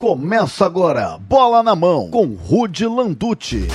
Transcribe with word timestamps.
Começa 0.00 0.64
agora, 0.64 1.18
bola 1.18 1.60
na 1.60 1.74
mão, 1.74 2.08
com 2.08 2.26
Rude 2.26 2.86
Landucci. 2.86 3.66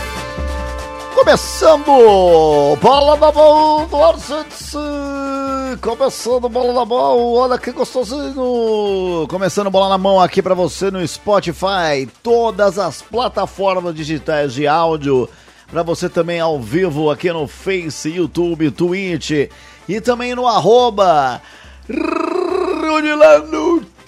Começando, 1.14 2.77
bola 2.81 3.18
na 3.18 3.30
mão 3.30 3.85
do 3.85 3.98
Argentino. 3.98 5.78
Começando, 5.81 6.47
bola 6.47 6.71
na 6.71 6.86
mão, 6.86 7.33
olha 7.33 7.57
que 7.57 7.73
gostosinho. 7.73 9.28
Começando, 9.29 9.70
bola 9.70 9.89
na 9.89 9.97
mão 9.97 10.17
aqui 10.17 10.41
para 10.41 10.55
você 10.55 10.89
no 10.89 11.05
Spotify, 11.05 12.07
todas 12.24 12.79
as 12.79 13.01
plataformas 13.01 13.94
digitais 13.94 14.53
de 14.53 14.65
áudio. 14.65 15.28
Para 15.69 15.83
você 15.83 16.08
também 16.08 16.40
ao 16.40 16.58
vivo 16.58 17.12
aqui 17.12 17.34
no 17.34 17.50
Face, 17.50 18.10
YouTube, 18.10 18.71
Twitch 18.71 19.50
e 19.90 20.00
também 20.00 20.34
no 20.34 20.48
arroba 20.48 21.42
Rude 21.86 23.12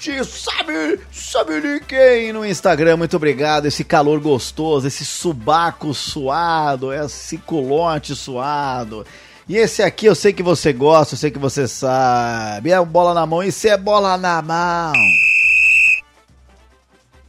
Landucci 0.06 0.24
sabe, 0.26 1.00
sabe 1.12 1.62
de 1.62 1.80
quem 1.80 2.32
no 2.32 2.46
Instagram. 2.46 2.98
Muito 2.98 3.16
obrigado. 3.16 3.66
Esse 3.66 3.84
calor 3.84 4.20
gostoso, 4.20 4.88
esse 4.88 5.04
subaco 5.04 5.94
suado, 5.94 6.94
esse 6.94 7.38
culote 7.40 8.16
suado. 8.16 9.06
E 9.48 9.58
esse 9.58 9.82
aqui 9.82 10.06
eu 10.06 10.16
sei 10.16 10.34
que 10.34 10.44
você 10.44 10.72
gosta, 10.74 11.16
eu 11.16 11.18
sei 11.18 11.32
que 11.32 11.40
você 11.40 11.68
sabe. 11.68 12.72
É 12.72 12.84
bola 12.84 13.14
na 13.14 13.26
mão, 13.26 13.44
isso 13.44 13.68
é 13.68 13.78
bola 13.78 14.18
na 14.18 14.42
mão. 14.42 14.94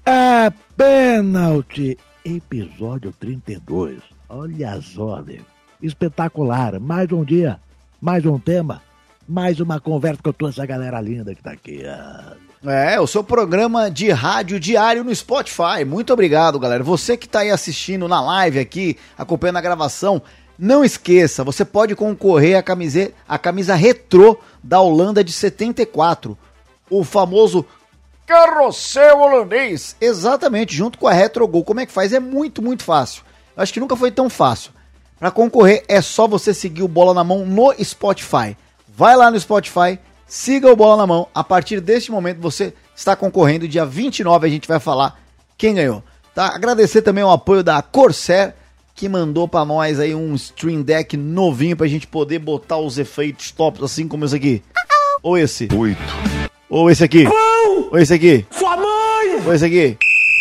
É 0.05 0.53
pênalti. 0.77 1.99
Episódio 2.25 3.13
32. 3.19 4.01
Olha 4.29 4.81
só. 4.83 5.23
Espetacular. 5.81 6.81
Mais 6.81 7.11
um 7.13 7.25
dia, 7.25 7.61
mais 8.01 8.27
um 8.27 8.39
tema, 8.39 8.83
mais 9.29 9.61
uma 9.61 9.79
conversa 9.81 10.23
com 10.23 10.33
toda 10.33 10.51
essa 10.51 10.67
galera 10.67 11.01
linda 11.01 11.35
que 11.35 11.43
tá 11.43 11.53
aqui. 11.53 11.83
É, 12.69 13.01
o 13.01 13.07
seu 13.07 13.23
programa 13.23 13.89
de 13.89 14.11
rádio 14.11 14.59
diário 14.59 15.05
no 15.05 15.15
Spotify. 15.15 15.85
Muito 15.87 16.13
obrigado, 16.13 16.59
galera. 16.59 16.83
Você 16.83 17.17
que 17.17 17.27
está 17.27 17.41
aí 17.41 17.51
assistindo 17.51 18.09
na 18.09 18.21
live 18.21 18.59
aqui, 18.59 18.97
acompanhando 19.17 19.59
a 19.59 19.61
gravação, 19.61 20.21
não 20.59 20.85
esqueça, 20.85 21.45
você 21.45 21.65
pode 21.65 21.95
concorrer 21.95 22.59
à 22.59 22.63
camiseta, 22.63 23.15
à 23.29 23.39
camisa 23.39 23.77
retrô 23.77 24.39
da 24.65 24.81
Holanda 24.81 25.23
de 25.23 25.33
74. 25.33 26.37
O 26.91 27.05
famoso 27.05 27.65
carrossel 28.27 29.21
holandês. 29.21 29.95
Exatamente, 30.01 30.75
junto 30.75 30.99
com 30.99 31.07
a 31.07 31.13
Retrogol. 31.13 31.63
Como 31.63 31.79
é 31.79 31.87
que 31.87 31.93
faz? 31.93 32.13
É 32.13 32.19
muito, 32.19 32.61
muito 32.61 32.83
fácil. 32.83 33.23
Eu 33.57 33.63
acho 33.63 33.73
que 33.73 33.81
nunca 33.81 33.95
foi 33.95 34.11
tão 34.11 34.29
fácil. 34.29 34.73
Para 35.21 35.31
concorrer 35.31 35.85
é 35.87 36.01
só 36.03 36.27
você 36.27 36.53
seguir 36.53 36.83
o 36.83 36.89
Bola 36.89 37.15
na 37.15 37.23
Mão 37.23 37.47
no 37.47 37.73
Spotify. 37.83 38.57
Vai 38.89 39.15
lá 39.15 39.31
no 39.31 39.39
Spotify, 39.39 40.01
siga 40.27 40.71
o 40.71 40.77
Bola 40.77 40.97
na 40.97 41.07
Mão. 41.07 41.29
A 41.35 41.45
partir 41.45 41.81
deste 41.81 42.11
momento 42.11 42.41
você 42.41 42.73
está 42.95 43.15
concorrendo. 43.15 43.69
Dia 43.69 43.87
29 43.87 44.47
a 44.47 44.51
gente 44.51 44.69
vai 44.69 44.81
falar 44.81 45.21
quem 45.57 45.75
ganhou. 45.75 46.03
Tá? 46.35 46.55
Agradecer 46.55 47.03
também 47.03 47.25
o 47.25 47.31
apoio 47.31 47.63
da 47.63 47.81
Corsair, 47.81 48.55
que 48.95 49.09
mandou 49.09 49.49
para 49.49 49.65
nós 49.65 49.99
aí 49.99 50.15
um 50.15 50.35
Stream 50.35 50.83
Deck 50.83 51.17
novinho 51.17 51.77
pra 51.77 51.87
gente 51.87 52.07
poder 52.07 52.39
botar 52.39 52.79
os 52.79 52.99
efeitos 52.99 53.51
tops, 53.51 53.83
assim 53.83 54.07
como 54.07 54.25
esse 54.25 54.37
aqui. 54.37 54.63
Ou 55.23 55.39
esse. 55.39 55.69
Oito. 55.75 56.01
Ou 56.69 56.91
esse 56.91 57.05
aqui. 57.05 57.25
Ou 57.91 57.99
esse 57.99 58.13
aqui. 58.13 58.47
Sua 58.51 58.77
mãe! 58.77 59.43
Ou 59.47 59.55
esse 59.55 59.65
aqui. 59.65 59.97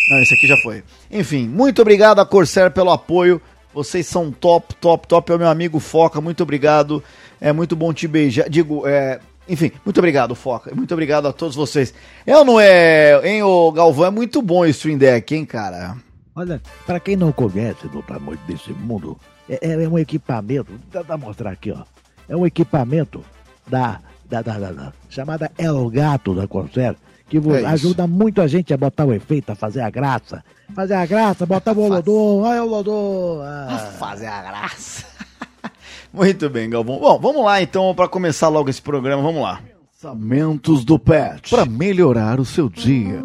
Não, 0.10 0.22
esse 0.22 0.34
aqui 0.34 0.48
já 0.48 0.58
foi. 0.58 0.84
Enfim, 1.10 1.48
muito 1.48 1.82
obrigado 1.82 2.20
a 2.20 2.26
Corsair 2.26 2.72
pelo 2.72 2.92
apoio. 2.92 3.42
Vocês 3.74 4.08
são 4.08 4.32
top, 4.32 4.76
top, 4.76 5.08
top. 5.08 5.32
É 5.32 5.36
o 5.36 5.40
meu 5.40 5.48
amigo 5.48 5.80
Foca, 5.80 6.22
muito 6.22 6.44
obrigado. 6.44 7.04
É 7.42 7.52
muito 7.52 7.76
bom 7.76 7.94
te 7.94 8.08
beijar. 8.08 8.50
Digo, 8.50 8.88
é. 8.88 9.20
Enfim, 9.48 9.72
muito 9.86 9.98
obrigado, 10.00 10.34
Foca. 10.34 10.74
Muito 10.74 10.92
obrigado 10.94 11.28
a 11.28 11.34
todos 11.34 11.56
vocês. 11.56 11.94
É 12.26 12.36
ou 12.36 12.44
não 12.44 12.60
é, 12.60 13.22
hein, 13.28 13.44
ô 13.44 13.72
Galvão? 13.72 14.06
É 14.06 14.10
muito 14.10 14.42
bom 14.42 14.66
esse 14.66 14.78
Stream 14.80 14.98
Deck, 14.98 15.36
hein, 15.36 15.46
cara? 15.46 15.96
Olha, 16.36 16.62
para 16.86 17.00
quem 17.00 17.16
não 17.16 17.32
conhece 17.32 17.88
do 17.88 18.02
tamanho 18.02 18.40
desse 18.48 18.72
mundo, 18.74 19.18
é, 19.50 19.60
é 19.84 19.88
um 19.88 19.98
equipamento. 20.00 20.72
Dá 20.92 21.16
mostrar 21.18 21.52
aqui, 21.52 21.72
ó. 21.72 21.84
É 22.28 22.36
um 22.36 22.46
equipamento 22.46 23.24
da, 23.68 24.00
da, 24.28 24.42
da, 24.42 24.58
da- 24.60 24.72
da- 24.72 24.94
chamada 25.10 25.52
El 25.58 25.90
Gato 25.90 26.34
da 26.34 26.48
Corsair, 26.48 26.96
que 27.30 27.38
É 27.38 27.66
ajuda 27.66 28.08
muito 28.08 28.42
a 28.42 28.48
gente 28.48 28.74
a 28.74 28.78
botar 28.78 29.06
o 29.06 29.14
efeito, 29.14 29.52
a 29.52 29.56
fazer 29.56 29.82
a 29.82 29.90
graça. 29.90 30.44
Fazer 30.74 30.96
a 30.96 31.06
graça, 31.06 31.46
botar 31.46 31.72
o 31.78 31.82
Olodô, 31.82 32.44
ai 32.46 32.60
Olodô. 32.60 33.40
Ah. 33.44 33.94
Fazer 34.00 34.26
a 34.28 34.42
graça. 34.42 35.06
Muito 36.16 36.50
bem, 36.50 36.70
Galvão. 36.70 36.98
Bom, 36.98 37.20
vamos 37.20 37.44
lá 37.44 37.62
então 37.62 37.94
para 37.94 38.08
começar 38.08 38.48
logo 38.48 38.70
esse 38.70 38.82
programa. 38.82 39.22
Vamos 39.22 39.42
lá. 39.42 39.60
Pensamentos 39.92 40.86
do 40.86 40.98
Pet 40.98 41.50
para 41.50 41.66
melhorar 41.66 42.40
o 42.40 42.46
seu 42.46 42.70
dia. 42.70 43.22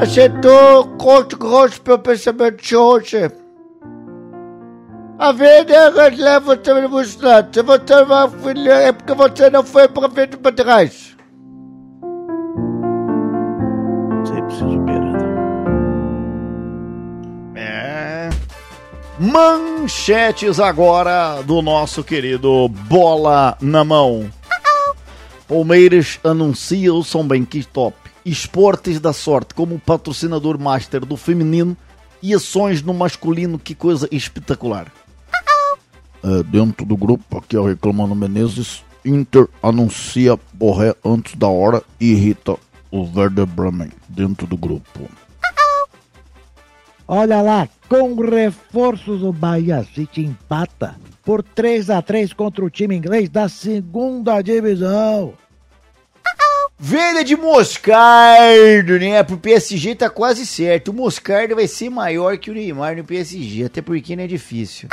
Acertou 0.00 0.86
conto 0.96 1.36
grosso 1.36 1.80
pelo 1.82 1.98
pensamento 1.98 2.62
de 2.62 2.74
hoje. 2.74 3.30
A 5.18 5.32
vida 5.32 5.90
leva 6.16 6.56
você 6.56 6.72
no 6.80 6.88
mostrado. 6.88 7.54
Se 7.54 7.62
você 7.62 8.04
vai 8.06 8.30
filha, 8.30 8.72
é 8.72 8.92
porque 8.92 9.12
você 9.12 9.50
não 9.50 9.62
foi 9.62 9.86
para 9.86 10.08
frente 10.08 10.38
para 10.38 10.52
trás. 10.52 11.09
Manchetes 19.22 20.58
agora 20.58 21.42
do 21.42 21.60
nosso 21.60 22.02
querido 22.02 22.66
Bola 22.70 23.54
na 23.60 23.84
Mão. 23.84 24.30
Palmeiras 25.46 26.18
anuncia 26.24 26.94
o 26.94 27.04
São 27.04 27.28
Benquim 27.28 27.62
Top. 27.70 27.94
Esportes 28.24 28.98
da 28.98 29.12
Sorte 29.12 29.52
como 29.52 29.78
patrocinador 29.78 30.58
master 30.58 31.04
do 31.04 31.18
feminino 31.18 31.76
e 32.22 32.32
ações 32.32 32.80
no 32.80 32.94
masculino. 32.94 33.58
Que 33.58 33.74
coisa 33.74 34.08
espetacular. 34.10 34.90
É, 36.24 36.42
dentro 36.44 36.86
do 36.86 36.96
grupo, 36.96 37.36
aqui 37.36 37.56
é 37.56 37.60
o 37.60 37.66
Reclamando 37.66 38.14
Menezes, 38.14 38.82
Inter 39.04 39.48
anuncia 39.62 40.38
Borré 40.54 40.94
antes 41.04 41.34
da 41.34 41.46
hora 41.46 41.82
e 42.00 42.12
irrita 42.12 42.56
o 42.90 43.02
Werder 43.02 43.44
Bremen 43.44 43.90
dentro 44.08 44.46
do 44.46 44.56
grupo. 44.56 45.10
Olha 47.12 47.42
lá, 47.42 47.68
com 47.88 48.14
reforços 48.14 49.24
o 49.24 49.32
Bahia 49.32 49.84
City 49.96 50.20
empata 50.20 50.94
por 51.24 51.42
3 51.42 51.90
a 51.90 52.00
3 52.00 52.32
contra 52.32 52.64
o 52.64 52.70
time 52.70 52.94
inglês 52.94 53.28
da 53.28 53.48
segunda 53.48 54.40
divisão. 54.40 55.34
Venda 56.78 57.24
de 57.24 57.34
Moscardo, 57.34 58.96
né? 59.00 59.24
Pro 59.24 59.36
PSG 59.36 59.96
tá 59.96 60.08
quase 60.08 60.46
certo. 60.46 60.92
O 60.92 60.94
Moscardo 60.94 61.56
vai 61.56 61.66
ser 61.66 61.90
maior 61.90 62.38
que 62.38 62.48
o 62.48 62.54
Neymar 62.54 62.96
no 62.96 63.02
PSG, 63.02 63.64
até 63.64 63.82
porque 63.82 64.14
não 64.14 64.22
é 64.22 64.28
difícil. 64.28 64.88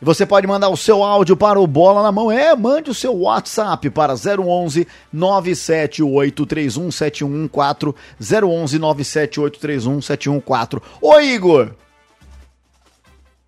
E 0.00 0.04
você 0.04 0.24
pode 0.24 0.46
mandar 0.46 0.68
o 0.68 0.76
seu 0.76 1.02
áudio 1.02 1.36
para 1.36 1.58
o 1.58 1.66
Bola 1.66 2.02
na 2.04 2.12
Mão. 2.12 2.30
É, 2.30 2.54
mande 2.54 2.88
o 2.90 2.94
seu 2.94 3.16
WhatsApp 3.16 3.90
para 3.90 4.14
011 4.14 4.86
97831 5.12 6.90
7114 6.92 7.96
011 8.44 8.78
97831 8.78 10.00
7114. 10.00 10.84
Ô 11.02 11.18
Igor! 11.20 11.72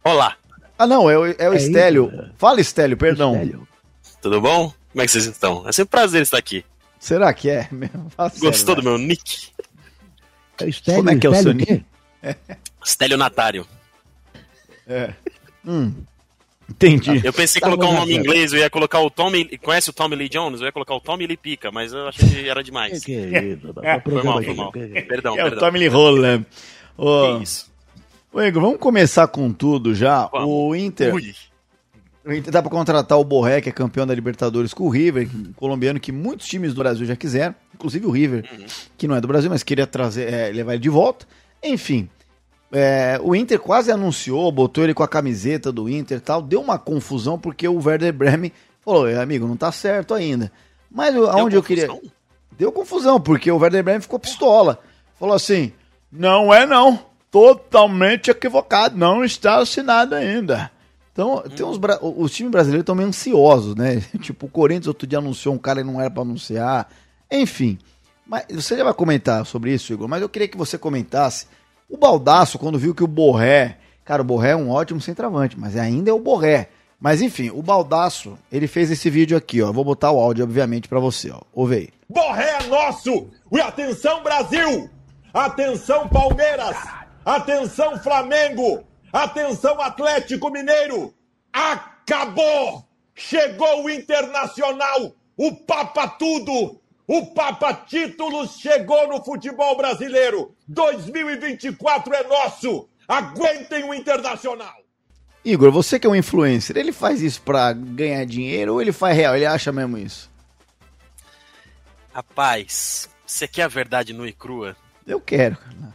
Olá, 0.02 0.34
Ah 0.78 0.86
não, 0.86 1.08
é 1.08 1.16
o, 1.16 1.26
é 1.26 1.48
o 1.48 1.52
É 1.52 1.56
Estélio. 1.56 2.10
Igor. 2.12 2.30
Fala 2.36 2.60
Estélio, 2.60 2.96
perdão. 2.96 3.34
Sério? 3.34 3.68
tudo 4.20 4.40
bom? 4.40 4.72
Como 4.90 5.02
é 5.02 5.06
que 5.06 5.12
vocês 5.12 5.26
estão? 5.26 5.68
É 5.68 5.72
sempre 5.72 5.88
um 5.88 5.98
prazer 6.00 6.22
estar 6.22 6.38
aqui. 6.38 6.64
Será 6.98 7.32
que 7.32 7.48
é? 7.48 7.68
Fala 8.16 8.28
sério, 8.28 8.44
Gostou 8.46 8.74
do 8.74 8.82
meu 8.82 8.98
nick? 8.98 9.50
Estélio, 10.66 10.98
Como 10.98 11.10
é 11.10 11.16
que 11.16 11.26
é 11.26 11.30
o 11.30 11.32
Estélio 11.32 11.66
seu 11.66 11.66
quê? 11.66 11.84
Stélio 12.84 13.16
Natário. 13.16 13.66
Entendi. 16.70 17.20
Eu 17.24 17.32
pensei 17.32 17.58
em 17.58 17.62
Tá 17.62 17.68
colocar 17.68 17.86
um 17.88 17.94
nome 17.94 18.12
em 18.14 18.16
inglês, 18.16 18.52
eu 18.52 18.58
ia 18.60 18.70
colocar 18.70 19.00
o 19.00 19.10
Tommy. 19.10 19.58
Conhece 19.58 19.90
o 19.90 19.92
Tommy 19.92 20.14
Lee 20.16 20.28
Jones? 20.28 20.60
Eu 20.60 20.66
ia 20.66 20.72
colocar 20.72 20.94
o 20.94 21.00
Tommy 21.00 21.26
Lee 21.26 21.36
Pica, 21.36 21.70
mas 21.72 21.92
eu 21.92 22.08
achei 22.08 22.28
que 22.28 22.48
era 22.48 22.62
demais. 22.62 23.04
que 23.04 23.12
é 23.14 23.44
isso? 23.44 23.72
Foi 24.04 24.22
mal, 24.22 24.42
foi 24.42 24.54
mal. 24.54 24.72
Perdão, 24.72 25.36
É 25.36 25.40
o 25.44 25.50
perdão. 25.50 25.58
Tommy 25.68 25.78
Lee 25.80 25.88
Holland. 25.88 26.46
Ô, 26.96 27.36
Que 27.38 27.42
isso? 27.44 27.70
Ô, 28.32 28.40
Igor, 28.40 28.62
vamos 28.62 28.78
começar 28.78 29.26
com 29.28 29.52
tudo 29.52 29.94
já. 29.94 30.26
Vamos. 30.28 30.48
O 30.48 30.74
Inter, 30.76 31.12
Ui. 31.14 31.34
o 32.24 32.32
Inter 32.32 32.52
dá 32.52 32.62
pra 32.62 32.70
contratar 32.70 33.18
o 33.18 33.24
Borré, 33.24 33.60
que 33.60 33.68
é 33.68 33.72
campeão 33.72 34.06
da 34.06 34.14
Libertadores, 34.14 34.72
com 34.72 34.84
o 34.84 34.88
River, 34.88 35.28
que- 35.28 35.36
um 35.36 35.52
colombiano 35.54 35.98
que 35.98 36.12
muitos 36.12 36.46
times 36.46 36.72
do 36.72 36.78
Brasil 36.78 37.04
já 37.04 37.16
quiseram, 37.16 37.54
inclusive 37.74 38.06
o 38.06 38.10
River, 38.10 38.44
que 38.96 39.08
não 39.08 39.16
é 39.16 39.20
do 39.20 39.26
Brasil, 39.26 39.50
mas 39.50 39.64
queria 39.64 39.86
trazer, 39.86 40.32
é, 40.32 40.52
levar 40.52 40.74
ele 40.74 40.82
de 40.82 40.88
volta. 40.88 41.26
Enfim, 41.62 42.08
é, 42.72 43.18
o 43.22 43.34
Inter 43.34 43.58
quase 43.58 43.90
anunciou, 43.90 44.50
botou 44.52 44.84
ele 44.84 44.94
com 44.94 45.02
a 45.02 45.08
camiseta 45.08 45.72
do 45.72 45.88
Inter 45.88 46.18
e 46.18 46.20
tal, 46.20 46.40
deu 46.42 46.60
uma 46.60 46.78
confusão 46.78 47.38
porque 47.38 47.66
o 47.66 47.80
Werder 47.84 48.12
Bremen 48.12 48.52
falou, 48.84 49.08
"É, 49.08 49.20
amigo, 49.20 49.46
não 49.46 49.56
tá 49.56 49.70
certo 49.72 50.14
ainda. 50.14 50.50
Mas 50.90 51.14
o- 51.16 51.26
aonde 51.26 51.56
eu 51.56 51.62
queria... 51.62 51.86
confusão? 51.88 52.10
Deu 52.58 52.70
confusão, 52.72 53.20
porque 53.20 53.50
o 53.50 53.56
Werder 53.58 53.82
Bremen 53.82 54.00
ficou 54.02 54.18
pistola. 54.18 54.78
Falou 55.18 55.34
assim: 55.34 55.72
não 56.12 56.52
é 56.52 56.66
não. 56.66 56.98
Totalmente 57.30 58.30
equivocado. 58.30 58.96
Não 58.98 59.24
está 59.24 59.58
assinado 59.58 60.14
ainda. 60.14 60.70
Então, 61.12 61.42
tem 61.56 61.64
uns 61.64 61.78
bra- 61.78 61.98
os 62.02 62.32
times 62.32 62.52
brasileiros 62.52 62.82
estão 62.82 62.94
meio 62.94 63.08
ansiosos, 63.08 63.74
né? 63.74 64.00
tipo, 64.20 64.46
o 64.46 64.48
Corinthians 64.48 64.86
outro 64.88 65.06
dia 65.06 65.18
anunciou 65.18 65.54
um 65.54 65.58
cara 65.58 65.80
e 65.80 65.84
não 65.84 66.00
era 66.00 66.10
pra 66.10 66.22
anunciar. 66.22 66.88
Enfim. 67.30 67.78
Mas 68.26 68.44
você 68.50 68.76
já 68.76 68.84
vai 68.84 68.94
comentar 68.94 69.44
sobre 69.46 69.72
isso, 69.74 69.92
Igor, 69.92 70.06
mas 70.08 70.22
eu 70.22 70.28
queria 70.28 70.46
que 70.48 70.56
você 70.56 70.76
comentasse. 70.78 71.46
O 71.90 71.96
Baldaço, 71.96 72.58
quando 72.58 72.78
viu 72.78 72.94
que 72.94 73.02
o 73.02 73.08
Borré. 73.08 73.76
Cara, 74.04 74.22
o 74.22 74.24
Borré 74.24 74.50
é 74.50 74.56
um 74.56 74.70
ótimo 74.70 75.00
centroavante, 75.00 75.58
mas 75.58 75.76
ainda 75.76 76.10
é 76.10 76.14
o 76.14 76.20
Borré. 76.20 76.68
Mas 77.00 77.20
enfim, 77.20 77.50
o 77.50 77.62
Baldaço, 77.62 78.38
ele 78.52 78.66
fez 78.66 78.90
esse 78.90 79.10
vídeo 79.10 79.36
aqui, 79.36 79.60
ó. 79.60 79.72
Vou 79.72 79.84
botar 79.84 80.10
o 80.10 80.20
áudio, 80.20 80.44
obviamente, 80.44 80.88
pra 80.88 81.00
você, 81.00 81.30
ó. 81.30 81.40
Ouve 81.52 81.76
aí. 81.76 81.88
Borré 82.08 82.58
é 82.60 82.66
nosso! 82.66 83.28
E 83.50 83.60
atenção, 83.60 84.22
Brasil! 84.22 84.88
Atenção, 85.32 86.08
Palmeiras! 86.08 86.76
Atenção, 87.24 87.98
Flamengo! 87.98 88.84
Atenção, 89.12 89.80
Atlético 89.80 90.50
Mineiro! 90.50 91.12
Acabou! 91.52 92.84
Chegou 93.14 93.84
o 93.84 93.90
Internacional! 93.90 95.12
O 95.36 95.54
Papa 95.54 96.06
Tudo! 96.06 96.80
O 97.12 97.26
Papa 97.26 97.74
Títulos 97.74 98.60
chegou 98.60 99.08
no 99.08 99.20
futebol 99.24 99.76
brasileiro! 99.76 100.54
2024 100.68 102.14
é 102.14 102.22
nosso! 102.22 102.88
Aguentem 103.08 103.82
o 103.82 103.92
Internacional! 103.92 104.76
Igor, 105.44 105.72
você 105.72 105.98
que 105.98 106.06
é 106.06 106.10
um 106.10 106.14
influencer, 106.14 106.76
ele 106.76 106.92
faz 106.92 107.20
isso 107.20 107.42
pra 107.42 107.72
ganhar 107.72 108.24
dinheiro 108.24 108.74
ou 108.74 108.80
ele 108.80 108.92
faz 108.92 109.16
real? 109.16 109.34
Ele 109.34 109.44
acha 109.44 109.72
mesmo 109.72 109.98
isso? 109.98 110.30
Rapaz, 112.14 113.10
você 113.26 113.48
quer 113.48 113.64
a 113.64 113.68
verdade 113.68 114.12
nua 114.12 114.28
e 114.28 114.32
crua? 114.32 114.76
Eu 115.04 115.20
quero, 115.20 115.56
cara. 115.56 115.92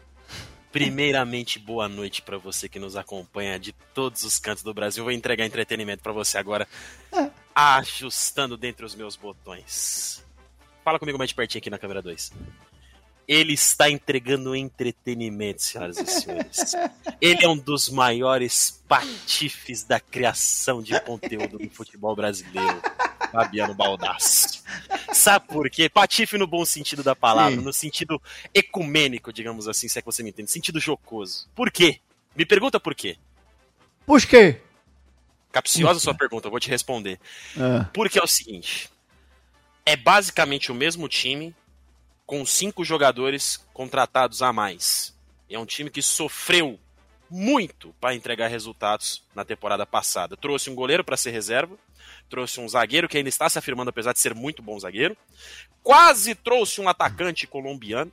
Primeiramente, 0.70 1.58
boa 1.60 1.88
noite 1.88 2.22
pra 2.22 2.38
você 2.38 2.68
que 2.68 2.78
nos 2.78 2.98
acompanha 2.98 3.58
de 3.58 3.72
todos 3.94 4.24
os 4.24 4.38
cantos 4.38 4.64
do 4.64 4.74
Brasil. 4.74 5.02
Vou 5.02 5.14
entregar 5.14 5.46
entretenimento 5.46 6.04
pra 6.04 6.12
você 6.12 6.38
agora, 6.38 6.68
ajustando 7.56 8.58
dentre 8.58 8.86
os 8.86 8.96
meus 8.96 9.16
botões. 9.16 10.25
Fala 10.86 11.00
comigo 11.00 11.18
mais 11.18 11.30
de 11.30 11.36
pertinho 11.36 11.58
aqui 11.60 11.70
na 11.72 11.80
câmera 11.80 12.00
2. 12.00 12.32
Ele 13.28 13.54
está 13.54 13.90
entregando 13.90 14.56
entretenimento, 14.56 15.64
senhoras 15.64 15.98
e 15.98 16.06
senhores. 16.06 16.76
Ele 17.20 17.44
é 17.44 17.50
um 17.50 17.58
dos 17.58 17.90
maiores 17.90 18.84
patifes 18.88 19.84
da 19.84 20.00
criação 20.00 20.84
de 20.84 20.98
conteúdo 21.02 21.58
do 21.58 21.68
futebol 21.72 22.16
brasileiro. 22.16 22.80
Fabiano 23.32 23.74
Baldasso. 23.74 24.64
Sabe 25.12 25.48
por 25.48 25.68
quê? 25.72 25.90
Patife 25.90 26.38
no 26.38 26.46
bom 26.46 26.64
sentido 26.64 27.02
da 27.02 27.16
palavra, 27.16 27.58
Sim. 27.58 27.64
no 27.64 27.74
sentido 27.74 28.22
ecumênico, 28.54 29.34
digamos 29.34 29.68
assim, 29.68 29.88
se 29.90 29.98
é 29.98 30.04
que 30.04 30.06
você 30.06 30.22
me 30.22 30.30
entende, 30.30 30.52
sentido 30.52 30.80
jocoso. 30.80 31.50
Por 31.56 31.72
quê? 31.72 32.00
Me 32.36 32.46
pergunta 32.46 32.80
por 32.80 32.94
quê. 32.94 33.18
Por 34.06 34.22
quê? 34.24 34.62
Capciosa 35.52 36.00
sua 36.00 36.14
pergunta, 36.14 36.46
eu 36.46 36.52
vou 36.52 36.60
te 36.60 36.70
responder. 36.70 37.20
Ah, 37.58 37.90
Porque 37.92 38.20
é 38.20 38.24
o 38.24 38.28
seguinte: 38.28 38.90
é 39.86 39.96
basicamente 39.96 40.72
o 40.72 40.76
mesmo 40.76 41.08
time 41.08 41.56
com 42.26 42.46
cinco 42.46 42.84
jogadores 42.84 43.58
contratados 43.74 44.42
a 44.42 44.52
mais. 44.52 45.16
É 45.50 45.60
um 45.60 45.66
time 45.66 45.92
que 45.92 46.02
sofreu 46.02 46.80
muito 47.30 47.94
para 48.00 48.16
entregar 48.16 48.48
resultados 48.48 49.24
na 49.36 49.46
temporada 49.46 49.86
passada. 49.86 50.36
Trouxe 50.36 50.70
um 50.70 50.76
goleiro 50.76 51.04
para 51.04 51.18
ser 51.18 51.32
reserva, 51.32 51.78
trouxe 52.30 52.60
um 52.60 52.68
zagueiro 52.68 53.08
que 53.08 53.18
ainda 53.18 53.30
está 53.30 53.48
se 53.48 53.60
afirmando 53.60 53.90
apesar 53.90 54.14
de 54.14 54.20
ser 54.20 54.34
muito 54.34 54.62
bom 54.62 54.80
zagueiro, 54.80 55.16
quase 55.84 56.34
trouxe 56.34 56.82
um 56.82 56.90
atacante 56.90 57.46
colombiano, 57.46 58.12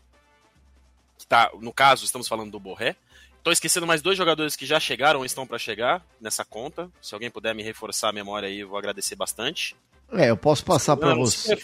que 1.19 1.27
tá, 1.27 1.51
no 1.61 1.73
caso 1.73 2.05
estamos 2.05 2.29
falando 2.29 2.51
do 2.51 2.61
Borré. 2.61 2.97
Tô 3.43 3.51
esquecendo 3.51 3.87
mais 3.87 4.03
dois 4.03 4.17
jogadores 4.17 4.55
que 4.55 4.67
já 4.67 4.79
chegaram 4.79 5.21
ou 5.21 5.27
estão 5.27 5.47
para 5.47 5.59
chegar 5.59 6.05
nessa 6.21 6.45
conta. 6.45 6.91
Se 7.01 7.13
alguém 7.13 7.31
puder 7.31 7.55
me 7.55 7.63
reforçar 7.63 8.11
a 8.11 8.13
memória 8.13 8.49
aí, 8.49 8.61
eu 8.61 8.69
vou 8.69 8.79
agradecer 8.79 9.17
bastante. 9.17 9.75
É, 10.13 10.31
eu 10.31 10.37
posso 10.37 10.65
passar 10.65 10.97
pra 10.97 11.11
Não, 11.15 11.19
você. 11.25 11.57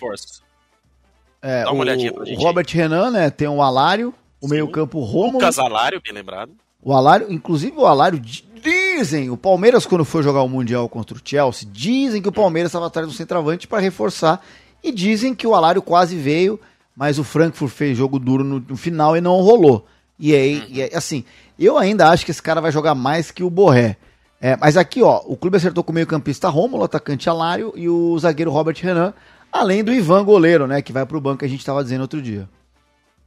É, 1.41 1.63
Dá 1.65 1.71
uma 1.71 1.79
o, 1.79 1.81
olhadinha 1.81 2.13
pra 2.13 2.25
gente 2.25 2.43
Robert 2.43 2.67
Renan, 2.69 3.11
né? 3.11 3.31
Tem 3.31 3.47
o 3.49 3.63
Alário, 3.63 4.13
o 4.41 4.49
meio-campo 4.49 5.01
Romulo. 5.01 5.35
Lucas 5.35 5.59
Alário, 5.59 6.01
bem 6.03 6.13
lembrado. 6.13 6.53
O 6.83 6.93
Alário, 6.93 7.31
inclusive 7.31 7.77
o 7.77 7.87
Alário, 7.87 8.19
di- 8.19 8.45
dizem, 8.63 9.31
o 9.31 9.37
Palmeiras, 9.37 9.87
quando 9.87 10.05
foi 10.05 10.23
jogar 10.23 10.43
o 10.43 10.49
Mundial 10.49 10.89
contra 10.89 11.17
o 11.17 11.21
Chelsea, 11.25 11.69
dizem 11.71 12.21
que 12.23 12.29
o 12.29 12.33
Palmeiras 12.33 12.71
estava 12.71 12.87
atrás 12.87 13.07
do 13.07 13.15
centroavante 13.15 13.69
para 13.69 13.81
reforçar. 13.81 14.45
E 14.83 14.93
dizem 14.93 15.35
que 15.35 15.47
o 15.47 15.55
Alário 15.55 15.83
quase 15.83 16.17
veio, 16.17 16.59
mas 16.97 17.19
o 17.19 17.25
Frankfurt 17.25 17.73
fez 17.73 17.97
jogo 17.99 18.19
duro 18.19 18.45
no, 18.45 18.61
no 18.61 18.77
final 18.77 19.17
e 19.17 19.21
não 19.21 19.41
rolou. 19.41 19.87
E 20.19 20.35
aí, 20.35 20.65
e 20.69 20.83
aí, 20.83 20.91
assim, 20.95 21.25
eu 21.59 21.77
ainda 21.79 22.09
acho 22.09 22.25
que 22.25 22.31
esse 22.31 22.43
cara 22.43 22.61
vai 22.61 22.73
jogar 22.73 22.95
mais 22.95 23.31
que 23.31 23.43
o 23.45 23.51
Borré. 23.51 23.97
É, 24.41 24.57
mas 24.57 24.77
aqui, 24.77 25.03
ó, 25.03 25.21
o 25.27 25.37
clube 25.37 25.57
acertou 25.57 25.83
com 25.83 25.91
o 25.91 25.95
meio-campista 25.95 26.49
Rômulo, 26.49 26.85
atacante 26.85 27.29
Alário 27.29 27.73
e 27.75 27.89
o 27.89 28.17
zagueiro 28.19 28.53
Robert 28.53 28.77
Renan, 28.81 29.13
além 29.51 29.83
do 29.83 29.93
Ivan, 29.93 30.25
goleiro, 30.25 30.67
né, 30.67 30.81
que 30.81 30.93
vai 30.93 31.05
pro 31.05 31.21
banco 31.21 31.41
que 31.41 31.45
a 31.45 31.49
gente 31.49 31.59
estava 31.59 31.83
dizendo 31.83 32.03
outro 32.03 32.23
dia. 32.23 32.49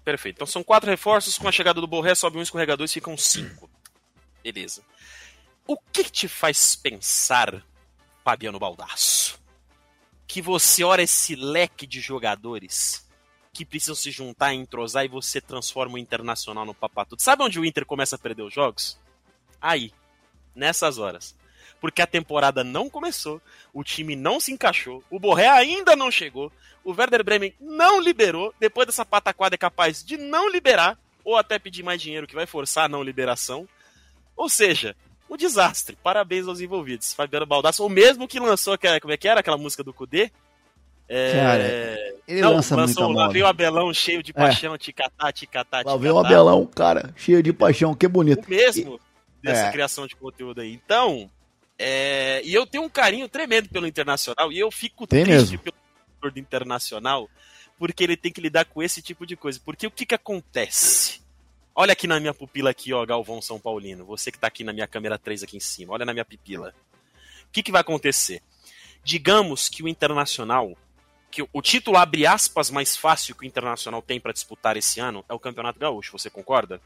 Perfeito. 0.06 0.38
Então 0.38 0.48
são 0.48 0.63
quatro 0.63 0.90
reforços, 0.90 1.38
com 1.38 1.48
a 1.48 1.52
chegada 1.52 1.81
do 1.81 1.88
Borré 1.88 2.16
sobe 2.16 2.38
um 2.38 2.42
escorregador 2.42 2.86
e 2.86 2.90
ficam 2.90 3.18
cinco. 3.18 3.69
Beleza. 4.42 4.81
O 5.68 5.78
que 5.92 6.06
te 6.06 6.28
faz 6.28 6.75
pensar, 6.75 7.62
Fabiano 8.24 8.58
Baldasso, 8.58 9.40
que 10.25 10.42
você 10.42 10.84
olha 10.84 11.02
esse 11.02 11.36
leque 11.36 11.86
de 11.86 12.00
jogadores 12.00 13.06
que 13.54 13.66
precisam 13.66 13.96
se 13.96 14.12
juntar 14.12 14.54
entrosar 14.54 15.04
e 15.04 15.10
você 15.10 15.42
transforma 15.42 15.96
o 15.96 15.98
Internacional 15.98 16.66
no 16.66 16.74
papatudo? 16.74 17.22
Sabe 17.22 17.44
onde 17.44 17.60
o 17.60 17.66
Inter 17.66 17.86
começa 17.86 18.16
a 18.16 18.19
perder 18.19 18.44
os 18.44 18.54
jogos? 18.54 18.98
Aí. 19.62 19.92
Nessas 20.56 20.98
horas. 20.98 21.36
Porque 21.80 22.01
a 22.01 22.07
temporada 22.07 22.63
não 22.63 22.89
começou, 22.89 23.42
o 23.74 23.83
time 23.83 24.15
não 24.15 24.39
se 24.39 24.51
encaixou, 24.51 25.03
o 25.09 25.19
Borré 25.19 25.48
ainda 25.50 25.95
não 25.95 26.12
chegou, 26.12 26.51
o 26.83 26.92
Werder 26.92 27.24
Bremen 27.24 27.53
não 27.59 28.00
liberou, 28.00 28.53
depois 28.59 28.86
dessa 28.86 29.03
pataquada 29.06 29.56
é 29.56 29.57
capaz 29.57 30.03
de 30.03 30.15
não 30.18 30.48
liberar, 30.50 30.98
ou 31.24 31.36
até 31.38 31.57
pedir 31.57 31.81
mais 31.83 32.01
dinheiro 32.01 32.27
que 32.27 32.36
vai 32.36 32.45
forçar 32.45 32.86
a 32.86 32.89
não 32.89 33.01
liberação. 33.03 33.68
Ou 34.36 34.48
seja, 34.50 34.95
um 35.30 35.38
desastre. 35.38 35.98
Parabéns 36.03 36.48
aos 36.48 36.59
envolvidos. 36.59 37.13
Fabiano 37.13 37.45
Baldasso, 37.45 37.86
o 37.86 37.89
mesmo 37.89 38.27
que 38.27 38.39
lançou, 38.39 38.74
aquela- 38.74 39.00
como 39.00 39.13
é 39.13 39.18
que 39.18 39.27
era 39.27 39.39
aquela 39.39 39.57
música 39.57 39.83
do 39.83 39.94
Kudê? 39.94 40.31
É... 41.07 41.31
Cara, 41.33 41.63
Ele 42.27 42.42
Não, 42.42 42.53
lança 42.53 42.75
lançou 42.75 43.06
muita 43.07 43.21
Lá 43.24 43.27
veio 43.27 43.45
o 43.45 43.48
Abelão 43.48 43.94
cheio 43.94 44.24
de 44.24 44.31
paixão, 44.31 44.77
ticatá, 44.77 45.31
ticatá, 45.31 45.77
Lá 45.77 45.83
ticatá. 45.83 45.98
vem 45.98 46.12
o 46.12 46.18
Abelão, 46.19 46.65
cara, 46.65 47.13
cheio 47.18 47.44
de 47.44 47.51
paixão, 47.51 47.94
que 47.94 48.07
bonito. 48.07 48.45
O 48.45 48.50
mesmo 48.50 49.00
dessa 49.41 49.67
É. 49.67 49.71
criação 49.71 50.07
de 50.07 50.15
conteúdo 50.15 50.61
aí. 50.61 50.71
Então, 50.73 51.29
é, 51.77 52.41
e 52.43 52.53
eu 52.53 52.65
tenho 52.65 52.83
um 52.83 52.89
carinho 52.89 53.27
tremendo 53.27 53.69
pelo 53.69 53.88
Internacional 53.88 54.51
e 54.51 54.59
eu 54.59 54.69
fico 54.71 55.07
Tem 55.07 55.23
triste 55.23 55.51
mesmo. 55.51 55.59
pelo 56.19 56.31
do 56.31 56.39
Internacional 56.39 57.29
porque 57.79 58.03
ele 58.03 58.15
tem 58.15 58.31
que 58.31 58.39
lidar 58.39 58.65
com 58.65 58.83
esse 58.83 59.01
tipo 59.01 59.25
de 59.25 59.35
coisa. 59.35 59.59
Porque 59.65 59.88
o 59.88 59.91
que 59.91 60.05
que 60.05 60.13
acontece? 60.13 61.19
Olha 61.73 61.93
aqui 61.93 62.05
na 62.05 62.19
minha 62.19 62.33
pupila 62.33 62.69
aqui, 62.69 62.93
ó, 62.93 63.03
Galvão 63.05 63.41
São 63.41 63.59
Paulino. 63.59 64.05
Você 64.05 64.31
que 64.31 64.38
tá 64.38 64.45
aqui 64.48 64.63
na 64.63 64.71
minha 64.71 64.88
câmera 64.88 65.17
3 65.17 65.41
aqui 65.41 65.57
em 65.57 65.62
cima. 65.62 65.93
Olha 65.93 66.05
na 66.05 66.13
minha 66.13 66.24
pupila. 66.25 66.75
O 67.48 67.51
que 67.51 67.63
que 67.63 67.71
vai 67.71 67.81
acontecer? 67.81 68.43
Digamos 69.03 69.67
que 69.67 69.81
o 69.81 69.88
Internacional 69.88 70.77
que 71.31 71.41
o 71.41 71.62
título 71.62 71.95
abre 71.98 72.27
aspas 72.27 72.69
mais 72.69 72.95
fácil 72.98 73.33
que 73.33 73.45
o 73.45 73.48
Internacional 73.48 74.01
tem 74.01 74.19
para 74.19 74.33
disputar 74.33 74.75
esse 74.75 75.00
ano 75.00 75.24
é 75.29 75.33
o 75.33 75.39
Campeonato 75.39 75.79
Gaúcho, 75.79 76.12
você 76.12 76.29
concorda? 76.29 76.81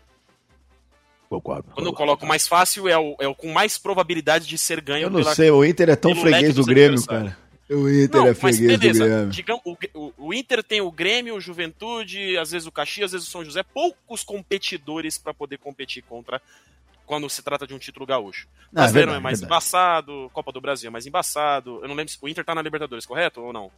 Concordo. 1.30 1.70
Quando 1.74 1.88
eu 1.88 1.94
coloco 1.94 2.26
mais 2.26 2.48
fácil, 2.48 2.88
é 2.88 2.98
o, 2.98 3.16
é 3.20 3.28
o 3.28 3.36
com 3.36 3.52
mais 3.52 3.78
probabilidade 3.78 4.48
de 4.48 4.58
ser 4.58 4.80
ganho 4.82 5.06
Eu 5.06 5.10
não 5.10 5.24
sei, 5.24 5.50
o 5.50 5.66
Inter 5.66 5.90
é 5.90 5.96
tão 5.96 6.16
freguês 6.16 6.56
do 6.56 6.64
Grêmio, 6.64 7.04
cara. 7.06 7.38
O 7.70 7.90
Inter 7.90 8.22
Não, 8.22 8.28
é 8.28 8.34
freguês 8.36 8.80
do. 8.80 9.06
Grêmio. 9.06 9.30
Digamos, 9.30 9.62
o, 9.66 9.76
o, 9.96 10.14
o 10.18 10.34
Inter 10.34 10.64
tem 10.64 10.82
o 10.82 10.92
Grêmio, 10.92 11.36
o 11.36 11.42
Juventude, 11.42 12.38
às 12.38 12.52
vezes 12.52 12.68
o 12.68 12.72
Caxias, 12.72 13.06
às 13.06 13.12
vezes 13.14 13.28
o 13.28 13.32
São 13.32 13.44
José. 13.44 13.64
Poucos 13.64 14.24
competidores 14.24 15.18
para 15.18 15.34
poder 15.34 15.58
competir 15.58 16.04
contra 16.04 16.40
quando 17.08 17.30
se 17.30 17.42
trata 17.42 17.66
de 17.66 17.74
um 17.74 17.80
título 17.80 18.06
gaúcho. 18.06 18.48
Não, 18.72 18.82
é 18.82 18.84
Brasileiro 18.84 19.10
é, 19.10 19.14
verdade, 19.14 19.24
mais 19.24 19.40
verdade. 19.40 19.54
embaçado, 19.54 20.30
Copa 20.32 20.52
do 20.52 20.62
Brasil 20.62 20.88
é 20.90 20.92
mais 20.92 21.08
embaçado. 21.08 21.80
Eu 21.82 21.88
não 21.88 21.96
lembro 21.96 22.12
se 22.12 22.18
o 22.22 22.30
Inter 22.30 22.46
tá 22.46 22.54
na 22.54 22.62
Libertadores, 22.62 23.06
correto 23.06 23.42
ou 23.42 23.52
não? 23.52 23.72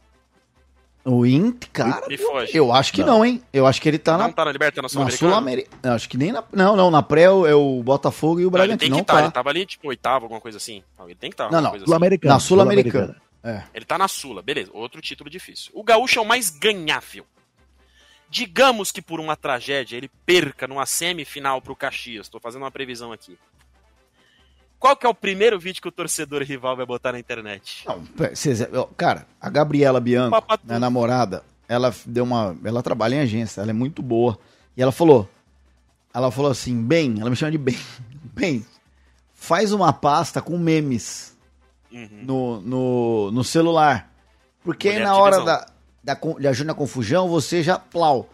O 1.10 1.24
Inter, 1.24 1.70
cara, 1.72 2.06
Me 2.06 2.18
foge. 2.18 2.54
eu 2.54 2.70
acho 2.70 2.92
que 2.92 3.02
não, 3.02 3.24
hein? 3.24 3.42
Eu 3.50 3.66
acho 3.66 3.80
que 3.80 3.88
ele 3.88 3.98
tá 3.98 4.18
não 4.18 4.26
na, 4.26 4.32
tá 4.32 4.44
na 4.44 4.52
Libertadores, 4.52 4.92
na 4.94 5.04
na 5.04 5.10
Sul-Americana? 5.10 5.30
Sul-Americana. 5.32 5.94
Acho 5.94 6.08
que 6.08 6.18
nem 6.18 6.32
na. 6.32 6.44
Não, 6.52 6.76
não, 6.76 6.90
na 6.90 7.02
pré 7.02 7.22
é 7.22 7.30
o 7.54 7.82
Botafogo 7.82 8.40
e 8.40 8.44
o 8.44 8.50
Não, 8.50 8.58
ele 8.58 8.66
Bragantino. 8.68 8.78
tem 8.78 8.88
que 8.88 8.92
Não 8.92 9.00
estar, 9.00 9.14
tá. 9.14 9.22
ele 9.22 9.30
tava 9.32 9.48
ali, 9.48 9.64
tipo, 9.64 9.88
oitavo, 9.88 10.26
alguma 10.26 10.40
coisa 10.40 10.58
assim. 10.58 10.82
Não, 10.98 11.06
ele 11.06 11.14
tem 11.14 11.30
que 11.30 11.34
estar. 11.34 11.50
Não, 11.50 11.60
não, 11.62 11.70
coisa 11.70 11.84
assim. 11.84 11.90
Sul-Americana. 11.90 12.34
Na 12.34 12.40
Sul-Americana. 12.40 13.16
É. 13.42 13.62
Ele 13.72 13.84
tá 13.86 13.96
na 13.96 14.06
Sula, 14.08 14.42
beleza. 14.42 14.70
Outro 14.74 15.00
título 15.00 15.30
difícil. 15.30 15.70
O 15.72 15.82
Gaúcho 15.82 16.18
é 16.18 16.22
o 16.22 16.26
mais 16.26 16.50
ganhável. 16.50 17.24
Digamos 18.28 18.92
que 18.92 19.00
por 19.00 19.20
uma 19.20 19.36
tragédia 19.36 19.96
ele 19.96 20.10
perca 20.26 20.66
numa 20.66 20.84
semifinal 20.84 21.62
pro 21.62 21.74
Caxias. 21.74 22.28
Tô 22.28 22.38
fazendo 22.38 22.62
uma 22.62 22.70
previsão 22.70 23.12
aqui. 23.12 23.38
Qual 24.78 24.96
que 24.96 25.04
é 25.04 25.08
o 25.08 25.14
primeiro 25.14 25.58
vídeo 25.58 25.82
que 25.82 25.88
o 25.88 25.92
torcedor 25.92 26.42
rival 26.42 26.76
vai 26.76 26.86
botar 26.86 27.12
na 27.12 27.18
internet? 27.18 27.84
Não, 27.86 28.86
cara, 28.96 29.26
a 29.40 29.50
Gabriela 29.50 30.00
Bianco, 30.00 30.36
minha 30.64 30.78
namorada, 30.78 31.42
ela 31.68 31.92
deu 32.06 32.24
uma. 32.24 32.56
Ela 32.64 32.82
trabalha 32.82 33.16
em 33.16 33.20
agência, 33.20 33.60
ela 33.60 33.70
é 33.70 33.74
muito 33.74 34.02
boa. 34.02 34.38
E 34.76 34.82
ela 34.82 34.92
falou. 34.92 35.28
Ela 36.14 36.30
falou 36.30 36.50
assim, 36.50 36.80
bem, 36.82 37.16
ela 37.20 37.28
me 37.28 37.36
chama 37.36 37.52
de 37.52 37.58
bem. 37.58 37.78
Bem, 38.38 38.64
faz 39.34 39.72
uma 39.72 39.92
pasta 39.92 40.40
com 40.40 40.56
memes 40.56 41.36
Uhum. 41.90 42.08
no, 42.22 42.60
no, 42.60 43.30
no 43.32 43.42
celular. 43.44 44.12
Porque 44.62 44.88
aí 44.88 44.94
Mulher 44.94 45.06
na 45.08 45.14
de 45.14 45.20
hora 45.20 45.44
da, 45.44 45.66
da, 46.04 46.14
de 46.38 46.46
ajuda 46.46 46.68
na 46.68 46.74
confusão, 46.74 47.28
você 47.28 47.62
já 47.62 47.78
plau. 47.78 48.28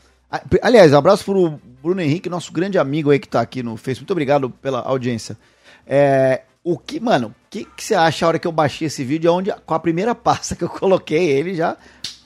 Aliás, 0.61 0.93
abraço 0.93 1.25
pro 1.25 1.59
Bruno 1.83 2.01
Henrique, 2.01 2.29
nosso 2.29 2.53
grande 2.53 2.79
amigo 2.79 3.11
aí 3.11 3.19
que 3.19 3.29
tá 3.29 3.41
aqui 3.41 3.63
no 3.63 3.77
Facebook. 3.77 4.03
Muito 4.03 4.11
obrigado 4.11 4.51
pela 4.51 4.81
audiência. 4.81 5.39
É, 5.87 6.43
o 6.63 6.79
que, 6.79 6.99
mano, 7.01 7.29
o 7.29 7.35
que, 7.51 7.65
que 7.65 7.85
você 7.85 7.95
acha 7.95 8.25
a 8.25 8.29
hora 8.29 8.39
que 8.39 8.47
eu 8.47 8.53
baixei 8.53 8.87
esse 8.87 9.05
vídeo? 9.05 9.33
Onde, 9.33 9.53
com 9.67 9.75
a 9.75 9.79
primeira 9.81 10.15
pasta 10.17 10.55
que 10.57 10.65
eu 10.65 10.69
coloquei, 10.69 11.29
ele 11.31 11.55
já. 11.55 11.77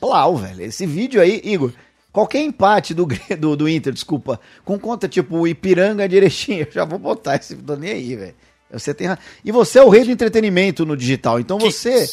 Plau, 0.00 0.36
velho. 0.36 0.62
Esse 0.62 0.86
vídeo 0.86 1.20
aí, 1.20 1.40
Igor. 1.44 1.72
Qualquer 2.12 2.40
empate 2.42 2.94
do, 2.94 3.06
do, 3.38 3.56
do 3.56 3.68
Inter, 3.68 3.92
desculpa, 3.92 4.40
com 4.64 4.78
conta 4.78 5.06
tipo 5.08 5.46
Ipiranga 5.46 6.08
de 6.08 6.16
Erechim, 6.16 6.54
eu 6.66 6.68
já 6.70 6.84
vou 6.84 6.98
botar 6.98 7.36
esse. 7.36 7.54
Tô 7.56 7.76
nem 7.76 7.90
aí, 7.92 8.16
velho. 8.16 8.34
Você 8.72 8.92
tem 8.92 9.08
E 9.44 9.50
você 9.50 9.78
é 9.78 9.82
o 9.82 9.88
rei 9.88 10.04
do 10.04 10.10
entretenimento 10.10 10.84
no 10.84 10.96
digital. 10.96 11.38
Então 11.40 11.58
você. 11.58 12.06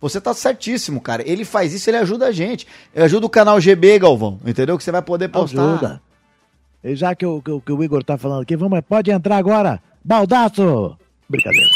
Você 0.00 0.18
tá 0.18 0.32
certíssimo, 0.32 0.98
cara. 1.00 1.22
Ele 1.28 1.44
faz 1.44 1.74
isso, 1.74 1.90
ele 1.90 1.98
ajuda 1.98 2.26
a 2.28 2.32
gente. 2.32 2.66
Ele 2.94 3.04
ajuda 3.04 3.26
o 3.26 3.30
canal 3.30 3.60
GB, 3.60 3.98
Galvão. 3.98 4.40
Entendeu? 4.46 4.78
Que 4.78 4.82
você 4.84 4.90
vai 4.90 5.02
poder 5.02 5.28
postar. 5.28 5.62
Ajuda. 5.62 6.02
E 6.82 6.94
já 6.96 7.14
que 7.14 7.26
o, 7.26 7.42
que, 7.42 7.50
o- 7.50 7.60
que 7.60 7.70
o 7.70 7.84
Igor 7.84 8.02
tá 8.02 8.16
falando 8.16 8.40
aqui, 8.40 8.56
vamos, 8.56 8.80
pode 8.88 9.10
entrar 9.10 9.36
agora. 9.36 9.78
Baldaço! 10.04 10.96
Brincadeira. 11.28 11.68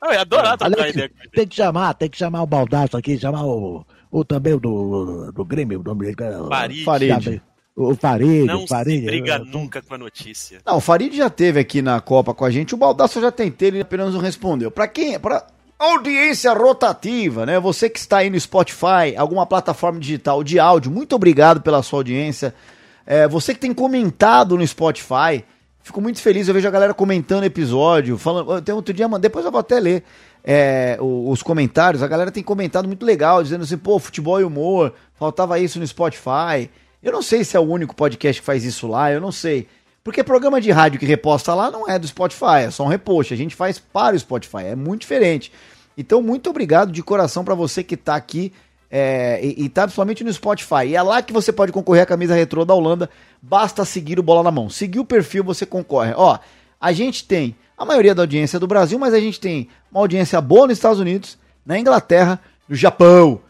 Ah, 0.00 0.06
eu 0.08 0.12
ia 0.12 0.20
adorar 0.20 0.56
trocar 0.56 0.72
Aliás, 0.74 0.94
ideia 0.94 1.10
tem 1.34 1.46
que 1.46 1.56
chamar, 1.56 1.94
tem 1.94 2.08
que 2.08 2.16
chamar 2.16 2.42
o 2.42 2.46
Baldaço 2.46 2.96
aqui, 2.96 3.18
chamar 3.18 3.44
o, 3.44 3.84
o 4.10 4.24
também 4.24 4.54
o 4.54 4.60
do, 4.60 5.32
do 5.32 5.44
Grêmio, 5.44 5.80
o 5.80 5.82
nome 5.82 6.06
dele, 6.14 6.34
o- 6.40 6.48
Farid. 6.48 6.84
Farid. 6.84 7.42
O 7.74 7.94
Farid, 7.94 8.44
Não 8.46 8.64
o 8.64 8.68
Farid. 8.68 9.00
se 9.00 9.06
briga 9.06 9.36
eu- 9.38 9.44
nunca 9.44 9.82
com 9.82 9.94
a 9.94 9.98
notícia. 9.98 10.60
Não, 10.66 10.76
o 10.76 10.80
Farid 10.80 11.16
já 11.16 11.28
teve 11.30 11.60
aqui 11.60 11.80
na 11.82 12.00
Copa 12.00 12.32
com 12.34 12.44
a 12.44 12.50
gente. 12.50 12.74
O 12.74 12.78
Baldasso 12.78 13.20
já 13.20 13.30
tentei, 13.30 13.68
ele 13.68 13.80
apenas 13.80 14.14
não 14.14 14.20
respondeu. 14.20 14.70
Pra 14.70 14.86
quem? 14.88 15.18
Pra 15.18 15.46
audiência 15.78 16.52
rotativa, 16.52 17.44
né? 17.46 17.58
Você 17.60 17.88
que 17.88 17.98
está 17.98 18.18
aí 18.18 18.30
no 18.30 18.40
Spotify, 18.40 19.14
alguma 19.16 19.46
plataforma 19.46 19.98
digital 20.00 20.42
de 20.42 20.58
áudio, 20.58 20.90
muito 20.90 21.14
obrigado 21.14 21.60
pela 21.60 21.82
sua 21.82 22.00
audiência. 22.00 22.52
É, 23.06 23.28
você 23.28 23.54
que 23.54 23.60
tem 23.60 23.72
comentado 23.72 24.56
no 24.56 24.66
Spotify, 24.66 25.44
fico 25.88 26.00
muito 26.00 26.20
feliz. 26.20 26.46
Eu 26.46 26.54
vejo 26.54 26.68
a 26.68 26.70
galera 26.70 26.94
comentando 26.94 27.44
episódio, 27.44 28.16
falando. 28.16 28.62
Tem 28.62 28.74
outro 28.74 28.94
dia, 28.94 29.08
depois 29.18 29.44
eu 29.44 29.50
vou 29.50 29.60
até 29.60 29.80
ler 29.80 30.04
é, 30.44 30.96
os 31.00 31.42
comentários. 31.42 32.02
A 32.02 32.06
galera 32.06 32.30
tem 32.30 32.42
comentado 32.42 32.86
muito 32.86 33.04
legal, 33.04 33.42
dizendo 33.42 33.64
assim, 33.64 33.76
pô, 33.76 33.98
futebol 33.98 34.40
e 34.40 34.44
humor, 34.44 34.94
faltava 35.14 35.58
isso 35.58 35.78
no 35.78 35.86
Spotify. 35.86 36.70
Eu 37.02 37.12
não 37.12 37.22
sei 37.22 37.42
se 37.42 37.56
é 37.56 37.60
o 37.60 37.64
único 37.64 37.94
podcast 37.94 38.40
que 38.40 38.46
faz 38.46 38.64
isso 38.64 38.86
lá, 38.86 39.10
eu 39.10 39.20
não 39.20 39.32
sei. 39.32 39.66
Porque 40.04 40.22
programa 40.22 40.60
de 40.60 40.70
rádio 40.70 40.98
que 40.98 41.06
reposta 41.06 41.54
lá 41.54 41.70
não 41.70 41.88
é 41.88 41.98
do 41.98 42.06
Spotify, 42.06 42.64
é 42.66 42.70
só 42.70 42.84
um 42.84 42.88
repost. 42.88 43.32
A 43.32 43.36
gente 43.36 43.54
faz 43.54 43.78
para 43.78 44.14
o 44.14 44.18
Spotify, 44.18 44.64
é 44.64 44.76
muito 44.76 45.02
diferente. 45.02 45.52
Então, 45.96 46.22
muito 46.22 46.48
obrigado 46.48 46.92
de 46.92 47.02
coração 47.02 47.44
para 47.44 47.54
você 47.54 47.82
que 47.82 47.96
tá 47.96 48.14
aqui 48.14 48.52
é, 48.90 49.40
e, 49.42 49.64
e 49.64 49.68
tá 49.68 49.82
principalmente 49.82 50.24
no 50.24 50.32
Spotify. 50.32 50.86
E 50.86 50.96
é 50.96 51.02
lá 51.02 51.20
que 51.22 51.32
você 51.32 51.52
pode 51.52 51.72
concorrer 51.72 52.02
à 52.02 52.06
camisa 52.06 52.34
retrô 52.34 52.64
da 52.64 52.74
Holanda. 52.74 53.10
Basta 53.40 53.84
seguir 53.84 54.18
o 54.18 54.22
Bola 54.22 54.42
na 54.42 54.50
Mão. 54.50 54.70
Seguir 54.70 55.00
o 55.00 55.04
perfil, 55.04 55.44
você 55.44 55.66
concorre. 55.66 56.12
Ó, 56.16 56.38
a 56.80 56.92
gente 56.92 57.24
tem 57.24 57.56
a 57.76 57.84
maioria 57.84 58.14
da 58.14 58.22
audiência 58.22 58.58
do 58.58 58.66
Brasil, 58.66 58.98
mas 58.98 59.14
a 59.14 59.20
gente 59.20 59.38
tem 59.38 59.68
uma 59.90 60.00
audiência 60.00 60.40
boa 60.40 60.66
nos 60.66 60.76
Estados 60.76 60.98
Unidos, 60.98 61.38
na 61.64 61.78
Inglaterra, 61.78 62.40
no 62.68 62.74
Japão, 62.74 63.40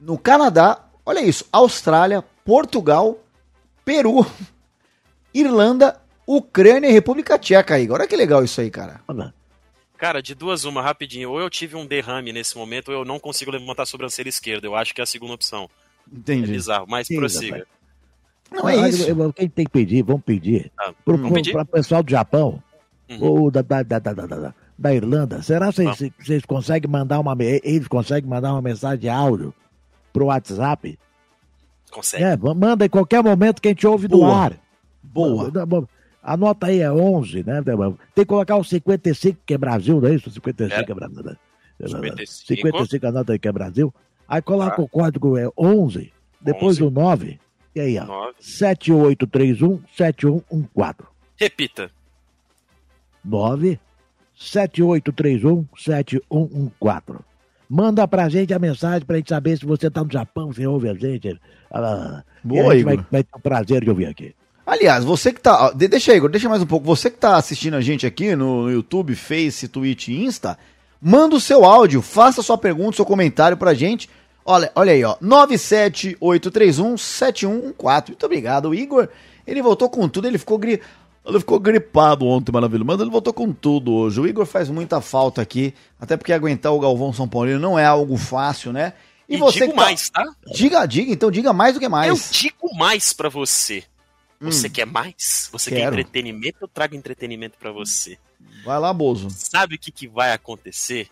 no 0.00 0.18
Canadá, 0.18 0.80
olha 1.04 1.20
isso, 1.20 1.44
Austrália, 1.52 2.24
Portugal, 2.44 3.18
Peru, 3.84 4.26
Irlanda, 5.34 6.00
Ucrânia 6.26 6.88
e 6.88 6.92
República 6.92 7.38
Tcheca 7.38 7.74
aí. 7.74 7.90
Olha 7.90 8.06
que 8.06 8.16
legal 8.16 8.44
isso 8.44 8.60
aí, 8.60 8.70
cara. 8.70 9.00
Olha, 9.08 9.34
Cara, 10.02 10.20
de 10.20 10.34
duas, 10.34 10.64
uma, 10.64 10.82
rapidinho. 10.82 11.30
Ou 11.30 11.38
eu 11.40 11.48
tive 11.48 11.76
um 11.76 11.86
derrame 11.86 12.32
nesse 12.32 12.58
momento, 12.58 12.88
ou 12.88 12.94
eu 12.94 13.04
não 13.04 13.20
consigo 13.20 13.52
levantar 13.52 13.84
a 13.84 13.86
sobrancelha 13.86 14.28
esquerda. 14.28 14.66
Eu 14.66 14.74
acho 14.74 14.92
que 14.92 15.00
é 15.00 15.04
a 15.04 15.06
segunda 15.06 15.32
opção. 15.34 15.70
É 16.12 16.16
Entendi. 16.18 16.50
bizarro, 16.50 16.86
mas 16.88 17.06
Sim, 17.06 17.14
prossiga. 17.14 17.64
Não 18.50 18.68
é 18.68 18.88
isso. 18.88 19.08
eu- 19.08 19.16
eu- 19.16 19.32
Quem 19.32 19.48
tem 19.48 19.64
que 19.64 19.70
pedir, 19.70 20.02
vamos 20.02 20.22
pedir. 20.24 20.72
Ah, 20.76 20.92
Pro, 21.04 21.14
vamos 21.16 21.28
pro, 21.28 21.34
pedir? 21.36 21.52
pro 21.52 21.64
pessoal 21.64 22.02
do 22.02 22.10
Japão 22.10 22.60
Uhum. 23.08 23.18
ou 23.22 23.50
da, 23.52 23.62
da, 23.62 23.84
da, 23.84 24.00
da, 24.00 24.12
da, 24.12 24.26
da- 24.26 24.54
da 24.76 24.92
Irlanda, 24.92 25.40
será 25.40 25.72
que 25.72 25.84
vocês, 25.84 26.10
vocês 26.18 26.44
conseguem 26.44 26.90
mandar 26.90 27.20
uma. 27.20 27.36
Eles 27.38 27.86
conseguem 27.86 28.28
mandar 28.28 28.50
uma 28.54 28.60
mensagem 28.62 28.98
de 28.98 29.08
áudio 29.08 29.54
pro 30.12 30.24
WhatsApp? 30.24 30.98
Consegue. 31.92 32.24
É, 32.24 32.36
manda 32.36 32.84
em 32.84 32.88
qualquer 32.88 33.22
momento 33.22 33.62
que 33.62 33.68
a 33.68 33.70
gente 33.70 33.86
ouve 33.86 34.08
do 34.08 34.16
Boa. 34.18 34.36
ar. 34.36 34.52
Boa. 35.00 35.48
Anota 36.22 36.68
aí, 36.68 36.80
é 36.80 36.90
11, 36.92 37.42
né? 37.44 37.60
Tem 38.14 38.24
que 38.24 38.26
colocar 38.26 38.56
o 38.56 38.62
55, 38.64 39.38
que 39.44 39.54
é 39.54 39.58
Brasil, 39.58 40.00
não 40.00 40.08
é 40.08 40.14
isso? 40.14 40.30
55 40.30 40.80
é, 40.80 40.92
É. 40.92 40.94
Brasil. 40.94 41.22
né? 41.24 41.36
55. 41.84 42.62
55, 42.62 43.06
anota 43.06 43.32
aí 43.32 43.38
que 43.38 43.48
é 43.48 43.52
Brasil. 43.52 43.92
Aí 44.28 44.40
coloca 44.40 44.76
Tá. 44.76 44.82
o 44.82 44.88
código 44.88 45.36
é 45.36 45.48
11, 45.58 46.12
depois 46.40 46.80
11. 46.80 46.80
do 46.80 46.90
9, 46.92 47.40
e 47.74 47.80
aí, 47.80 47.98
ó. 47.98 48.04
Nove. 48.04 48.34
7831-7114. 48.40 50.94
Repita. 51.36 51.90
9 53.24 53.80
7831-7114. 54.38 57.20
Manda 57.68 58.06
pra 58.06 58.28
gente 58.28 58.52
a 58.52 58.58
mensagem 58.58 59.06
pra 59.06 59.16
gente 59.16 59.30
saber 59.30 59.56
se 59.58 59.64
você 59.64 59.90
tá 59.90 60.04
no 60.04 60.12
Japão, 60.12 60.52
se 60.52 60.66
ouve 60.66 60.88
a 60.90 60.94
gente. 60.94 61.40
Ah, 61.70 62.22
Boa, 62.44 62.64
e 62.64 62.68
a 62.68 62.74
gente 62.74 62.84
vai, 62.84 62.96
vai 63.10 63.24
ter 63.24 63.34
o 63.36 63.40
prazer 63.40 63.82
de 63.82 63.88
ouvir 63.90 64.06
aqui. 64.06 64.34
Aliás, 64.66 65.04
você 65.04 65.32
que 65.32 65.40
tá. 65.40 65.66
ó, 65.66 65.72
Deixa 65.72 66.12
aí, 66.12 66.18
Igor, 66.18 66.30
deixa 66.30 66.48
mais 66.48 66.62
um 66.62 66.66
pouco. 66.66 66.86
Você 66.86 67.10
que 67.10 67.18
tá 67.18 67.36
assistindo 67.36 67.74
a 67.74 67.80
gente 67.80 68.06
aqui 68.06 68.34
no 68.36 68.70
YouTube, 68.70 69.14
Face, 69.14 69.68
Twitch 69.68 70.08
e 70.08 70.24
Insta, 70.24 70.56
manda 71.00 71.34
o 71.34 71.40
seu 71.40 71.64
áudio, 71.64 72.00
faça 72.00 72.42
sua 72.42 72.56
pergunta, 72.56 72.96
seu 72.96 73.04
comentário 73.04 73.56
pra 73.56 73.74
gente. 73.74 74.08
Olha, 74.44 74.70
olha 74.74 74.92
aí, 74.92 75.04
ó. 75.04 75.16
978317114. 75.22 78.08
Muito 78.08 78.26
obrigado, 78.26 78.68
o 78.70 78.74
Igor. 78.74 79.08
Ele 79.46 79.62
voltou 79.62 79.88
com 79.88 80.08
tudo, 80.08 80.26
ele 80.28 80.38
ficou 80.38 80.58
gri... 80.58 80.80
Ele 81.24 81.38
ficou 81.38 81.60
gripado 81.60 82.26
ontem, 82.26 82.50
maravilhoso, 82.50 82.84
mas 82.84 83.00
ele 83.00 83.10
voltou 83.10 83.32
com 83.32 83.52
tudo 83.52 83.92
hoje. 83.92 84.20
O 84.20 84.26
Igor 84.26 84.44
faz 84.44 84.68
muita 84.68 85.00
falta 85.00 85.40
aqui, 85.40 85.72
até 86.00 86.16
porque 86.16 86.32
aguentar 86.32 86.72
o 86.72 86.80
Galvão 86.80 87.12
São 87.12 87.28
Paulino 87.28 87.60
não 87.60 87.78
é 87.78 87.84
algo 87.86 88.16
fácil, 88.16 88.72
né? 88.72 88.92
E, 89.28 89.36
você 89.36 89.60
digo 89.60 89.72
tá- 89.72 89.82
mais, 89.84 90.10
tá? 90.10 90.24
Diga, 90.52 90.84
diga, 90.84 91.12
então 91.12 91.30
diga 91.30 91.52
mais 91.52 91.74
do 91.74 91.80
que 91.80 91.86
Eu 91.86 91.90
mais. 91.90 92.28
digo 92.32 92.74
mais 92.76 93.12
pra 93.12 93.28
você. 93.28 93.84
Você 94.42 94.66
Hum. 94.66 94.70
quer 94.70 94.86
mais? 94.86 95.48
Você 95.52 95.70
quer 95.70 95.76
Quero. 95.76 95.94
entretenimento? 95.94 96.58
Eu 96.60 96.68
trago 96.68 96.94
entretenimento 96.96 97.56
pra 97.58 97.70
você. 97.72 98.18
Vai 98.64 98.78
lá, 98.78 98.92
Bozo. 98.92 99.28
Sabe 99.30 99.76
o 99.76 99.78
que, 99.78 99.90
que 99.90 100.08
vai 100.08 100.32
acontecer? 100.32 101.08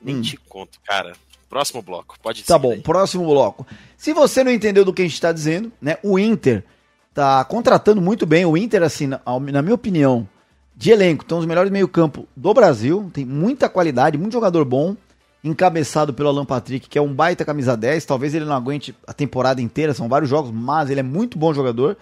Nem 0.00 0.16
Hum. 0.16 0.22
te 0.22 0.36
conto, 0.36 0.78
cara. 0.84 1.12
Próximo 1.48 1.82
bloco, 1.82 2.16
pode 2.22 2.44
Tá 2.44 2.56
bom, 2.58 2.80
próximo 2.80 3.24
bloco. 3.24 3.66
Se 3.96 4.12
você 4.12 4.44
não 4.44 4.52
entendeu 4.52 4.84
do 4.84 4.92
que 4.92 5.02
a 5.02 5.04
gente 5.08 5.20
tá 5.20 5.32
dizendo, 5.32 5.72
né? 5.82 5.96
O 6.02 6.16
Inter 6.18 6.64
tá 7.12 7.44
contratando 7.44 8.00
muito 8.00 8.24
bem. 8.24 8.44
O 8.46 8.56
Inter, 8.56 8.82
assim, 8.84 9.08
na, 9.08 9.20
na 9.52 9.60
minha 9.60 9.74
opinião, 9.74 10.28
de 10.76 10.90
elenco, 10.92 11.24
estão 11.24 11.38
os 11.38 11.46
melhores 11.46 11.70
meio-campo 11.72 12.28
do 12.36 12.54
Brasil. 12.54 13.10
Tem 13.12 13.24
muita 13.24 13.68
qualidade, 13.68 14.16
muito 14.16 14.32
jogador 14.32 14.64
bom. 14.64 14.96
Encabeçado 15.42 16.12
pelo 16.12 16.28
Alan 16.28 16.44
Patrick, 16.44 16.88
que 16.88 16.98
é 16.98 17.02
um 17.02 17.12
baita 17.12 17.44
camisa 17.44 17.76
10. 17.76 18.04
Talvez 18.04 18.34
ele 18.34 18.44
não 18.44 18.54
aguente 18.54 18.94
a 19.06 19.12
temporada 19.12 19.62
inteira, 19.62 19.94
são 19.94 20.08
vários 20.08 20.28
jogos, 20.28 20.50
mas 20.50 20.90
ele 20.90 21.00
é 21.00 21.02
muito 21.02 21.38
bom 21.38 21.54
jogador, 21.54 21.96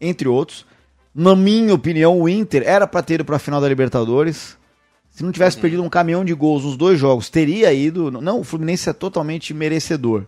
entre 0.00 0.28
outros. 0.28 0.66
Na 1.14 1.34
minha 1.34 1.74
opinião, 1.74 2.20
o 2.20 2.28
Inter 2.28 2.62
era 2.64 2.86
pra 2.86 3.02
ter 3.02 3.14
ido 3.14 3.24
pra 3.24 3.38
final 3.38 3.60
da 3.60 3.68
Libertadores. 3.68 4.56
Se 5.10 5.24
não 5.24 5.32
tivesse 5.32 5.58
perdido 5.58 5.82
um 5.82 5.88
caminhão 5.88 6.24
de 6.24 6.32
gols 6.32 6.64
nos 6.64 6.76
dois 6.76 6.98
jogos, 6.98 7.28
teria 7.28 7.72
ido. 7.72 8.10
Não, 8.10 8.40
o 8.40 8.44
Fluminense 8.44 8.88
é 8.88 8.92
totalmente 8.92 9.52
merecedor. 9.52 10.24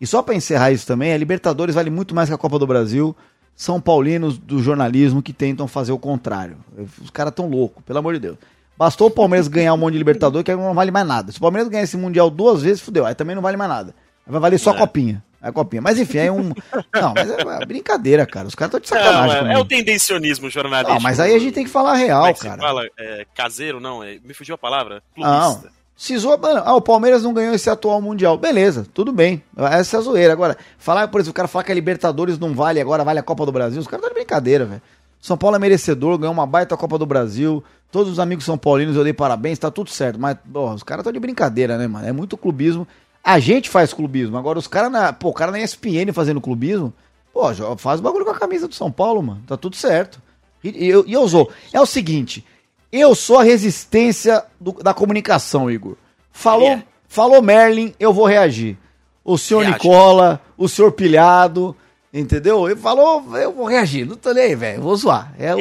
E 0.00 0.06
só 0.06 0.22
pra 0.22 0.34
encerrar 0.34 0.70
isso 0.72 0.86
também, 0.86 1.12
a 1.12 1.16
Libertadores 1.16 1.74
vale 1.74 1.90
muito 1.90 2.14
mais 2.14 2.28
que 2.28 2.34
a 2.34 2.38
Copa 2.38 2.58
do 2.58 2.66
Brasil. 2.66 3.16
São 3.54 3.80
paulinos 3.80 4.38
do 4.38 4.62
jornalismo 4.62 5.22
que 5.22 5.32
tentam 5.32 5.68
fazer 5.68 5.92
o 5.92 5.98
contrário. 5.98 6.56
Os 7.02 7.10
caras 7.10 7.34
tão 7.34 7.48
loucos, 7.48 7.82
pelo 7.84 7.98
amor 7.98 8.14
de 8.14 8.20
Deus. 8.20 8.36
Bastou 8.76 9.08
o 9.08 9.10
Palmeiras 9.10 9.48
ganhar 9.48 9.74
um 9.74 9.76
monte 9.76 9.92
de 9.92 9.98
Libertadores 9.98 10.44
que 10.44 10.50
aí 10.50 10.56
não 10.56 10.74
vale 10.74 10.90
mais 10.90 11.06
nada. 11.06 11.30
Se 11.32 11.38
o 11.38 11.40
Palmeiras 11.40 11.68
ganhar 11.68 11.84
esse 11.84 11.96
Mundial 11.96 12.30
duas 12.30 12.62
vezes, 12.62 12.80
fudeu. 12.80 13.04
Aí 13.06 13.14
também 13.14 13.34
não 13.36 13.42
vale 13.42 13.56
mais 13.56 13.70
nada. 13.70 13.94
Aí 14.26 14.32
vai 14.32 14.40
valer 14.40 14.58
só 14.58 14.70
a 14.72 14.76
É. 14.76 14.78
copinha. 14.78 15.22
É 15.42 15.48
a 15.48 15.52
copinha. 15.52 15.82
Mas 15.82 15.98
enfim, 15.98 16.18
é 16.18 16.30
um. 16.32 16.52
Não, 16.94 17.12
mas 17.14 17.30
é 17.30 17.66
brincadeira, 17.66 18.24
cara. 18.24 18.46
Os 18.46 18.54
caras 18.54 18.68
estão 18.74 18.80
de 18.80 18.88
sacanagem. 18.88 19.42
Não, 19.42 19.50
é, 19.50 19.54
é 19.54 19.58
o 19.58 19.64
tendencionismo 19.64 20.48
jornalístico. 20.48 20.94
Não, 20.94 21.00
mas 21.02 21.18
aí 21.20 21.34
a 21.34 21.38
gente 21.38 21.52
tem 21.52 21.64
que 21.64 21.70
falar 21.70 21.94
real, 21.94 22.26
é 22.26 22.34
cara. 22.34 22.60
fala? 22.60 22.86
É, 22.98 23.26
caseiro, 23.34 23.80
não? 23.80 24.02
é- 24.04 24.18
me 24.24 24.32
fugiu 24.34 24.54
a 24.54 24.58
palavra? 24.58 25.02
Não. 25.16 25.54
Clubista. 25.54 25.82
Se 25.94 26.16
zoa, 26.16 26.36
mano, 26.36 26.62
ah, 26.64 26.74
o 26.74 26.80
Palmeiras 26.80 27.22
não 27.22 27.32
ganhou 27.34 27.54
esse 27.54 27.68
atual 27.70 28.00
Mundial. 28.00 28.36
Beleza, 28.36 28.86
tudo 28.94 29.12
bem. 29.12 29.42
Essa 29.56 29.96
é 29.96 29.98
a 29.98 30.02
zoeira. 30.02 30.32
Agora, 30.32 30.56
falar, 30.78 31.06
por 31.08 31.20
exemplo, 31.20 31.32
o 31.32 31.34
cara 31.34 31.46
falar 31.46 31.62
que 31.64 31.70
a 31.70 31.74
Libertadores 31.74 32.38
não 32.38 32.54
vale 32.54 32.80
agora, 32.80 33.04
vale 33.04 33.18
a 33.20 33.22
Copa 33.22 33.44
do 33.46 33.52
Brasil, 33.52 33.80
os 33.80 33.86
caras 33.86 34.02
estão 34.04 34.08
de 34.14 34.18
brincadeira, 34.20 34.64
velho. 34.64 34.82
São 35.22 35.38
Paulo 35.38 35.56
é 35.56 35.58
merecedor, 35.58 36.18
ganhou 36.18 36.34
uma 36.34 36.44
baita 36.44 36.76
Copa 36.76 36.98
do 36.98 37.06
Brasil. 37.06 37.62
Todos 37.90 38.12
os 38.12 38.18
amigos 38.18 38.44
são 38.44 38.58
paulinos, 38.58 38.96
eu 38.96 39.04
dei 39.04 39.12
parabéns, 39.14 39.58
tá 39.58 39.70
tudo 39.70 39.88
certo. 39.88 40.18
Mas, 40.18 40.36
ó, 40.52 40.74
os 40.74 40.82
caras 40.82 41.02
estão 41.02 41.12
de 41.12 41.20
brincadeira, 41.20 41.78
né, 41.78 41.86
mano? 41.86 42.06
É 42.06 42.12
muito 42.12 42.36
clubismo. 42.36 42.86
A 43.22 43.38
gente 43.38 43.70
faz 43.70 43.94
clubismo. 43.94 44.36
Agora, 44.36 44.58
os 44.58 44.66
caras 44.66 44.90
na. 44.90 45.12
Pô, 45.12 45.28
o 45.28 45.32
cara 45.32 45.52
na 45.52 45.60
ESPN 45.60 46.12
fazendo 46.12 46.40
clubismo. 46.40 46.92
Pô, 47.32 47.42
faz 47.78 48.00
bagulho 48.00 48.24
com 48.24 48.32
a 48.32 48.38
camisa 48.38 48.66
do 48.66 48.74
São 48.74 48.90
Paulo, 48.90 49.22
mano. 49.22 49.42
Tá 49.46 49.56
tudo 49.56 49.76
certo. 49.76 50.20
E 50.64 50.86
eu, 50.88 51.04
e 51.06 51.12
eu 51.12 51.26
sou. 51.28 51.50
É 51.72 51.80
o 51.80 51.86
seguinte. 51.86 52.44
Eu 52.90 53.14
sou 53.14 53.38
a 53.38 53.42
resistência 53.44 54.44
do- 54.60 54.72
da 54.82 54.92
comunicação, 54.92 55.70
Igor. 55.70 55.96
Falou, 56.32 56.66
Ele 56.66 56.80
é. 56.80 56.84
falou 57.08 57.40
Merlin, 57.40 57.94
eu 57.98 58.12
vou 58.12 58.26
reagir. 58.26 58.76
O 59.24 59.38
senhor 59.38 59.60
Reage. 59.60 59.74
Nicola, 59.74 60.40
o 60.58 60.68
senhor 60.68 60.90
Pilhado, 60.92 61.76
Entendeu? 62.12 62.68
Ele 62.68 62.78
falou, 62.78 63.36
eu 63.38 63.52
vou 63.52 63.66
reagir, 63.66 64.04
não 64.06 64.16
tô 64.16 64.32
nem 64.34 64.44
aí, 64.44 64.54
velho, 64.54 64.82
vou 64.82 64.94
zoar. 64.96 65.32
É 65.38 65.54
o. 65.54 65.60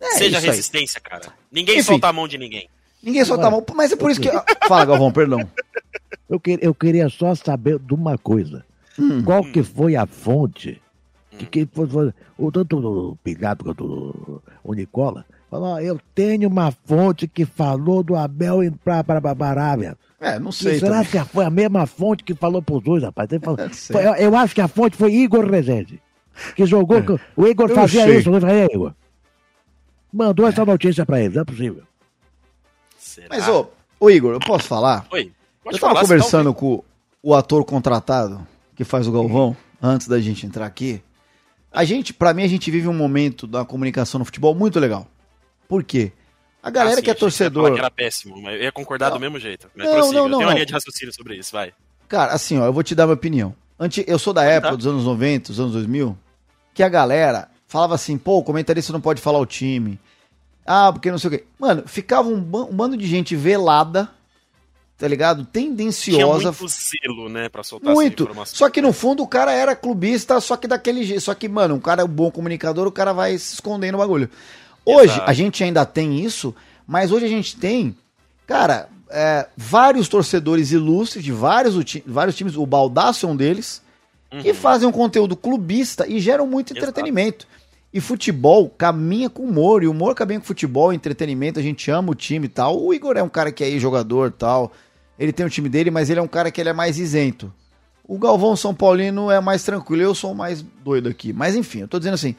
É 0.00 0.10
Seja 0.12 0.38
isso 0.38 0.46
aí. 0.46 0.46
resistência, 0.46 1.00
cara. 1.00 1.28
Ninguém 1.52 1.76
Enfim. 1.80 1.84
solta 1.92 2.08
a 2.08 2.12
mão 2.12 2.26
de 2.26 2.38
ninguém. 2.38 2.68
Ninguém 3.02 3.24
solta 3.24 3.46
a 3.46 3.50
mão, 3.50 3.64
mas 3.74 3.92
é 3.92 3.96
por 3.96 4.10
isso 4.10 4.20
que. 4.20 4.30
Fala, 4.66 4.86
Galvão, 4.86 5.12
perdão. 5.12 5.46
Eu, 6.28 6.40
que- 6.40 6.58
eu 6.62 6.74
queria 6.74 7.08
só 7.10 7.34
saber 7.34 7.78
de 7.78 7.92
uma 7.92 8.16
coisa. 8.16 8.64
Hum. 8.98 9.22
Qual 9.22 9.42
que 9.44 9.62
foi 9.62 9.96
a 9.96 10.06
fonte 10.06 10.80
que 11.38 11.44
quem 11.46 11.68
foi, 11.70 11.86
foi- 11.86 12.14
o 12.38 12.50
tanto 12.50 12.78
o 12.78 13.16
Pigato 13.16 13.64
quanto 13.64 13.84
o- 13.84 14.42
o 14.64 14.74
Nicola 14.74 15.24
falou, 15.50 15.68
ó, 15.74 15.80
eu 15.80 15.98
tenho 16.14 16.48
uma 16.48 16.70
fonte 16.70 17.26
que 17.26 17.44
falou 17.44 18.02
do 18.02 18.14
Abel 18.16 18.62
indo 18.62 18.78
pra, 18.78 19.02
pra, 19.02 19.20
pra, 19.20 19.34
pra 19.34 19.48
Arábia. 19.48 19.96
É, 20.20 20.38
não 20.38 20.50
E 20.50 20.52
sei. 20.52 20.78
será 20.78 21.02
também. 21.04 21.10
que 21.10 21.24
foi 21.32 21.44
a 21.44 21.50
mesma 21.50 21.86
fonte 21.86 22.22
que 22.22 22.34
falou 22.34 22.60
pros 22.62 22.82
dois, 22.82 23.02
rapaz? 23.02 23.28
Ele 23.32 23.42
falou- 23.44 23.58
sei. 23.72 23.96
foi- 23.96 24.06
eu, 24.06 24.14
eu 24.14 24.36
acho 24.36 24.54
que 24.54 24.60
a 24.60 24.68
fonte 24.68 24.96
foi 24.96 25.12
Igor 25.14 25.48
Rezende. 25.50 26.00
Que 26.54 26.64
jogou. 26.66 27.02
com- 27.02 27.18
O 27.36 27.46
Igor 27.46 27.68
É. 27.68 27.72
Eu 27.72 27.74
fazia 27.76 28.04
sei. 28.04 28.18
isso, 28.18 28.30
não 28.30 28.40
fazia, 28.40 28.66
Igor? 28.72 28.92
Mandou 30.12 30.46
essa 30.46 30.64
notícia 30.64 31.04
pra 31.06 31.20
eles, 31.20 31.34
não 31.34 31.42
é 31.42 31.44
possível. 31.44 31.82
Será? 32.98 33.26
Mas, 33.30 33.48
ô, 33.48 33.68
ô 33.98 34.10
Igor, 34.10 34.32
eu 34.34 34.40
posso 34.40 34.66
falar? 34.66 35.06
Oi. 35.10 35.32
Pode 35.62 35.76
eu 35.76 35.80
tava 35.80 35.94
falar, 35.94 36.00
você 36.06 36.08
tá 36.08 36.14
conversando 36.14 36.54
com 36.54 36.82
o 37.22 37.34
ator 37.34 37.64
contratado 37.64 38.46
que 38.74 38.84
faz 38.84 39.06
o 39.06 39.12
Galvão, 39.12 39.56
antes 39.82 40.08
da 40.08 40.18
gente 40.20 40.46
entrar 40.46 40.66
aqui. 40.66 41.02
A 41.72 41.84
gente, 41.84 42.12
pra 42.12 42.34
mim, 42.34 42.42
a 42.42 42.48
gente 42.48 42.70
vive 42.70 42.88
um 42.88 42.94
momento 42.94 43.46
da 43.46 43.64
comunicação 43.64 44.18
no 44.18 44.24
futebol 44.24 44.54
muito 44.54 44.80
legal. 44.80 45.06
Por 45.70 45.84
quê? 45.84 46.10
A 46.60 46.68
galera 46.68 46.94
Ah, 46.94 46.96
sim, 46.96 47.02
que 47.02 47.10
é 47.10 47.14
torcedor. 47.14 47.72
Que 47.72 47.78
era 47.78 47.90
péssimo, 47.90 48.42
mas 48.42 48.56
eu 48.56 48.64
ia 48.64 48.72
concordar 48.72 49.08
Não. 49.10 49.16
do 49.16 49.20
mesmo 49.20 49.38
jeito. 49.38 49.70
Mas 49.74 49.86
Não, 49.86 49.94
prossiga, 49.94 50.18
não, 50.18 50.24
eu 50.24 50.28
não, 50.28 50.38
tenho 50.38 50.48
uma 50.48 50.50
não. 50.50 50.54
linha 50.56 50.66
de 50.66 50.72
raciocínio 50.72 51.14
sobre 51.14 51.36
isso, 51.36 51.52
vai. 51.52 51.72
Cara, 52.08 52.32
assim, 52.32 52.58
ó, 52.58 52.66
eu 52.66 52.72
vou 52.72 52.82
te 52.82 52.92
dar 52.92 53.06
minha 53.06 53.14
opinião. 53.14 53.54
Antes, 53.78 54.04
eu 54.06 54.18
sou 54.18 54.32
da 54.32 54.42
época 54.42 54.72
tá. 54.72 54.76
dos 54.76 54.86
anos 54.88 55.04
90, 55.04 55.52
dos 55.52 55.60
anos 55.60 55.72
2000, 55.72 56.18
que 56.74 56.82
a 56.82 56.88
galera 56.88 57.48
falava 57.68 57.94
assim, 57.94 58.18
pô, 58.18 58.38
o 58.38 58.42
comentarista 58.42 58.92
não 58.92 59.00
pode 59.00 59.22
falar 59.22 59.38
o 59.38 59.46
time. 59.46 59.98
Ah, 60.66 60.92
porque 60.92 61.08
não 61.10 61.18
sei 61.18 61.28
o 61.28 61.30
quê. 61.30 61.44
Mano, 61.56 61.84
ficava 61.86 62.28
um, 62.28 62.34
um 62.36 62.76
bando 62.76 62.96
de 62.96 63.06
gente 63.06 63.34
velada, 63.36 64.10
tá 64.98 65.08
ligado? 65.08 65.46
Tinha 65.50 65.68
Tendenciosa. 65.68 66.52
muito 66.52 66.68
zelo, 66.68 67.28
né, 67.30 67.48
pra 67.48 67.62
soltar 67.62 67.94
Muito. 67.94 68.28
Só 68.44 68.68
que 68.68 68.82
no 68.82 68.92
fundo 68.92 69.22
o 69.22 69.26
cara 69.26 69.52
era 69.52 69.74
clubista, 69.74 70.38
só 70.40 70.56
que 70.56 70.66
daquele 70.68 71.04
jeito. 71.04 71.22
Só 71.22 71.34
que, 71.34 71.48
mano, 71.48 71.76
um 71.76 71.80
cara 71.80 72.02
é 72.02 72.04
um 72.04 72.08
bom 72.08 72.30
comunicador, 72.30 72.86
o 72.86 72.92
cara 72.92 73.12
vai 73.14 73.38
se 73.38 73.54
esconder 73.54 73.92
no 73.92 73.98
bagulho. 73.98 74.28
Hoje 74.96 75.14
Exato. 75.14 75.30
a 75.30 75.32
gente 75.32 75.62
ainda 75.64 75.84
tem 75.84 76.20
isso, 76.20 76.54
mas 76.86 77.10
hoje 77.12 77.24
a 77.24 77.28
gente 77.28 77.56
tem, 77.56 77.96
cara, 78.46 78.88
é, 79.10 79.46
vários 79.56 80.08
torcedores 80.08 80.72
ilustres 80.72 81.24
de 81.24 81.32
vários, 81.32 81.74
vários 82.06 82.36
times, 82.36 82.56
o 82.56 82.64
Baldaço 82.66 83.26
é 83.26 83.28
um 83.28 83.36
deles, 83.36 83.82
que 84.42 84.48
Uhum. 84.50 84.54
fazem 84.54 84.88
um 84.88 84.92
conteúdo 84.92 85.34
clubista 85.36 86.06
e 86.06 86.20
geram 86.20 86.46
muito 86.46 86.72
Exato. 86.72 86.84
entretenimento. 86.86 87.46
E 87.92 88.00
futebol 88.00 88.68
caminha 88.70 89.28
com 89.28 89.42
humor, 89.42 89.82
e 89.82 89.88
humor 89.88 90.14
caminha 90.14 90.38
com 90.38 90.46
futebol, 90.46 90.92
entretenimento, 90.92 91.58
a 91.58 91.62
gente 91.62 91.90
ama 91.90 92.12
o 92.12 92.14
time 92.14 92.46
e 92.46 92.48
tal. 92.48 92.80
O 92.80 92.94
Igor 92.94 93.16
é 93.16 93.22
um 93.22 93.28
cara 93.28 93.50
que 93.50 93.64
é 93.64 93.78
jogador 93.80 94.28
e 94.28 94.30
tal. 94.38 94.70
Ele 95.18 95.32
tem 95.32 95.44
o 95.44 95.50
time 95.50 95.68
dele, 95.68 95.90
mas 95.90 96.08
ele 96.08 96.20
é 96.20 96.22
um 96.22 96.28
cara 96.28 96.52
que 96.52 96.60
ele 96.60 96.70
é 96.70 96.72
mais 96.72 96.98
isento. 97.00 97.52
O 98.04 98.16
Galvão 98.18 98.54
São 98.54 98.72
Paulino 98.72 99.30
é 99.30 99.40
mais 99.40 99.64
tranquilo, 99.64 100.02
eu 100.02 100.14
sou 100.14 100.30
o 100.30 100.34
mais 100.36 100.62
doido 100.84 101.08
aqui. 101.08 101.32
Mas 101.32 101.56
enfim, 101.56 101.80
eu 101.80 101.88
tô 101.88 101.98
dizendo 101.98 102.14
assim. 102.14 102.36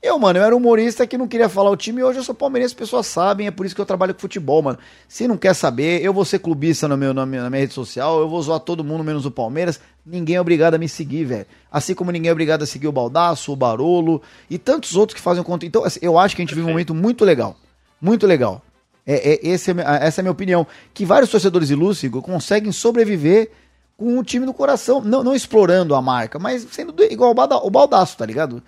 Eu, 0.00 0.16
mano, 0.16 0.38
eu 0.38 0.44
era 0.44 0.54
humorista 0.56 1.06
que 1.08 1.18
não 1.18 1.26
queria 1.26 1.48
falar 1.48 1.70
o 1.70 1.76
time 1.76 2.00
e 2.00 2.04
hoje 2.04 2.20
eu 2.20 2.22
sou 2.22 2.32
palmeirense, 2.34 2.72
as 2.72 2.78
pessoas 2.78 3.04
sabem, 3.06 3.48
é 3.48 3.50
por 3.50 3.66
isso 3.66 3.74
que 3.74 3.80
eu 3.80 3.86
trabalho 3.86 4.14
com 4.14 4.20
futebol, 4.20 4.62
mano. 4.62 4.78
Se 5.08 5.26
não 5.26 5.36
quer 5.36 5.54
saber, 5.54 6.00
eu 6.04 6.12
vou 6.12 6.24
ser 6.24 6.38
clubista 6.38 6.86
no 6.86 6.96
meu, 6.96 7.12
na, 7.12 7.26
minha, 7.26 7.42
na 7.42 7.50
minha 7.50 7.60
rede 7.60 7.74
social, 7.74 8.20
eu 8.20 8.28
vou 8.28 8.40
zoar 8.40 8.60
todo 8.60 8.84
mundo 8.84 9.02
menos 9.02 9.26
o 9.26 9.30
Palmeiras. 9.30 9.80
Ninguém 10.06 10.36
é 10.36 10.40
obrigado 10.40 10.74
a 10.74 10.78
me 10.78 10.88
seguir, 10.88 11.24
velho. 11.24 11.46
Assim 11.70 11.94
como 11.94 12.12
ninguém 12.12 12.28
é 12.28 12.32
obrigado 12.32 12.62
a 12.62 12.66
seguir 12.66 12.86
o 12.86 12.92
Baldaço, 12.92 13.52
o 13.52 13.56
Barolo 13.56 14.22
e 14.48 14.56
tantos 14.56 14.94
outros 14.94 15.16
que 15.16 15.20
fazem 15.20 15.42
conteúdo. 15.42 15.68
Então, 15.68 15.84
assim, 15.84 15.98
eu 16.00 16.16
acho 16.16 16.36
que 16.36 16.42
a 16.42 16.44
gente 16.44 16.54
vive 16.54 16.66
um 16.66 16.70
momento 16.70 16.94
muito 16.94 17.24
legal. 17.24 17.56
Muito 18.00 18.24
legal. 18.24 18.62
É, 19.04 19.32
é- 19.32 19.48
esse 19.48 19.72
é 19.72 19.74
essa 20.00 20.20
é 20.20 20.22
a 20.22 20.24
minha 20.24 20.32
opinião. 20.32 20.64
Que 20.94 21.04
vários 21.04 21.28
torcedores 21.28 21.70
Igor, 21.70 22.22
conseguem 22.22 22.70
sobreviver 22.70 23.50
com 23.96 24.16
o 24.16 24.22
time 24.22 24.46
no 24.46 24.54
coração. 24.54 25.00
Não, 25.00 25.24
não 25.24 25.34
explorando 25.34 25.94
a 25.96 26.00
marca, 26.00 26.38
mas 26.38 26.64
sendo 26.70 26.92
do- 26.92 27.02
igual 27.02 27.32
o 27.32 27.70
Baldaço, 27.70 28.16
tá 28.16 28.24
ligado? 28.24 28.62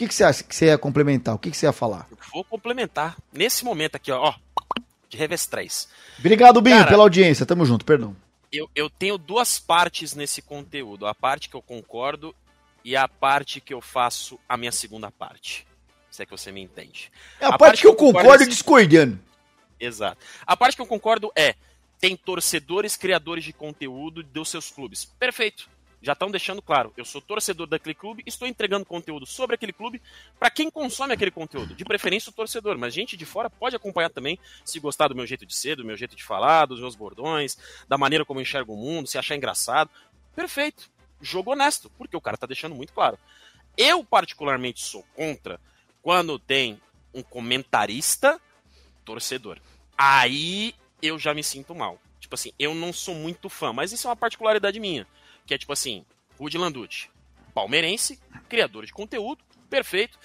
O 0.00 0.02
que, 0.02 0.08
que 0.08 0.14
você 0.14 0.24
acha 0.24 0.42
que 0.42 0.56
você 0.56 0.64
ia 0.64 0.78
complementar? 0.78 1.34
O 1.34 1.38
que, 1.38 1.50
que 1.50 1.56
você 1.58 1.66
ia 1.66 1.72
falar? 1.72 2.06
Eu 2.10 2.16
Vou 2.32 2.42
complementar. 2.42 3.18
Nesse 3.30 3.66
momento 3.66 3.96
aqui, 3.96 4.10
ó, 4.10 4.30
ó 4.30 4.34
de 5.10 5.18
revés 5.18 5.44
3. 5.44 5.88
Obrigado, 6.18 6.62
Binho, 6.62 6.78
Cara- 6.78 6.88
pela 6.88 7.02
audiência. 7.02 7.44
Tamo 7.44 7.66
junto, 7.66 7.84
perdão. 7.84 8.16
Eu, 8.50 8.70
eu 8.74 8.88
tenho 8.88 9.18
duas 9.18 9.58
partes 9.58 10.14
nesse 10.14 10.40
conteúdo. 10.40 11.06
A 11.06 11.14
parte 11.14 11.50
que 11.50 11.54
eu 11.54 11.60
concordo 11.60 12.34
e 12.82 12.96
a 12.96 13.06
parte 13.06 13.60
que 13.60 13.74
eu 13.74 13.82
faço 13.82 14.40
a 14.48 14.56
minha 14.56 14.72
segunda 14.72 15.10
parte. 15.10 15.66
Se 16.10 16.22
é 16.22 16.24
que 16.24 16.32
você 16.32 16.50
me 16.50 16.62
entende. 16.62 17.12
É 17.38 17.44
a, 17.44 17.48
A 17.48 17.50
parte, 17.50 17.60
parte 17.60 17.80
que 17.82 17.86
eu 17.86 17.94
que 17.94 18.02
eu 18.02 18.06
concordo 18.06 18.26
concordo 18.26 18.44
é 18.44 18.46
discordando. 18.46 19.20
Exato. 19.78 20.16
A 20.46 20.56
parte 20.56 20.76
que 20.76 20.80
eu 20.82 20.86
concordo 20.86 21.30
é: 21.36 21.54
tem 21.98 22.16
torcedores, 22.16 22.96
criadores 22.96 23.44
de 23.44 23.52
conteúdo 23.52 24.22
dos 24.22 24.48
seus 24.48 24.70
clubes. 24.70 25.04
Perfeito. 25.04 25.68
Já 26.02 26.14
estão 26.14 26.30
deixando 26.30 26.62
claro. 26.62 26.92
Eu 26.96 27.04
sou 27.04 27.20
torcedor 27.20 27.66
daquele 27.66 27.94
clube, 27.94 28.22
estou 28.26 28.48
entregando 28.48 28.86
conteúdo 28.86 29.26
sobre 29.26 29.54
aquele 29.54 29.72
clube 29.72 30.00
para 30.38 30.50
quem 30.50 30.70
consome 30.70 31.12
aquele 31.12 31.30
conteúdo. 31.30 31.74
De 31.74 31.84
preferência 31.84 32.30
o 32.30 32.32
torcedor, 32.32 32.78
mas 32.78 32.94
gente 32.94 33.16
de 33.16 33.26
fora 33.26 33.50
pode 33.50 33.76
acompanhar 33.76 34.08
também, 34.08 34.38
se 34.64 34.80
gostar 34.80 35.08
do 35.08 35.14
meu 35.14 35.26
jeito 35.26 35.44
de 35.44 35.54
ser, 35.54 35.76
do 35.76 35.84
meu 35.84 35.96
jeito 35.96 36.16
de 36.16 36.24
falar, 36.24 36.66
dos 36.66 36.80
meus 36.80 36.94
bordões, 36.94 37.58
da 37.86 37.98
maneira 37.98 38.24
como 38.24 38.40
eu 38.40 38.42
enxergo 38.42 38.72
o 38.72 38.76
mundo, 38.76 39.08
se 39.08 39.18
achar 39.18 39.36
engraçado. 39.36 39.90
Perfeito. 40.34 40.90
Jogo 41.20 41.52
honesto, 41.52 41.90
porque 41.98 42.16
o 42.16 42.20
cara 42.20 42.38
tá 42.38 42.46
deixando 42.46 42.74
muito 42.74 42.94
claro. 42.94 43.18
Eu, 43.76 44.02
particularmente, 44.02 44.82
sou 44.82 45.04
contra 45.14 45.60
quando 46.02 46.38
tem 46.38 46.80
um 47.12 47.22
comentarista 47.22 48.40
torcedor. 49.04 49.58
Aí 49.98 50.74
eu 51.02 51.18
já 51.18 51.34
me 51.34 51.44
sinto 51.44 51.74
mal. 51.74 52.00
Tipo 52.18 52.34
assim, 52.34 52.52
eu 52.58 52.74
não 52.74 52.92
sou 52.92 53.14
muito 53.14 53.48
fã, 53.48 53.72
mas 53.72 53.92
isso 53.92 54.06
é 54.06 54.10
uma 54.10 54.16
particularidade 54.16 54.80
minha. 54.80 55.06
Que 55.46 55.54
é 55.54 55.58
tipo 55.58 55.72
assim, 55.72 56.04
Rudy 56.38 56.58
Landucci, 56.58 57.10
palmeirense, 57.54 58.18
criador 58.48 58.86
de 58.86 58.92
conteúdo, 58.92 59.42
perfeito. 59.68 60.18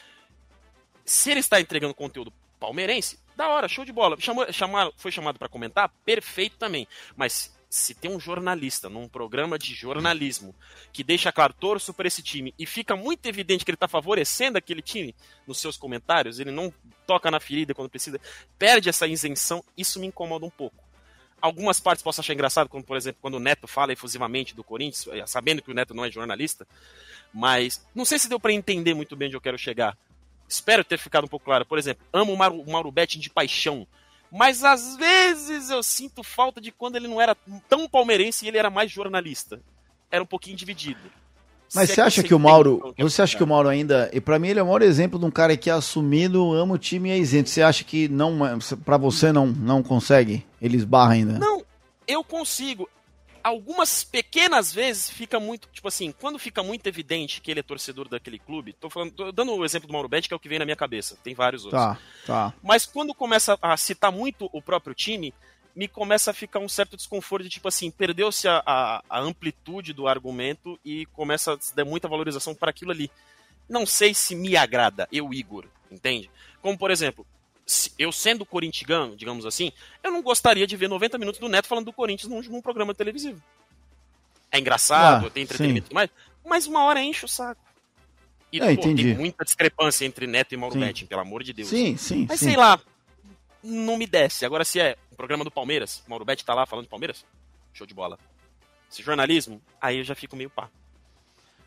Se 1.04 1.32
ele 1.32 1.40
está 1.40 1.60
entregando 1.60 1.94
conteúdo 1.94 2.34
palmeirense, 2.60 3.20
da 3.36 3.50
hora, 3.50 3.68
show 3.68 3.84
de 3.84 3.92
bola. 3.92 4.16
Chamou, 4.20 4.52
chamar, 4.52 4.92
foi 4.96 5.12
chamado 5.12 5.38
para 5.38 5.50
comentar, 5.50 5.90
perfeito 6.06 6.58
também. 6.58 6.88
Mas 7.16 7.54
se 7.70 7.94
tem 7.94 8.10
um 8.10 8.20
jornalista 8.20 8.90
num 8.90 9.08
programa 9.08 9.60
de 9.60 9.74
jornalismo 9.74 10.56
que 10.94 11.04
deixa 11.04 11.32
claro, 11.32 11.54
torço 11.54 11.94
para 11.94 12.08
esse 12.08 12.24
time 12.24 12.54
e 12.58 12.66
fica 12.66 12.96
muito 12.96 13.26
evidente 13.26 13.66
que 13.66 13.72
ele 13.72 13.76
está 13.76 13.88
favorecendo 13.88 14.58
aquele 14.58 14.82
time 14.82 15.14
nos 15.46 15.60
seus 15.60 15.76
comentários, 15.76 16.40
ele 16.40 16.52
não 16.52 16.74
toca 17.06 17.30
na 17.30 17.40
ferida 17.40 17.74
quando 17.74 17.90
precisa, 17.90 18.20
perde 18.58 18.88
essa 18.88 19.06
isenção, 19.06 19.64
isso 19.78 20.00
me 20.00 20.08
incomoda 20.08 20.46
um 20.46 20.50
pouco. 20.50 20.85
Algumas 21.46 21.80
partes 21.80 22.02
posso 22.02 22.22
achar 22.22 22.34
engraçado, 22.34 22.68
como 22.68 22.84
por 22.84 22.98
exemplo, 22.98 23.20
quando 23.22 23.36
o 23.36 23.40
Neto 23.40 23.68
fala 23.68 23.94
efusivamente 23.94 24.56
do 24.56 24.64
Corinthians, 24.64 25.08
eh, 25.12 25.28
sabendo 25.28 25.62
que 25.62 25.70
o 25.70 25.76
Neto 25.76 25.94
não 25.94 26.04
é 26.04 26.10
jornalista, 26.10 26.68
mas 27.32 27.86
não 27.94 28.04
sei 28.04 28.18
se 28.18 28.28
deu 28.28 28.40
para 28.40 28.52
entender 28.52 28.96
muito 28.96 29.16
bem 29.16 29.28
onde 29.28 29.38
eu 29.38 29.42
quero 29.42 29.56
chegar. 29.56 29.96
Espero 30.50 30.84
ter 30.84 30.98
ficado 30.98 31.26
um 31.26 31.28
pouco 31.28 31.46
claro. 31.46 31.64
Por 31.64 31.78
exemplo, 31.78 32.04
amo 32.12 32.34
o 32.34 32.36
Mauro, 32.36 32.60
o 32.60 32.72
Mauro 32.72 32.92
Betting 32.92 33.20
de 33.20 33.30
paixão, 33.30 33.86
mas 34.32 34.64
às 34.64 34.98
vezes 34.98 35.70
eu 35.70 35.84
sinto 35.84 36.24
falta 36.24 36.60
de 36.60 36.72
quando 36.72 36.96
ele 36.96 37.08
não 37.08 37.22
era 37.22 37.36
tão 37.70 37.88
palmeirense 37.88 38.44
e 38.44 38.48
ele 38.48 38.58
era 38.58 38.72
mais 38.72 38.90
jornalista. 38.90 39.62
Era 40.10 40.24
um 40.24 40.28
pouquinho 40.28 40.58
dividido. 40.58 41.12
Mas 41.74 41.90
Se 41.90 41.96
você 41.96 42.02
é 42.02 42.04
acha 42.04 42.24
que 42.24 42.34
o 42.34 42.40
Mauro. 42.40 42.94
Você 42.98 43.22
acha 43.22 43.36
que 43.36 43.44
o 43.44 43.48
Mauro 43.48 43.70
ainda. 43.70 44.10
E 44.14 44.22
pra 44.22 44.38
mim 44.40 44.50
ele 44.50 44.60
é 44.60 44.64
o 44.64 44.66
maior 44.66 44.82
exemplo 44.82 45.20
de 45.20 45.26
um 45.26 45.32
cara 45.32 45.58
que 45.58 45.70
é 45.70 45.74
assumido, 45.74 46.54
ama 46.54 46.76
o 46.76 46.78
time 46.78 47.10
e 47.10 47.12
é 47.14 47.18
isento. 47.18 47.50
Você 47.50 47.62
acha 47.62 47.84
que 47.84 48.08
não. 48.08 48.38
Pra 48.84 48.98
você 48.98 49.32
não, 49.32 49.48
não 49.48 49.82
consegue? 49.82 50.46
Ele 50.62 50.78
esbarra 50.78 51.14
ainda? 51.14 51.40
Não, 51.40 51.64
eu 52.08 52.24
consigo. 52.24 52.90
Algumas 53.44 54.04
pequenas 54.04 54.74
vezes 54.74 55.08
fica 55.08 55.40
muito, 55.40 55.68
tipo 55.72 55.88
assim, 55.88 56.12
quando 56.20 56.40
fica 56.40 56.64
muito 56.64 56.88
evidente 56.88 57.40
que 57.40 57.52
ele 57.52 57.60
é 57.60 57.64
torcedor 57.64 58.10
daquele 58.10 58.40
clube, 58.40 58.74
tô 58.74 58.90
falando, 58.90 59.12
tô 59.12 59.32
dando 59.32 59.54
o 59.54 59.64
exemplo 59.64 59.88
do 59.88 59.94
Mauro 59.94 60.10
Betti, 60.10 60.28
que 60.28 60.34
é 60.34 60.38
o 60.38 60.40
que 60.40 60.50
vem 60.50 60.58
na 60.58 60.66
minha 60.66 60.76
cabeça, 60.76 61.16
tem 61.24 61.36
vários 61.36 61.64
outros. 61.64 61.80
Tá, 61.80 62.00
tá. 62.26 62.54
Mas 62.64 62.88
quando 62.88 63.14
começa 63.14 63.56
a 63.62 63.78
citar 63.78 64.12
muito 64.12 64.50
o 64.52 64.64
próprio 64.64 64.96
time, 64.96 65.32
me 65.76 65.88
começa 65.88 66.32
a 66.32 66.34
ficar 66.34 66.60
um 66.60 66.70
certo 66.70 66.96
desconforto 66.96 67.44
de 67.44 67.50
tipo 67.50 67.68
assim, 67.68 67.92
perdeu-se 67.92 68.48
a, 68.48 68.64
a, 68.66 69.04
a 69.10 69.20
amplitude 69.20 69.92
do 69.92 70.08
argumento 70.08 70.80
e 70.86 71.06
começa 71.08 71.54
a 71.54 71.58
dar 71.76 71.84
muita 71.84 72.08
valorização 72.08 72.56
para 72.56 72.70
aquilo 72.70 72.92
ali. 72.92 73.12
Não 73.68 73.86
sei 73.86 74.14
se 74.14 74.36
me 74.36 74.56
agrada, 74.56 75.08
eu, 75.12 75.34
Igor, 75.34 75.66
entende? 75.92 76.30
Como 76.62 76.78
por 76.78 76.92
exemplo, 76.92 77.26
eu 78.00 78.12
sendo 78.12 78.46
corintigano, 78.46 79.16
digamos 79.16 79.46
assim, 79.46 79.72
eu 80.02 80.12
não 80.12 80.22
gostaria 80.22 80.66
de 80.66 80.78
ver 80.78 80.88
90 80.88 81.18
minutos 81.18 81.40
do 81.40 81.50
Neto 81.50 81.68
falando 81.68 81.86
do 81.86 81.94
Corinthians 81.94 82.30
num, 82.32 82.42
num 82.42 82.62
programa 82.62 82.94
televisivo. 82.94 83.42
É 84.52 84.60
engraçado, 84.60 85.28
Ah, 85.28 85.30
tem 85.30 85.44
entretenimento, 85.44 85.94
mas, 85.94 86.10
mas 86.46 86.68
uma 86.68 86.84
hora 86.84 87.02
enche 87.02 87.26
o 87.26 87.28
saco. 87.28 87.62
E 88.52 88.62
É, 88.62 88.74
pô, 88.76 88.84
tem 88.84 89.16
muita 89.16 89.44
discrepância 89.44 90.06
entre 90.06 90.28
Neto 90.28 90.54
e 90.54 90.58
Mauro 90.58 90.76
Sim. 90.76 90.80
Betting, 90.80 91.06
pelo 91.08 91.22
amor 91.22 91.44
de 91.44 91.52
Deus. 91.52 91.68
Sim, 91.68 91.98
sim. 91.98 92.26
Mas 92.30 92.40
sim. 92.40 92.46
sei 92.46 92.56
lá, 92.56 92.80
não 93.62 93.98
me 93.98 94.06
desce. 94.06 94.46
Agora, 94.46 94.64
se 94.64 94.80
é 94.80 94.96
um 95.16 95.18
programa 95.18 95.46
do 95.46 95.50
Palmeiras, 95.52 96.04
o 96.06 96.10
Mauro 96.10 96.26
Betti 96.26 96.44
tá 96.44 96.54
lá 96.54 96.66
falando 96.66 96.84
de 96.84 96.90
Palmeiras, 96.90 97.26
show 97.74 97.88
de 97.88 97.94
bola. 97.94 98.20
Se 98.90 99.02
jornalismo, 99.02 99.62
aí 99.82 100.00
eu 100.00 100.04
já 100.04 100.14
fico 100.14 100.36
meio 100.36 100.50
pá. 100.50 100.68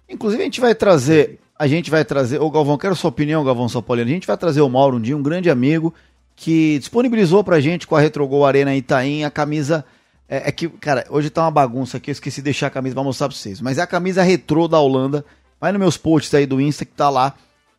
Inclusive 0.07 0.43
a 0.43 0.45
gente 0.45 0.61
vai 0.61 0.75
trazer, 0.75 1.41
a 1.59 1.67
gente 1.67 1.91
vai 1.91 2.05
trazer, 2.05 2.41
ô 2.41 2.51
Galvão, 2.51 2.77
quero 2.77 2.95
sua 2.95 3.09
opinião, 3.09 3.43
Galvão 3.43 3.67
São 3.67 3.83
Paulino. 3.83 4.11
A 4.11 4.13
gente 4.13 4.27
vai 4.27 4.37
trazer 4.37 4.61
o 4.61 4.69
Mauro 4.69 4.99
um 4.99 5.01
dia, 5.01 5.17
um 5.17 5.23
grande 5.23 5.49
amigo, 5.49 5.95
que 6.37 6.79
disponibilizou 6.79 7.43
pra 7.43 7.59
gente 7.59 7.87
com 7.87 7.97
a 7.97 8.01
Retrogol 8.01 8.45
Arena 8.45 8.77
Itaim 8.77 9.25
a 9.25 9.31
camisa. 9.31 9.83
É, 10.29 10.49
é 10.49 10.53
que, 10.53 10.69
cara, 10.69 11.07
hoje 11.09 11.31
tá 11.31 11.43
uma 11.43 11.51
bagunça 11.51 11.97
aqui, 11.97 12.11
eu 12.11 12.13
esqueci 12.13 12.43
de 12.43 12.45
deixar 12.45 12.67
a 12.67 12.71
camisa, 12.71 12.95
vou 12.95 13.05
mostrar 13.05 13.29
pra 13.29 13.37
vocês. 13.37 13.63
Mas 13.63 13.79
é 13.79 13.83
a 13.83 13.87
camisa 13.87 14.23
retrô 14.23 14.69
da 14.69 14.79
Holanda. 14.79 15.25
Vai 15.59 15.73
nos 15.73 15.81
meus 15.81 15.97
posts 15.97 16.35
aí 16.35 16.45
do 16.45 16.61
Insta 16.61 16.85
que 16.85 16.93
tá 16.93 17.09
lá, 17.09 17.35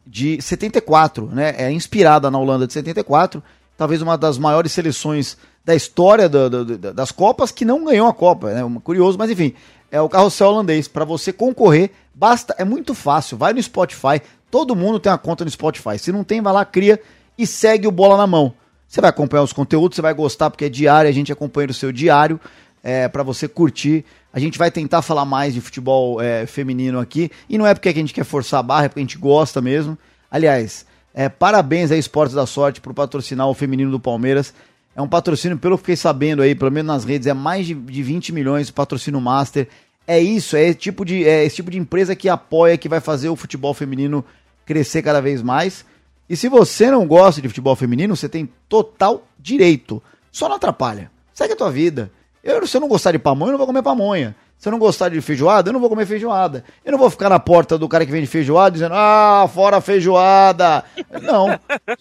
de 0.06 0.42
74, 0.42 1.28
né? 1.28 1.54
É 1.58 1.72
inspirada 1.72 2.32
na 2.32 2.40
Holanda 2.40 2.66
de 2.66 2.74
74. 2.74 3.42
Talvez 3.80 4.02
uma 4.02 4.18
das 4.18 4.38
maiores 4.38 4.74
seleções 4.74 5.38
da 5.64 5.74
história 5.74 6.28
das 6.28 7.14
Copas 7.14 7.50
que 7.50 7.64
não 7.64 7.86
ganhou 7.86 8.10
a 8.10 8.14
Copa. 8.14 8.52
Né? 8.52 8.62
curioso, 8.84 9.18
mas 9.18 9.32
enfim, 9.32 9.54
é 9.90 10.02
o 10.02 10.10
carrossel 10.10 10.50
holandês. 10.50 10.90
Para 10.90 11.06
você 11.06 11.32
concorrer, 11.32 11.92
basta, 12.14 12.54
é 12.58 12.66
muito 12.66 12.94
fácil. 12.94 13.38
Vai 13.38 13.54
no 13.54 13.64
Spotify, 13.64 14.22
todo 14.52 14.76
mundo 14.76 15.00
tem 15.00 15.10
uma 15.10 15.18
conta 15.18 15.46
no 15.46 15.50
Spotify. 15.50 15.98
Se 15.98 16.12
não 16.12 16.26
tem, 16.26 16.42
vai 16.42 16.52
lá, 16.52 16.66
cria 16.66 17.02
e 17.38 17.48
segue 17.48 17.88
o 17.88 17.92
Bola 17.92 18.18
na 18.18 18.28
Mão. 18.28 18.54
Você 18.86 19.00
vai 19.00 19.12
acompanhar 19.12 19.44
os 19.44 19.54
conteúdos, 19.54 19.96
você 19.96 20.02
vai 20.02 20.14
gostar 20.14 20.50
porque 20.50 20.66
é 20.66 20.70
diário, 20.70 21.10
a 21.10 21.14
gente 21.14 21.32
acompanha 21.32 21.70
o 21.70 21.74
seu 21.74 21.94
diário 21.94 22.38
é, 22.84 23.08
para 23.08 23.24
você 23.24 23.48
curtir. 23.48 24.04
A 24.34 24.42
gente 24.42 24.58
vai 24.58 24.70
tentar 24.70 25.02
falar 25.02 25.24
mais 25.24 25.54
de 25.54 25.62
futebol 25.62 26.20
é, 26.20 26.46
feminino 26.46 27.00
aqui. 27.00 27.32
E 27.48 27.58
não 27.58 27.66
é 27.66 27.74
porque 27.74 27.88
a 27.88 27.94
gente 27.94 28.14
quer 28.14 28.26
forçar 28.26 28.60
a 28.60 28.64
barra, 28.64 28.84
é 28.84 28.90
porque 28.90 29.00
a 29.00 29.04
gente 29.04 29.18
gosta 29.18 29.62
mesmo. 29.62 29.98
Aliás, 30.30 30.86
é, 31.14 31.28
parabéns 31.28 31.92
aí, 31.92 32.00
Esportes 32.00 32.36
da 32.36 32.46
Sorte, 32.46 32.82
por 32.82 32.94
patrocinar 32.94 33.48
o 33.48 33.54
feminino 33.54 33.92
do 33.92 34.00
Palmeiras. 34.00 34.54
É 34.96 35.02
um 35.02 35.08
patrocínio, 35.08 35.58
pelo 35.58 35.78
que 35.78 35.84
fiquei 35.84 35.96
sabendo 35.96 36.42
aí, 36.42 36.54
pelo 36.54 36.72
menos 36.72 36.88
nas 36.88 37.04
redes, 37.04 37.28
é 37.28 37.34
mais 37.34 37.66
de, 37.66 37.74
de 37.74 38.04
20 38.04 38.34
milhões 38.34 38.70
patrocínio 38.72 39.22
master. 39.22 39.68
É 40.06 40.20
isso, 40.20 40.56
é 40.56 40.64
esse, 40.64 40.78
tipo 40.78 41.06
de, 41.06 41.24
é 41.26 41.46
esse 41.46 41.58
tipo 41.58 41.70
de 41.72 41.78
empresa 41.78 42.16
que 42.16 42.28
apoia, 42.28 42.78
que 42.78 42.90
vai 42.90 43.00
fazer 43.00 43.30
o 43.30 43.36
futebol 43.36 43.74
feminino 43.74 44.26
crescer 44.66 45.02
cada 45.02 45.22
vez 45.22 45.42
mais. 45.42 45.86
E 46.30 46.36
se 46.36 46.48
você 46.48 46.92
não 46.92 47.08
gosta 47.08 47.42
de 47.42 47.48
futebol 47.48 47.76
feminino, 47.76 48.16
você 48.16 48.30
tem 48.30 48.50
total 48.68 49.28
direito. 49.38 50.02
Só 50.32 50.48
não 50.48 50.56
atrapalha. 50.58 51.12
Segue 51.34 51.54
a 51.54 51.56
tua 51.56 51.72
vida. 51.72 52.12
Eu, 52.50 52.66
se 52.66 52.76
eu 52.76 52.82
não 52.82 52.88
gostar 52.88 53.12
de 53.12 53.20
pamonha, 53.20 53.50
eu 53.50 53.52
não 53.52 53.58
vou 53.60 53.68
comer 53.68 53.84
pamonha. 53.84 54.36
Se 54.58 54.68
eu 54.68 54.72
não 54.72 54.80
gostar 54.80 55.10
de 55.10 55.22
feijoada, 55.22 55.70
eu 55.70 55.74
não 55.74 55.80
vou 55.80 55.90
comer 55.90 56.06
feijoada. 56.06 56.66
Eu 56.84 56.92
não 56.92 57.00
vou 57.00 57.10
ficar 57.10 57.30
na 57.30 57.40
porta 57.40 57.78
do 57.78 57.88
cara 57.88 58.06
que 58.06 58.12
vende 58.12 58.28
feijoada 58.28 58.72
dizendo, 58.72 58.94
ah, 58.96 59.48
fora 59.54 59.80
feijoada. 59.80 60.84
Não, 61.22 61.48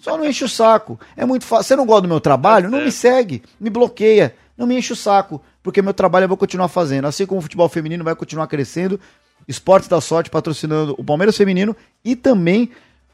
só 0.00 0.16
não 0.16 0.24
enche 0.24 0.44
o 0.44 0.48
saco. 0.48 0.98
É 1.16 1.24
muito 1.24 1.44
fácil. 1.44 1.64
Você 1.64 1.76
não 1.76 1.86
gosta 1.86 2.02
do 2.02 2.08
meu 2.08 2.20
trabalho? 2.20 2.70
Não 2.70 2.80
me 2.80 2.90
segue, 2.90 3.42
me 3.60 3.70
bloqueia. 3.70 4.34
Não 4.56 4.66
me 4.66 4.76
enche 4.76 4.92
o 4.92 4.96
saco, 4.96 5.40
porque 5.62 5.80
meu 5.80 5.94
trabalho 5.94 6.24
eu 6.24 6.28
vou 6.28 6.36
continuar 6.36 6.66
fazendo. 6.66 7.04
Assim 7.06 7.26
como 7.26 7.38
o 7.38 7.42
futebol 7.42 7.68
feminino 7.68 8.02
vai 8.02 8.16
continuar 8.16 8.48
crescendo, 8.48 8.98
Esportes 9.46 9.88
da 9.88 10.00
Sorte 10.00 10.28
patrocinando 10.28 10.94
o 10.98 11.04
Palmeiras 11.04 11.36
Feminino 11.36 11.76
e 12.04 12.16
também, 12.16 12.70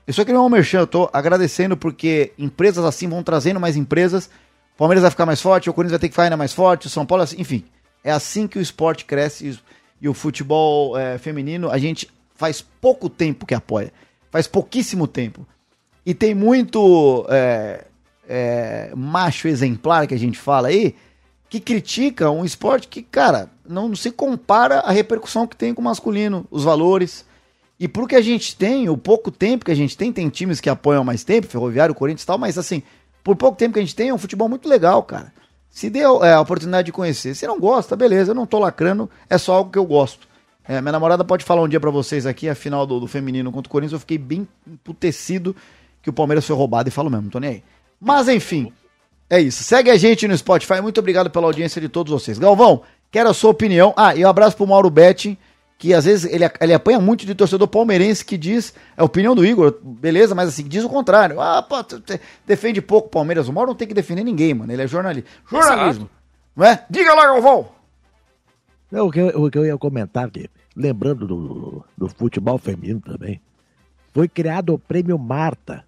eu 0.07 0.15
só 0.15 0.25
queria 0.25 0.41
um 0.41 0.49
merchan, 0.49 0.81
eu 0.81 0.87
tô 0.87 1.11
agradecendo 1.13 1.77
porque 1.77 2.33
empresas 2.39 2.85
assim 2.85 3.09
vão 3.09 3.23
trazendo 3.23 3.61
mais 3.61 3.77
empresas, 3.77 4.31
o 4.75 4.79
Palmeiras 4.79 5.03
vai 5.03 5.11
ficar 5.11 5.27
mais 5.27 5.41
forte, 5.41 5.71
o 5.71 5.75
Corinthians 5.75 5.93
vai 5.93 6.01
ter 6.01 6.09
que 6.09 6.15
ficar 6.15 6.25
ainda 6.25 6.37
mais 6.37 6.53
forte, 6.53 6.87
o 6.87 6.91
São 6.91 7.07
Paulo, 7.07 7.23
assim, 7.23 7.41
enfim, 7.41 7.65
é 8.03 8.11
assim 8.11 8.47
que 8.47 8.59
o 8.59 8.63
esporte 8.63 9.05
cresce 9.05 9.59
e 10.01 10.09
o 10.09 10.15
futebol 10.15 10.99
é, 10.99 11.17
feminino, 11.17 11.71
a 11.71 11.79
gente 11.79 12.11
faz 12.35 12.61
pouco 12.61 13.09
tempo 13.09 13.47
que 13.47 13.55
apoia. 13.55 13.93
Faz 14.31 14.47
pouquíssimo 14.47 15.07
tempo. 15.07 15.47
E 16.05 16.13
tem 16.13 16.35
muito 16.35 17.25
é, 17.31 17.85
é, 18.29 18.93
macho 18.95 19.49
exemplar 19.49 20.07
que 20.07 20.15
a 20.15 20.19
gente 20.19 20.37
fala 20.37 20.69
aí, 20.69 20.95
que 21.49 21.61
critica 21.61 22.31
um 22.31 22.45
esporte 22.45 22.89
que, 22.89 23.01
cara, 23.01 23.49
não 23.67 23.95
se 23.95 24.11
compara 24.11 24.81
a 24.81 24.91
repercussão 24.91 25.47
que 25.47 25.57
tem 25.57 25.73
com 25.73 25.81
o 25.81 25.85
masculino, 25.85 26.47
os 26.51 26.65
valores. 26.65 27.25
E 27.79 27.87
pro 27.87 28.07
que 28.07 28.17
a 28.17 28.21
gente 28.21 28.57
tem, 28.57 28.89
o 28.89 28.99
pouco 28.99 29.31
tempo 29.31 29.65
que 29.65 29.71
a 29.71 29.77
gente 29.77 29.97
tem, 29.97 30.13
tem 30.13 30.29
times 30.29 30.61
que 30.61 30.69
apoiam 30.69 31.05
mais 31.05 31.25
tempo, 31.25 31.47
Ferroviário, 31.47 31.95
Corinthians 31.95 32.25
e 32.25 32.27
tal, 32.27 32.39
mas 32.39 32.59
assim, 32.59 32.83
por 33.25 33.35
pouco 33.35 33.57
tempo 33.57 33.73
que 33.73 33.81
a 33.81 33.83
gente 33.83 33.97
tem, 33.97 34.11
é 34.11 34.15
um 34.15 34.19
futebol 34.19 34.49
muito 34.49 34.69
legal, 34.69 35.03
cara. 35.03 35.33
Se 35.71 35.89
deu 35.89 36.23
é, 36.23 36.35
a 36.35 36.41
oportunidade 36.41 36.87
de 36.87 36.93
conhecer. 36.93 37.35
Se 37.35 37.47
não 37.47 37.59
gosta, 37.59 37.97
beleza, 37.97 38.31
eu 38.31 38.35
não 38.35 38.47
tô 38.47 38.59
lacrando, 38.59 39.11
é 39.29 39.39
só 39.39 39.55
algo 39.55 39.71
que 39.71 39.79
eu 39.79 39.85
gosto. 39.87 40.29
É, 40.67 40.81
minha 40.81 40.93
namorada 40.93 41.25
pode 41.25 41.45
falar 41.45 41.63
um 41.63 41.69
dia 41.69 41.81
para 41.81 41.91
vocês 41.91 42.27
aqui, 42.27 42.49
a 42.49 42.55
final 42.55 42.87
do, 42.87 43.01
do, 43.01 43.09
feminino 43.09 43.51
contra 43.51 43.69
o 43.69 43.71
Corinthians, 43.71 43.95
eu 43.95 43.99
fiquei 43.99 44.19
bem 44.19 44.47
emputecido 44.67 45.57
que 46.01 46.09
o 46.09 46.13
Palmeiras 46.13 46.47
foi 46.47 46.55
roubado 46.55 46.89
e 46.89 46.93
falo 46.93 47.11
mesmo, 47.11 47.25
não 47.25 47.31
tô 47.31 47.41
nem 47.41 47.51
aí. 47.51 47.63
Mas 48.01 48.29
enfim, 48.29 48.73
é 49.29 49.41
isso. 49.41 49.65
Segue 49.65 49.91
a 49.91 49.97
gente 49.97 50.29
no 50.29 50.37
Spotify, 50.37 50.81
muito 50.81 51.01
obrigado 51.01 51.31
pela 51.31 51.47
audiência 51.47 51.81
de 51.81 51.89
todos 51.89 52.13
vocês. 52.13 52.39
Galvão, 52.39 52.83
quero 53.11 53.31
a 53.31 53.35
sua 53.35 53.51
opinião. 53.51 53.93
Ah, 53.97 54.15
e 54.15 54.25
um 54.25 54.29
abraço 54.29 54.57
pro 54.57 54.67
Mauro 54.67 54.91
Betti 54.91 55.39
que 55.85 55.93
às 55.93 56.07
vezes 56.07 56.33
ele, 56.33 56.45
ele 56.63 56.73
apanha 56.73 56.99
muito 56.99 57.27
de 57.27 57.35
torcedor 57.35 57.69
palmeirense 57.69 58.25
que 58.25 58.39
diz, 58.39 58.73
é 58.97 59.03
a 59.03 59.05
opinião 59.05 59.35
do 59.35 59.45
Igor, 59.45 59.79
beleza, 59.83 60.35
mas 60.35 60.49
assim, 60.49 60.67
diz 60.67 60.83
o 60.83 60.89
contrário. 60.89 61.39
Ah, 61.39 61.63
pô, 61.63 61.77
defende 62.47 62.81
pouco 62.81 63.09
o 63.09 63.11
Palmeiras. 63.11 63.49
O 63.49 63.53
Mauro 63.53 63.73
não 63.73 63.77
tem 63.77 63.87
que 63.87 63.93
defender 63.93 64.25
ninguém, 64.25 64.55
mano. 64.55 64.73
Ele 64.73 64.81
é 64.81 64.87
jornalista. 64.87 65.29
Jornalismo. 65.47 66.05
Exato. 66.05 66.11
Não 66.57 66.65
é? 66.65 66.87
Diga 66.89 67.13
lá, 67.13 67.27
Galvão! 67.27 67.69
Não, 68.91 69.09
o, 69.09 69.11
que 69.13 69.21
eu, 69.21 69.27
o 69.45 69.51
que 69.51 69.59
eu 69.59 69.67
ia 69.67 69.77
comentar 69.77 70.25
aqui, 70.25 70.49
lembrando 70.75 71.27
do, 71.27 71.85
do 71.99 72.09
futebol 72.09 72.57
feminino 72.57 73.03
também, 73.03 73.39
foi 74.15 74.27
criado 74.27 74.73
o 74.73 74.79
prêmio 74.79 75.19
Marta, 75.19 75.85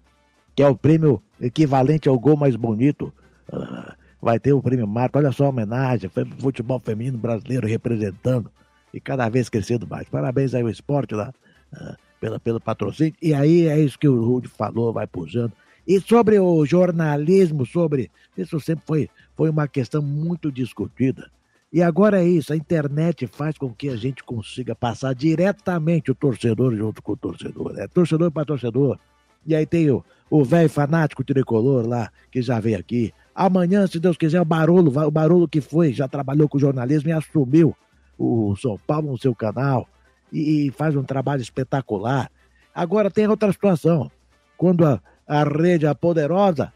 que 0.55 0.61
é 0.61 0.67
o 0.67 0.75
prêmio 0.75 1.19
equivalente 1.41 2.07
ao 2.07 2.19
gol 2.19 2.37
mais 2.37 2.55
bonito. 2.55 3.11
Uh, 3.51 3.93
vai 4.21 4.39
ter 4.39 4.53
o 4.53 4.61
prêmio 4.61 4.85
Marta, 4.85 5.17
olha 5.17 5.31
só 5.31 5.45
a 5.45 5.49
homenagem, 5.49 6.07
foi 6.07 6.23
futebol 6.37 6.79
feminino 6.79 7.17
brasileiro 7.17 7.65
representando 7.65 8.51
e 8.93 8.99
cada 8.99 9.27
vez 9.29 9.49
crescendo 9.49 9.87
mais. 9.87 10.07
Parabéns 10.09 10.53
aí 10.53 10.61
ao 10.61 10.69
esporte 10.69 11.13
lá, 11.13 11.33
uh, 11.73 11.95
pela, 12.19 12.39
pelo 12.39 12.59
patrocínio. 12.59 13.13
E 13.21 13.33
aí 13.33 13.67
é 13.67 13.79
isso 13.79 13.97
que 13.97 14.07
o 14.07 14.23
Rude 14.23 14.47
falou, 14.47 14.93
vai 14.93 15.07
puxando. 15.07 15.53
E 15.87 16.01
sobre 16.01 16.37
o 16.39 16.65
jornalismo, 16.65 17.65
sobre. 17.65 18.11
Isso 18.37 18.59
sempre 18.59 18.83
foi, 18.85 19.09
foi 19.35 19.49
uma 19.49 19.67
questão 19.67 20.01
muito 20.01 20.51
discutida. 20.51 21.31
E 21.71 21.81
agora 21.81 22.21
é 22.21 22.25
isso, 22.25 22.53
a 22.53 22.55
internet 22.55 23.27
faz 23.27 23.57
com 23.57 23.73
que 23.73 23.89
a 23.89 23.95
gente 23.95 24.23
consiga 24.23 24.73
passar 24.73 25.13
diretamente 25.13 26.09
o 26.09 26.15
torcedor 26.15 26.75
junto 26.75 27.01
com 27.01 27.11
o 27.11 27.17
torcedor. 27.17 27.71
É 27.71 27.81
né? 27.81 27.87
torcedor 27.87 28.31
para 28.31 28.45
torcedor. 28.45 28.97
E 29.45 29.55
aí 29.55 29.65
tem 29.65 29.89
o 29.91 30.43
velho 30.43 30.69
fanático 30.69 31.23
tricolor 31.23 31.87
lá, 31.87 32.11
que 32.31 32.41
já 32.41 32.59
veio 32.59 32.79
aqui. 32.79 33.13
Amanhã, 33.33 33.85
se 33.85 33.99
Deus 33.99 34.17
quiser, 34.17 34.41
o 34.41 34.45
Barolo, 34.45 34.91
o 35.05 35.11
Barolo 35.11 35.47
que 35.47 35.61
foi, 35.61 35.93
já 35.93 36.07
trabalhou 36.07 36.49
com 36.49 36.57
jornalismo 36.57 37.09
e 37.09 37.13
assumiu 37.13 37.75
o 38.17 38.55
São 38.55 38.77
Paulo 38.85 39.11
no 39.11 39.17
seu 39.17 39.35
canal 39.35 39.87
e, 40.31 40.67
e 40.67 40.71
faz 40.71 40.95
um 40.95 41.03
trabalho 41.03 41.41
espetacular. 41.41 42.29
Agora 42.73 43.11
tem 43.11 43.27
outra 43.27 43.51
situação. 43.51 44.11
Quando 44.57 44.85
a, 44.85 45.01
a 45.27 45.43
rede, 45.43 45.85
a 45.85 45.93
poderosa, 45.93 46.73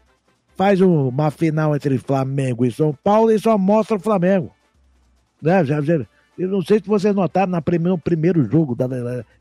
faz 0.56 0.80
uma 0.80 1.30
final 1.30 1.74
entre 1.74 1.98
Flamengo 1.98 2.64
e 2.64 2.72
São 2.72 2.96
Paulo 3.02 3.30
e 3.30 3.38
só 3.38 3.56
mostra 3.56 3.96
o 3.96 4.00
Flamengo. 4.00 4.52
Né? 5.40 5.64
Já, 5.64 5.80
já, 5.80 5.94
eu 6.38 6.48
não 6.48 6.62
sei 6.62 6.78
se 6.78 6.86
vocês 6.86 7.14
notaram 7.14 7.52
na 7.52 7.60
primeiro, 7.60 7.98
primeiro 7.98 8.50
jogo, 8.50 8.74
da, 8.74 8.86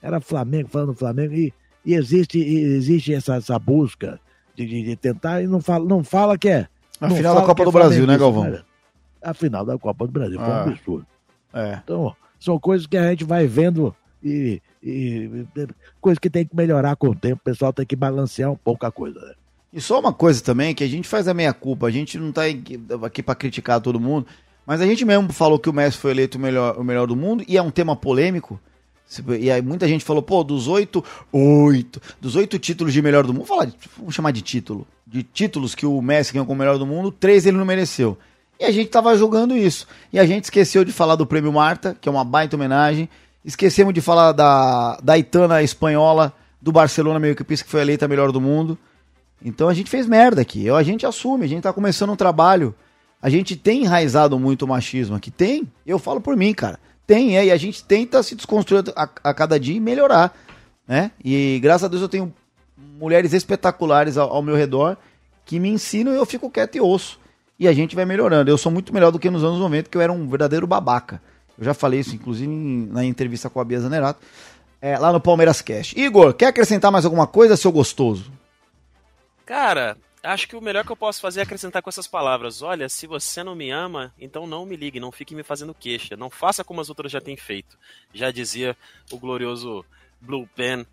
era 0.02 0.20
Flamengo 0.20 0.70
falando 0.70 0.94
Flamengo, 0.94 1.34
e, 1.34 1.54
e 1.86 1.94
existe, 1.94 2.38
e 2.38 2.60
existe 2.76 3.14
essa, 3.14 3.36
essa 3.36 3.58
busca 3.58 4.20
de, 4.56 4.66
de, 4.66 4.84
de, 4.84 4.96
tentar, 4.96 5.42
e 5.42 5.48
não 5.48 5.62
fala, 5.62 5.86
não 5.86 6.04
fala 6.04 6.38
que 6.38 6.50
é. 6.50 6.68
A 7.00 7.10
final 7.10 7.36
da 7.36 7.42
Copa 7.42 7.62
é 7.62 7.66
do 7.66 7.72
Brasil, 7.72 8.06
né, 8.06 8.18
Galvão? 8.18 8.44
Né? 8.44 8.62
A 9.22 9.34
final 9.34 9.66
da 9.66 9.78
Copa 9.78 10.06
do 10.06 10.12
Brasil, 10.12 10.40
ah. 10.40 10.46
foi 10.46 10.54
um 10.54 10.58
ah. 10.58 10.64
absurdo. 10.64 11.08
É. 11.54 11.80
Então, 11.84 12.16
são 12.40 12.60
coisas 12.60 12.88
que 12.88 12.98
a 12.98 13.10
gente 13.10 13.24
vai 13.24 13.48
vendo 13.48 13.96
e, 14.24 14.62
e, 14.82 15.46
e 15.56 15.68
coisas 16.00 16.20
que 16.20 16.30
tem 16.30 16.46
que 16.46 16.56
melhorar 16.56 16.96
com 16.96 17.10
o 17.10 17.16
tempo. 17.16 17.42
O 17.42 17.46
pessoal 17.46 17.74
tem 17.74 17.86
que 17.86 17.96
balancear 17.96 18.52
um 18.52 18.56
pouco 18.56 18.86
a 18.86 18.92
coisa. 18.92 19.20
Né? 19.20 19.34
E 19.74 19.80
só 19.80 20.00
uma 20.00 20.12
coisa 20.14 20.44
também, 20.44 20.76
que 20.76 20.84
a 20.84 20.88
gente 20.88 21.08
faz 21.08 21.28
a 21.28 21.34
meia 21.34 21.54
culpa, 21.54 21.88
a 21.88 21.92
gente 21.92 22.18
não 22.18 22.32
tá 22.32 22.44
aqui 23.06 23.24
para 23.24 23.36
criticar 23.36 23.80
todo 23.80 24.00
mundo, 24.00 24.28
mas 24.66 24.82
a 24.82 24.86
gente 24.86 25.06
mesmo 25.06 25.32
falou 25.32 25.58
que 25.58 25.70
o 25.70 25.74
Messi 25.74 25.98
foi 25.98 26.12
eleito 26.12 26.38
o 26.38 26.42
melhor, 26.42 26.78
o 26.78 26.84
melhor 26.84 27.08
do 27.08 27.16
mundo, 27.16 27.44
e 27.48 27.58
é 27.58 27.62
um 27.62 27.72
tema 27.72 27.96
polêmico. 27.96 28.60
E 29.40 29.52
aí 29.52 29.62
muita 29.62 29.88
gente 29.88 30.04
falou, 30.04 30.22
pô, 30.22 30.44
dos 30.44 30.68
oito, 30.68 31.04
oito, 31.32 32.02
dos 32.20 32.36
oito 32.36 32.58
títulos 32.60 32.94
de 32.94 33.02
melhor 33.02 33.26
do 33.26 33.34
mundo, 33.34 33.46
vamos, 33.46 33.66
falar, 33.66 33.74
vamos 33.98 34.16
chamar 34.16 34.32
de 34.32 34.42
título, 34.42 34.88
de 35.06 35.24
títulos 35.24 35.76
que 35.76 35.86
o 35.86 36.02
Messi 36.02 36.34
ganhou 36.34 36.46
como 36.46 36.60
melhor 36.60 36.78
do 36.78 36.86
mundo, 36.86 37.12
três 37.12 37.46
ele 37.46 37.58
não 37.58 37.66
mereceu. 37.66 38.18
E 38.62 38.64
a 38.64 38.70
gente 38.70 38.92
tava 38.92 39.18
jogando 39.18 39.58
isso. 39.58 39.88
E 40.14 40.20
a 40.20 40.26
gente 40.26 40.44
esqueceu 40.44 40.86
de 40.86 40.92
falar 40.92 41.16
do 41.16 41.26
Prêmio 41.26 41.52
Marta, 41.52 41.98
que 42.00 42.08
é 42.08 42.12
uma 42.12 42.24
baita 42.24 42.56
homenagem. 42.56 43.10
Esquecemos 43.44 43.92
de 43.92 44.02
falar 44.02 44.34
da, 44.34 45.00
da 45.02 45.18
Itana 45.18 45.64
espanhola, 45.64 46.32
do 46.62 46.72
Barcelona 46.72 47.20
meio 47.20 47.36
que 47.36 47.44
que 47.44 47.64
foi 47.64 47.82
eleita 47.82 48.06
a 48.06 48.08
melhor 48.08 48.32
do 48.32 48.40
mundo. 48.40 48.78
Então 49.44 49.68
a 49.68 49.74
gente 49.74 49.90
fez 49.90 50.06
merda 50.06 50.44
aqui. 50.44 50.70
A 50.70 50.84
gente 50.84 51.08
assume, 51.08 51.46
a 51.46 51.48
gente 51.48 51.64
tá 51.64 51.74
começando 51.74 52.12
um 52.12 52.16
trabalho. 52.16 52.76
A 53.20 53.32
gente 53.32 53.56
tem 53.56 53.82
enraizado 53.82 54.38
muito 54.38 54.62
o 54.62 54.68
machismo 54.68 55.16
aqui. 55.16 55.32
Tem. 55.32 55.68
Eu 55.84 55.98
falo 55.98 56.22
por 56.22 56.38
mim, 56.38 56.54
cara. 56.54 56.80
Tem, 57.08 57.40
é. 57.40 57.46
E 57.48 57.52
a 57.52 57.58
gente 57.58 57.84
tenta 57.84 58.22
se 58.22 58.36
desconstruir 58.36 58.84
a, 58.96 59.10
a 59.24 59.34
cada 59.34 59.60
dia 59.60 59.76
e 59.76 59.80
melhorar. 59.80 60.38
Né? 60.88 61.10
E 61.26 61.60
graças 61.64 61.86
a 61.86 61.88
Deus 61.88 62.04
eu 62.04 62.10
tenho 62.10 62.32
mulheres 62.78 63.34
espetaculares 63.34 64.20
ao, 64.20 64.32
ao 64.32 64.44
meu 64.44 64.56
redor 64.56 64.98
que 65.48 65.60
me 65.60 65.70
ensinam 65.70 66.14
e 66.14 66.18
eu 66.18 66.28
fico 66.28 66.48
quieto 66.48 66.76
e 66.76 66.80
ouço 66.80 67.20
e 67.62 67.68
a 67.68 67.74
gente 67.74 67.96
vai 67.96 68.06
melhorando. 68.06 68.50
Eu 68.50 68.58
sou 68.58 68.72
muito 68.72 68.92
melhor 68.92 69.12
do 69.12 69.20
que 69.20 69.30
nos 69.30 69.44
anos 69.44 69.60
90, 69.60 69.88
que 69.88 69.96
eu 69.96 70.02
era 70.02 70.12
um 70.12 70.28
verdadeiro 70.28 70.66
babaca. 70.66 71.22
Eu 71.56 71.64
já 71.64 71.76
falei 71.76 72.00
isso, 72.00 72.16
inclusive, 72.16 72.52
na 72.52 73.06
entrevista 73.06 73.52
com 73.52 73.60
a 73.60 73.64
Bia 73.64 73.80
Zanerato. 73.80 74.20
é, 74.82 74.98
lá 74.98 75.14
no 75.14 75.22
Palmeiras 75.22 75.62
Cast. 75.62 75.98
Igor, 76.00 76.34
quer 76.34 76.48
acrescentar 76.48 76.92
mais 76.92 77.06
alguma 77.06 77.28
coisa, 77.28 77.56
seu 77.56 77.72
gostoso? 77.72 78.32
Cara, 79.46 79.96
acho 80.24 80.48
que 80.48 80.56
o 80.56 80.62
melhor 80.62 80.84
que 80.84 80.92
eu 80.92 80.96
posso 80.96 81.22
fazer 81.22 81.42
é 81.42 81.44
acrescentar 81.44 81.84
com 81.84 81.90
essas 81.90 82.08
palavras. 82.08 82.64
Olha, 82.64 82.90
se 82.90 83.06
você 83.06 83.44
não 83.44 83.54
me 83.54 83.70
ama, 83.70 84.12
então 84.20 84.48
não 84.48 84.66
me 84.66 84.76
ligue, 84.76 85.00
não 85.00 85.12
fique 85.12 85.36
me 85.36 85.44
fazendo 85.44 85.72
queixa. 85.72 86.18
Não 86.18 86.32
faça 86.32 86.64
como 86.64 86.82
as 86.82 86.90
outras 86.90 87.12
já 87.12 87.22
têm 87.22 87.38
feito. 87.38 87.78
Já 88.12 88.32
dizia 88.32 88.76
o 89.12 89.20
glorioso 89.20 89.86
Blue 90.20 90.50
Pen 90.56 90.84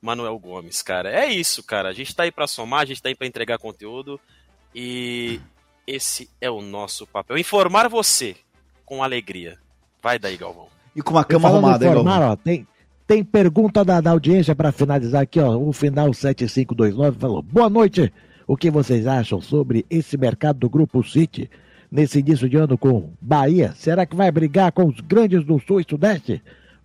Manuel 0.00 0.38
Gomes, 0.38 0.80
cara. 0.80 1.10
É 1.10 1.26
isso, 1.26 1.60
cara. 1.60 1.88
A 1.88 1.92
gente 1.92 2.14
tá 2.14 2.22
aí 2.22 2.30
pra 2.30 2.46
somar, 2.46 2.82
a 2.82 2.84
gente 2.84 3.02
tá 3.02 3.08
aí 3.08 3.16
pra 3.16 3.26
entregar 3.26 3.58
conteúdo. 3.58 4.20
E 4.72 5.40
esse 5.86 6.28
é 6.40 6.50
o 6.50 6.60
nosso 6.60 7.06
papel. 7.06 7.38
Informar 7.38 7.88
você 7.88 8.36
com 8.84 9.02
alegria. 9.02 9.58
Vai 10.02 10.18
daí, 10.18 10.36
Galvão. 10.36 10.66
E 10.94 11.02
com 11.02 11.12
uma 11.12 11.24
cama 11.24 11.48
arrumada, 11.48 11.84
hein, 11.84 11.90
informar, 11.90 12.20
Galvão? 12.20 12.32
ó, 12.32 12.36
tem, 12.36 12.66
tem 13.06 13.24
pergunta 13.24 13.84
da, 13.84 14.00
da 14.00 14.10
audiência 14.10 14.54
para 14.54 14.72
finalizar 14.72 15.22
aqui, 15.22 15.40
ó. 15.40 15.56
O 15.56 15.72
final 15.72 16.12
7529 16.12 17.18
falou: 17.18 17.42
Boa 17.42 17.68
noite. 17.68 18.12
O 18.46 18.56
que 18.56 18.70
vocês 18.70 19.06
acham 19.06 19.40
sobre 19.40 19.86
esse 19.88 20.18
mercado 20.18 20.58
do 20.58 20.68
Grupo 20.68 21.02
City 21.02 21.50
nesse 21.90 22.18
início 22.18 22.46
de 22.48 22.58
ano 22.58 22.76
com 22.76 23.10
Bahia? 23.20 23.72
Será 23.74 24.04
que 24.04 24.14
vai 24.14 24.30
brigar 24.30 24.70
com 24.70 24.86
os 24.86 25.00
grandes 25.00 25.44
do 25.44 25.58
Sul 25.58 25.80
e 25.80 25.86
Sudeste? 25.88 26.42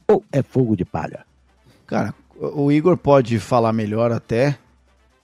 Ou 0.08 0.24
é 0.32 0.42
fogo 0.42 0.76
de 0.78 0.86
palha? 0.86 1.26
Cara, 1.86 2.14
o 2.40 2.64
o 2.64 2.72
Igor 2.72 2.96
pode 2.96 3.38
falar 3.38 3.74
melhor 3.74 4.12
até, 4.14 4.58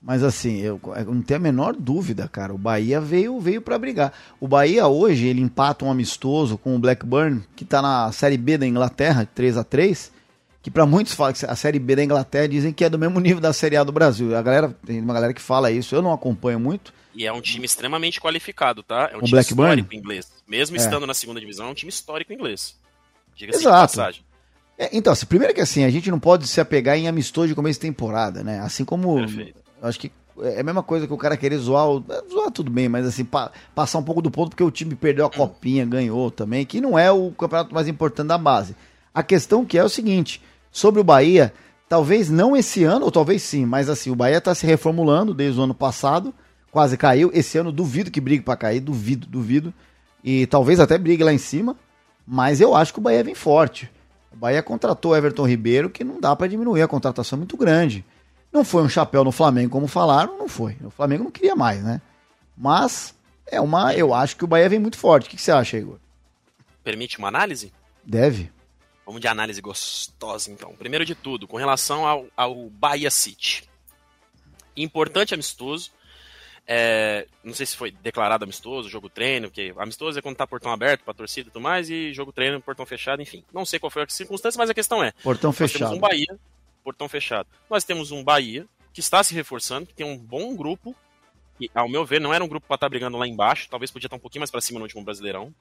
mas 0.05 0.23
assim, 0.23 0.59
eu, 0.61 0.79
eu 0.95 1.13
não 1.13 1.21
tenho 1.23 1.39
a 1.39 1.43
menor 1.43 1.73
dúvida, 1.75 2.27
cara. 2.27 2.53
O 2.53 2.57
Bahia 2.59 3.01
veio 3.01 3.39
veio 3.39 3.59
para 3.59 3.77
brigar. 3.79 4.13
O 4.39 4.47
Bahia 4.47 4.85
hoje, 4.87 5.25
ele 5.25 5.41
empata 5.41 5.83
um 5.83 5.89
amistoso 5.89 6.59
com 6.59 6.75
o 6.75 6.79
Blackburn, 6.79 7.43
que 7.55 7.65
tá 7.65 7.81
na 7.81 8.11
Série 8.11 8.37
B 8.37 8.55
da 8.57 8.67
Inglaterra, 8.67 9.27
3 9.33 9.57
a 9.57 9.63
3 9.63 10.13
que 10.61 10.71
para 10.71 10.83
muitos 10.83 11.13
falam 11.13 11.31
que 11.31 11.45
a 11.45 11.55
Série 11.55 11.77
B 11.77 11.95
da 11.95 12.03
Inglaterra 12.03 12.47
dizem 12.47 12.73
que 12.73 12.83
é 12.83 12.89
do 12.89 12.97
mesmo 12.97 13.19
nível 13.19 13.39
da 13.39 13.53
Série 13.53 13.77
A 13.77 13.83
do 13.83 13.91
Brasil. 13.91 14.35
A 14.35 14.41
galera, 14.41 14.75
tem 14.83 14.99
uma 14.99 15.13
galera 15.13 15.31
que 15.31 15.41
fala 15.41 15.69
isso, 15.71 15.93
eu 15.93 16.01
não 16.01 16.11
acompanho 16.11 16.59
muito. 16.59 16.91
E 17.13 17.23
é 17.27 17.31
um 17.31 17.39
time 17.39 17.65
extremamente 17.67 18.19
qualificado, 18.19 18.81
tá? 18.81 19.09
É 19.11 19.15
um 19.15 19.19
O 19.19 19.21
time 19.21 19.31
Blackburn? 19.31 19.81
histórico 19.81 19.95
inglês. 19.95 20.31
Mesmo 20.47 20.75
É. 20.75 20.79
estando 20.79 21.05
na 21.05 21.13
segunda 21.13 21.39
divisão, 21.39 21.67
é 21.67 21.69
um 21.69 21.75
time 21.75 21.91
histórico 21.91 22.33
inglês. 22.33 22.75
Diga-se 23.35 23.59
de 23.59 23.65
passagem. 23.65 24.23
É, 24.75 24.89
então, 24.91 25.13
assim, 25.13 25.27
primeiro 25.27 25.53
que 25.53 25.61
assim, 25.61 25.83
a 25.83 25.89
gente 25.91 26.09
não 26.09 26.19
pode 26.19 26.47
se 26.47 26.59
apegar 26.59 26.97
em 26.97 27.07
amistoso 27.07 27.47
de 27.47 27.53
começo 27.53 27.79
de 27.79 27.85
temporada, 27.85 28.43
né? 28.43 28.59
Assim 28.59 28.83
como. 28.83 29.17
Perfeito. 29.17 29.64
Acho 29.81 29.99
que 29.99 30.11
é 30.41 30.59
a 30.59 30.63
mesma 30.63 30.83
coisa 30.83 31.07
que 31.07 31.13
o 31.13 31.17
cara 31.17 31.37
querer 31.37 31.57
zoar. 31.57 31.87
é, 32.09 32.23
Zoar 32.29 32.51
tudo 32.51 32.69
bem, 32.71 32.89
mas 32.89 33.05
assim, 33.05 33.23
pa- 33.23 33.51
passar 33.73 33.99
um 33.99 34.03
pouco 34.03 34.21
do 34.21 34.31
ponto 34.31 34.49
porque 34.49 34.63
o 34.63 34.71
time 34.71 34.95
perdeu 34.95 35.25
a 35.25 35.29
copinha, 35.29 35.85
ganhou 35.85 36.29
também, 36.31 36.65
que 36.65 36.81
não 36.81 36.97
é 36.99 37.11
o 37.11 37.31
campeonato 37.31 37.73
mais 37.73 37.87
importante 37.87 38.27
da 38.27 38.37
base. 38.37 38.75
A 39.13 39.23
questão 39.23 39.63
que 39.65 39.77
é 39.77 39.83
o 39.83 39.89
seguinte: 39.89 40.41
sobre 40.71 40.99
o 40.99 41.03
Bahia, 41.03 41.53
talvez 41.87 42.29
não 42.29 42.55
esse 42.55 42.83
ano, 42.83 43.05
ou 43.05 43.11
talvez 43.11 43.41
sim, 43.43 43.65
mas 43.65 43.89
assim, 43.89 44.09
o 44.11 44.15
Bahia 44.15 44.41
tá 44.41 44.53
se 44.53 44.65
reformulando 44.65 45.33
desde 45.33 45.59
o 45.59 45.63
ano 45.63 45.73
passado, 45.75 46.33
quase 46.71 46.97
caiu. 46.97 47.29
Esse 47.33 47.57
ano 47.57 47.71
duvido 47.71 48.11
que 48.11 48.19
brigue 48.19 48.43
pra 48.43 48.57
cair, 48.57 48.79
duvido, 48.81 49.25
duvido. 49.27 49.73
E 50.23 50.45
talvez 50.47 50.79
até 50.79 50.97
brigue 50.97 51.23
lá 51.23 51.31
em 51.31 51.37
cima, 51.37 51.77
mas 52.27 52.59
eu 52.59 52.75
acho 52.75 52.91
que 52.91 52.99
o 52.99 53.01
Bahia 53.01 53.23
vem 53.23 53.35
forte. 53.35 53.89
O 54.33 54.35
Bahia 54.35 54.61
contratou 54.63 55.15
Everton 55.15 55.47
Ribeiro, 55.47 55.89
que 55.89 56.03
não 56.03 56.19
dá 56.19 56.35
pra 56.35 56.47
diminuir, 56.47 56.81
a 56.81 56.87
contratação 56.87 57.37
é 57.37 57.39
muito 57.39 57.55
grande. 57.55 58.03
Não 58.55 58.63
foi 58.63 58.83
um 58.83 58.87
chapéu 58.87 59.21
no 59.25 59.33
Flamengo, 59.33 59.69
como 59.69 59.85
falaram, 59.85 60.37
não 60.37 60.47
foi. 60.47 60.77
O 60.81 60.89
Flamengo 60.89 61.25
não 61.25 61.31
queria 61.31 61.57
mais, 61.57 61.83
né? 61.83 62.01
Mas 62.55 63.13
é 63.45 63.59
uma. 63.59 63.93
Eu 63.93 64.13
acho 64.13 64.37
que 64.37 64.45
o 64.45 64.47
Bahia 64.47 64.69
vem 64.69 64.79
muito 64.79 64.97
forte. 64.97 65.25
O 65.25 65.29
que, 65.29 65.35
que 65.35 65.41
você 65.41 65.51
acha, 65.51 65.75
Igor? 65.77 65.99
Permite 66.81 67.17
uma 67.17 67.27
análise? 67.27 67.73
Deve. 68.01 68.49
Vamos 69.05 69.19
de 69.19 69.27
análise 69.27 69.59
gostosa, 69.59 70.49
então. 70.49 70.73
Primeiro 70.73 71.03
de 71.03 71.13
tudo, 71.13 71.49
com 71.49 71.57
relação 71.57 72.07
ao, 72.07 72.27
ao 72.37 72.69
Bahia 72.69 73.11
City. 73.11 73.67
Importante 74.77 75.33
amistoso. 75.33 75.91
É, 76.65 77.27
não 77.43 77.53
sei 77.53 77.65
se 77.65 77.75
foi 77.75 77.91
declarado 77.91 78.45
amistoso, 78.45 78.87
jogo 78.87 79.09
treino, 79.09 79.49
porque 79.49 79.73
amistoso 79.75 80.17
é 80.17 80.21
quando 80.21 80.37
tá 80.37 80.47
portão 80.47 80.71
aberto 80.71 81.03
pra 81.03 81.13
torcida 81.13 81.49
e 81.49 81.51
tudo 81.51 81.61
mais, 81.61 81.89
e 81.89 82.13
jogo 82.13 82.31
treino, 82.31 82.61
portão 82.61 82.85
fechado, 82.85 83.21
enfim. 83.21 83.43
Não 83.53 83.65
sei 83.65 83.79
qual 83.79 83.91
foi 83.91 84.03
a 84.03 84.07
circunstância, 84.07 84.57
mas 84.57 84.69
a 84.69 84.73
questão 84.73 85.03
é: 85.03 85.11
Portão 85.21 85.51
fechado. 85.51 85.93
um 85.93 85.99
Bahia, 85.99 86.39
portão 86.85 87.09
fechado. 87.09 87.49
Nós 87.67 87.83
temos 87.83 88.11
um 88.11 88.23
Bahia 88.23 88.67
que 88.93 88.99
está 88.99 89.23
se 89.23 89.33
reforçando, 89.33 89.87
que 89.87 89.93
tem 89.93 90.05
um 90.05 90.15
bom 90.15 90.55
grupo, 90.55 90.95
que, 91.57 91.69
ao 91.73 91.89
meu 91.89 92.05
ver, 92.05 92.21
não 92.21 92.33
era 92.33 92.43
um 92.43 92.47
grupo 92.47 92.67
pra 92.67 92.75
estar 92.75 92.87
brigando 92.87 93.17
lá 93.17 93.27
embaixo, 93.27 93.67
talvez 93.69 93.89
podia 93.89 94.05
estar 94.05 94.15
um 94.15 94.19
pouquinho 94.19 94.41
mais 94.41 94.51
pra 94.51 94.61
cima 94.61 94.79
no 94.79 94.85
último 94.85 95.03
Brasileirão. 95.03 95.53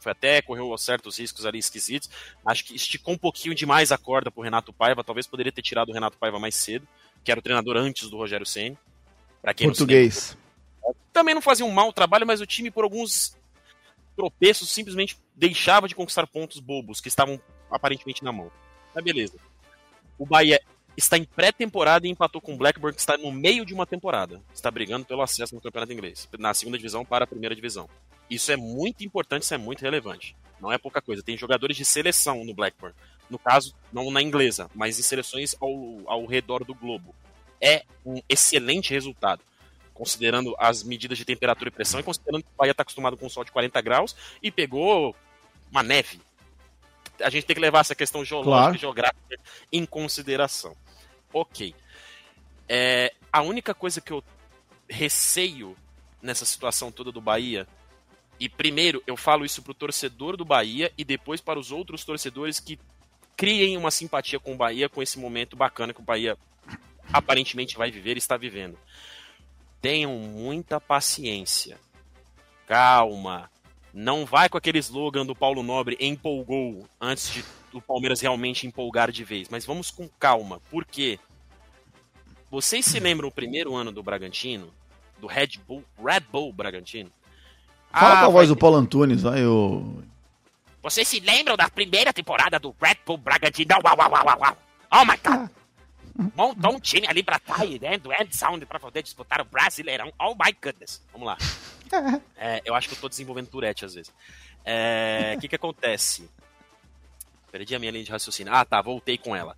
Foi 0.00 0.12
até, 0.12 0.42
correu 0.42 0.76
certos 0.76 1.18
riscos 1.18 1.46
ali 1.46 1.58
esquisitos. 1.58 2.10
Acho 2.44 2.64
que 2.64 2.74
esticou 2.74 3.14
um 3.14 3.18
pouquinho 3.18 3.54
demais 3.54 3.90
a 3.92 3.96
corda 3.96 4.30
pro 4.30 4.42
Renato 4.42 4.72
Paiva, 4.72 5.04
talvez 5.04 5.26
poderia 5.26 5.52
ter 5.52 5.62
tirado 5.62 5.90
o 5.90 5.92
Renato 5.92 6.18
Paiva 6.18 6.38
mais 6.38 6.56
cedo, 6.56 6.86
que 7.22 7.30
era 7.30 7.40
o 7.40 7.42
treinador 7.42 7.76
antes 7.76 8.10
do 8.10 8.18
Rogério 8.18 8.44
Ceni. 8.44 8.76
Para 9.40 9.54
quem 9.54 9.68
não 9.68 9.74
se 9.74 9.80
lembra, 9.80 9.96
Português. 9.96 10.36
também 11.12 11.34
não 11.34 11.40
fazia 11.40 11.64
um 11.64 11.70
mau 11.70 11.92
trabalho, 11.92 12.26
mas 12.26 12.40
o 12.40 12.46
time, 12.46 12.70
por 12.70 12.84
alguns 12.84 13.38
tropeços, 14.14 14.68
simplesmente 14.68 15.18
deixava 15.34 15.88
de 15.88 15.94
conquistar 15.94 16.26
pontos 16.26 16.60
bobos 16.60 17.00
que 17.00 17.08
estavam 17.08 17.40
aparentemente 17.70 18.22
na 18.22 18.32
mão. 18.32 18.50
Mas 18.94 19.02
beleza. 19.02 19.38
O 20.18 20.26
Bahia 20.26 20.60
está 20.96 21.18
em 21.18 21.24
pré-temporada 21.24 22.06
e 22.06 22.10
empatou 22.10 22.40
com 22.40 22.54
o 22.54 22.56
Blackburn, 22.56 22.94
que 22.94 23.00
está 23.00 23.16
no 23.16 23.32
meio 23.32 23.64
de 23.64 23.74
uma 23.74 23.86
temporada. 23.86 24.40
Está 24.54 24.70
brigando 24.70 25.04
pelo 25.04 25.22
acesso 25.22 25.54
no 25.54 25.60
campeonato 25.60 25.92
inglês, 25.92 26.28
na 26.38 26.54
segunda 26.54 26.78
divisão 26.78 27.04
para 27.04 27.24
a 27.24 27.26
primeira 27.26 27.54
divisão. 27.54 27.88
Isso 28.30 28.52
é 28.52 28.56
muito 28.56 29.04
importante, 29.04 29.42
isso 29.42 29.54
é 29.54 29.58
muito 29.58 29.82
relevante. 29.82 30.36
Não 30.60 30.72
é 30.72 30.78
pouca 30.78 31.02
coisa. 31.02 31.22
Tem 31.22 31.36
jogadores 31.36 31.76
de 31.76 31.84
seleção 31.84 32.44
no 32.44 32.54
Blackburn. 32.54 32.94
No 33.28 33.38
caso, 33.38 33.74
não 33.92 34.10
na 34.10 34.22
inglesa, 34.22 34.70
mas 34.74 34.98
em 34.98 35.02
seleções 35.02 35.54
ao, 35.60 35.72
ao 36.06 36.26
redor 36.26 36.64
do 36.64 36.74
globo. 36.74 37.14
É 37.60 37.84
um 38.04 38.20
excelente 38.28 38.92
resultado 38.92 39.42
considerando 39.94 40.54
as 40.58 40.82
medidas 40.82 41.16
de 41.16 41.24
temperatura 41.24 41.68
e 41.68 41.70
pressão, 41.70 42.00
e 42.00 42.02
considerando 42.02 42.42
que 42.42 42.50
o 42.52 42.56
Bahia 42.58 42.72
está 42.72 42.82
acostumado 42.82 43.16
com 43.16 43.26
um 43.26 43.30
sol 43.30 43.44
de 43.44 43.52
40 43.52 43.80
graus 43.80 44.16
e 44.42 44.50
pegou 44.50 45.14
uma 45.70 45.82
neve. 45.82 46.20
A 47.20 47.30
gente 47.30 47.44
tem 47.46 47.54
que 47.54 47.60
levar 47.60 47.80
essa 47.80 47.94
questão 47.94 48.24
geológica 48.24 48.60
Claro. 48.60 48.76
e 48.76 48.78
geográfica 48.78 49.40
em 49.72 49.84
consideração. 49.86 50.76
Ok. 51.32 51.74
É, 52.68 53.12
a 53.32 53.42
única 53.42 53.74
coisa 53.74 54.00
que 54.00 54.12
eu 54.12 54.22
receio 54.88 55.76
nessa 56.22 56.44
situação 56.44 56.90
toda 56.90 57.12
do 57.12 57.20
Bahia, 57.20 57.66
e 58.40 58.48
primeiro 58.48 59.02
eu 59.06 59.16
falo 59.16 59.44
isso 59.44 59.62
pro 59.62 59.74
torcedor 59.74 60.36
do 60.36 60.44
Bahia 60.44 60.92
e 60.96 61.04
depois 61.04 61.40
para 61.40 61.58
os 61.58 61.70
outros 61.70 62.04
torcedores 62.04 62.58
que 62.58 62.78
criem 63.36 63.76
uma 63.76 63.90
simpatia 63.90 64.40
com 64.40 64.54
o 64.54 64.56
Bahia, 64.56 64.88
com 64.88 65.02
esse 65.02 65.18
momento 65.18 65.56
bacana 65.56 65.92
que 65.92 66.00
o 66.00 66.04
Bahia 66.04 66.36
aparentemente 67.12 67.76
vai 67.76 67.90
viver 67.90 68.16
e 68.16 68.18
está 68.18 68.36
vivendo 68.36 68.78
tenham 69.84 70.12
muita 70.12 70.80
paciência. 70.80 71.78
Calma. 72.66 73.50
Não 73.94 74.26
vai 74.26 74.48
com 74.48 74.58
aquele 74.58 74.78
slogan 74.80 75.24
do 75.24 75.36
Paulo 75.36 75.62
Nobre 75.62 75.96
empolgou 76.00 76.84
antes 77.00 77.30
de 77.30 77.44
o 77.72 77.80
Palmeiras 77.80 78.20
realmente 78.20 78.66
empolgar 78.66 79.12
de 79.12 79.22
vez. 79.22 79.48
Mas 79.48 79.64
vamos 79.64 79.88
com 79.92 80.08
calma. 80.18 80.60
Por 80.68 80.84
quê? 80.84 81.16
Vocês 82.50 82.84
se 82.84 82.98
lembram 82.98 83.28
o 83.28 83.32
primeiro 83.32 83.74
ano 83.76 83.92
do 83.92 84.02
Bragantino? 84.02 84.72
Do 85.20 85.28
Red 85.28 85.58
Bull, 85.66 85.84
Red 85.96 86.20
Bull 86.20 86.52
Bragantino? 86.52 87.10
Fala 87.92 88.20
com 88.20 88.26
a 88.26 88.28
voz 88.28 88.34
vai 88.34 88.46
do 88.48 88.56
Paulo 88.56 88.76
Antunes, 88.76 89.22
vai, 89.22 89.44
o. 89.44 90.02
Vocês 90.82 91.06
se 91.06 91.20
lembram 91.20 91.56
da 91.56 91.70
primeira 91.70 92.12
temporada 92.12 92.58
do 92.58 92.74
Red 92.80 92.98
Bull 93.06 93.16
Bragantino? 93.16 93.76
Uau, 93.84 93.96
uau, 93.96 94.10
uau, 94.10 94.24
uau, 94.26 94.38
uau. 94.40 94.56
Oh 94.90 95.04
my 95.04 95.16
god! 95.18 95.50
Montou 96.36 96.74
um 96.74 96.80
time 96.80 97.06
ali 97.06 97.22
pra 97.22 97.38
trás, 97.38 97.80
né? 97.80 97.96
Do 97.98 98.12
End 98.12 98.36
Sound 98.36 98.64
pra 98.66 98.80
poder 98.80 99.02
disputar 99.02 99.40
o 99.40 99.44
Brasileirão. 99.44 100.12
Oh 100.18 100.34
my 100.34 100.52
goodness. 100.62 101.00
Vamos 101.12 101.26
lá. 101.26 101.38
É, 102.36 102.60
eu 102.64 102.74
acho 102.74 102.88
que 102.88 102.94
eu 102.94 103.00
tô 103.00 103.08
desenvolvendo 103.08 103.48
Tourette 103.48 103.84
às 103.84 103.94
vezes. 103.94 104.12
É, 104.64 105.34
O 105.36 105.40
que 105.42 105.48
que 105.48 105.56
acontece? 105.56 106.28
Perdi 107.50 107.74
a 107.74 107.78
minha 107.78 107.92
linha 107.92 108.04
de 108.04 108.10
raciocínio. 108.10 108.52
Ah, 108.52 108.64
tá, 108.64 108.82
voltei 108.82 109.16
com 109.16 109.34
ela. 109.34 109.56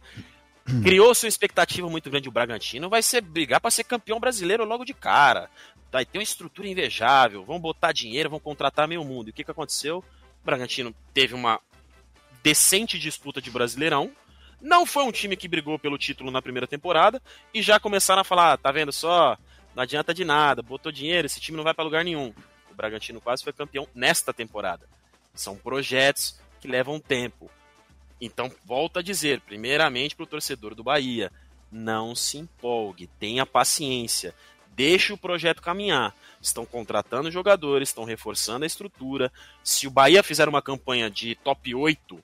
Criou-se 0.82 1.24
uma 1.24 1.28
expectativa 1.28 1.88
muito 1.88 2.10
grande. 2.10 2.28
O 2.28 2.32
Bragantino 2.32 2.90
vai 2.90 3.02
ser 3.02 3.20
brigar 3.20 3.60
para 3.60 3.70
ser 3.70 3.84
campeão 3.84 4.18
brasileiro 4.18 4.64
logo 4.64 4.84
de 4.84 4.92
cara. 4.92 5.48
Vai 5.90 6.04
ter 6.04 6.18
uma 6.18 6.22
estrutura 6.24 6.68
invejável. 6.68 7.44
Vão 7.44 7.58
botar 7.58 7.92
dinheiro, 7.92 8.28
vão 8.28 8.40
contratar 8.40 8.88
meio 8.88 9.04
mundo. 9.04 9.28
E 9.28 9.30
o 9.30 9.32
que, 9.32 9.44
que 9.44 9.50
aconteceu? 9.50 9.98
O 10.42 10.44
Bragantino 10.44 10.94
teve 11.14 11.34
uma 11.34 11.60
decente 12.42 12.98
disputa 12.98 13.40
de 13.40 13.50
brasileirão. 13.50 14.10
Não 14.60 14.84
foi 14.84 15.04
um 15.04 15.12
time 15.12 15.36
que 15.36 15.48
brigou 15.48 15.78
pelo 15.78 15.96
título 15.96 16.30
na 16.30 16.42
primeira 16.42 16.66
temporada. 16.66 17.22
E 17.54 17.62
já 17.62 17.78
começaram 17.78 18.20
a 18.20 18.24
falar: 18.24 18.52
ah, 18.52 18.56
tá 18.58 18.72
vendo 18.72 18.92
só? 18.92 19.38
Não 19.76 19.82
adianta 19.82 20.14
de 20.14 20.24
nada, 20.24 20.62
botou 20.62 20.90
dinheiro, 20.90 21.26
esse 21.26 21.38
time 21.38 21.54
não 21.54 21.62
vai 21.62 21.74
para 21.74 21.84
lugar 21.84 22.02
nenhum. 22.02 22.32
O 22.70 22.74
Bragantino 22.74 23.20
quase 23.20 23.44
foi 23.44 23.52
campeão 23.52 23.86
nesta 23.94 24.32
temporada. 24.32 24.88
São 25.34 25.54
projetos 25.54 26.40
que 26.58 26.66
levam 26.66 26.98
tempo. 26.98 27.50
Então, 28.18 28.50
volto 28.64 28.98
a 28.98 29.02
dizer, 29.02 29.42
primeiramente 29.42 30.16
para 30.16 30.24
o 30.24 30.26
torcedor 30.26 30.74
do 30.74 30.82
Bahia, 30.82 31.30
não 31.70 32.14
se 32.14 32.38
empolgue, 32.38 33.10
tenha 33.20 33.44
paciência, 33.44 34.34
deixe 34.68 35.12
o 35.12 35.18
projeto 35.18 35.60
caminhar. 35.60 36.14
Estão 36.40 36.64
contratando 36.64 37.30
jogadores, 37.30 37.90
estão 37.90 38.04
reforçando 38.04 38.64
a 38.64 38.66
estrutura. 38.66 39.30
Se 39.62 39.86
o 39.86 39.90
Bahia 39.90 40.22
fizer 40.22 40.48
uma 40.48 40.62
campanha 40.62 41.10
de 41.10 41.34
top 41.34 41.74
8, 41.74 42.18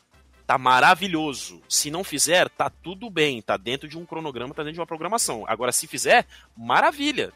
tá 0.46 0.56
maravilhoso. 0.56 1.60
Se 1.68 1.90
não 1.90 2.02
fizer, 2.02 2.48
tá 2.48 2.70
tudo 2.70 3.10
bem, 3.10 3.42
tá 3.42 3.58
dentro 3.58 3.86
de 3.86 3.98
um 3.98 4.06
cronograma, 4.06 4.54
tá 4.54 4.62
dentro 4.62 4.76
de 4.76 4.80
uma 4.80 4.86
programação. 4.86 5.44
Agora, 5.46 5.70
se 5.70 5.86
fizer, 5.86 6.26
maravilha. 6.56 7.30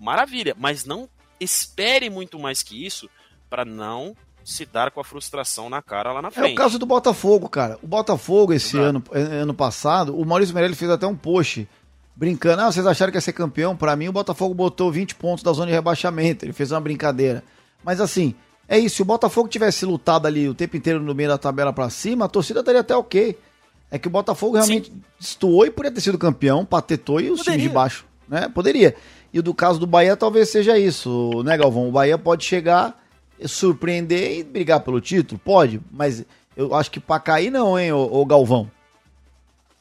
Maravilha, 0.00 0.56
mas 0.58 0.84
não 0.84 1.08
espere 1.38 2.08
muito 2.10 2.38
mais 2.38 2.62
que 2.62 2.84
isso 2.86 3.08
para 3.48 3.64
não 3.64 4.16
se 4.44 4.64
dar 4.64 4.90
com 4.90 5.00
a 5.00 5.04
frustração 5.04 5.68
na 5.68 5.82
cara 5.82 6.12
lá 6.12 6.22
na 6.22 6.28
É 6.28 6.30
frente. 6.30 6.52
o 6.52 6.56
caso 6.56 6.78
do 6.78 6.86
Botafogo, 6.86 7.48
cara. 7.48 7.78
O 7.82 7.86
Botafogo, 7.86 8.52
esse 8.52 8.76
Exato. 8.76 8.88
ano, 8.88 9.04
eh, 9.12 9.20
ano 9.42 9.54
passado, 9.54 10.18
o 10.18 10.24
Maurício 10.24 10.54
Meirelles 10.54 10.78
fez 10.78 10.90
até 10.90 11.06
um 11.06 11.14
post 11.14 11.68
brincando. 12.16 12.62
Ah, 12.62 12.72
vocês 12.72 12.86
acharam 12.86 13.10
que 13.12 13.18
ia 13.18 13.20
ser 13.20 13.32
campeão? 13.34 13.76
Pra 13.76 13.94
mim, 13.94 14.08
o 14.08 14.12
Botafogo 14.12 14.54
botou 14.54 14.90
20 14.90 15.14
pontos 15.14 15.44
da 15.44 15.52
zona 15.52 15.66
de 15.66 15.72
rebaixamento. 15.72 16.44
Ele 16.44 16.52
fez 16.52 16.72
uma 16.72 16.80
brincadeira. 16.80 17.44
Mas 17.84 18.00
assim, 18.00 18.34
é 18.66 18.78
isso. 18.78 18.96
Se 18.96 19.02
o 19.02 19.04
Botafogo 19.04 19.48
tivesse 19.48 19.84
lutado 19.84 20.26
ali 20.26 20.48
o 20.48 20.54
tempo 20.54 20.76
inteiro 20.76 21.00
no 21.00 21.14
meio 21.14 21.28
da 21.28 21.38
tabela 21.38 21.72
pra 21.72 21.90
cima, 21.90 22.24
a 22.24 22.28
torcida 22.28 22.60
estaria 22.60 22.80
até 22.80 22.96
ok. 22.96 23.38
É 23.90 23.98
que 23.98 24.08
o 24.08 24.10
Botafogo 24.10 24.54
realmente 24.54 24.92
destoou 25.18 25.66
e 25.66 25.70
poderia 25.70 25.94
ter 25.94 26.00
sido 26.00 26.16
campeão, 26.18 26.64
patetou 26.64 27.20
e 27.20 27.30
os 27.30 27.40
times 27.40 27.60
de 27.62 27.68
Poderia. 27.68 27.70
baixo, 27.70 28.04
né? 28.28 28.48
Poderia. 28.48 28.94
E 29.32 29.40
do 29.40 29.54
caso 29.54 29.78
do 29.78 29.86
Bahia 29.86 30.16
talvez 30.16 30.48
seja 30.48 30.78
isso, 30.78 31.42
né, 31.44 31.56
Galvão? 31.56 31.88
O 31.88 31.92
Bahia 31.92 32.18
pode 32.18 32.44
chegar, 32.44 33.00
surpreender 33.44 34.38
e 34.38 34.44
brigar 34.44 34.80
pelo 34.80 35.00
título? 35.00 35.40
Pode, 35.44 35.80
mas 35.90 36.24
eu 36.56 36.74
acho 36.74 36.90
que 36.90 37.00
pra 37.00 37.20
cair 37.20 37.50
não, 37.50 37.78
hein, 37.78 37.92
ô, 37.92 38.24
Galvão? 38.26 38.70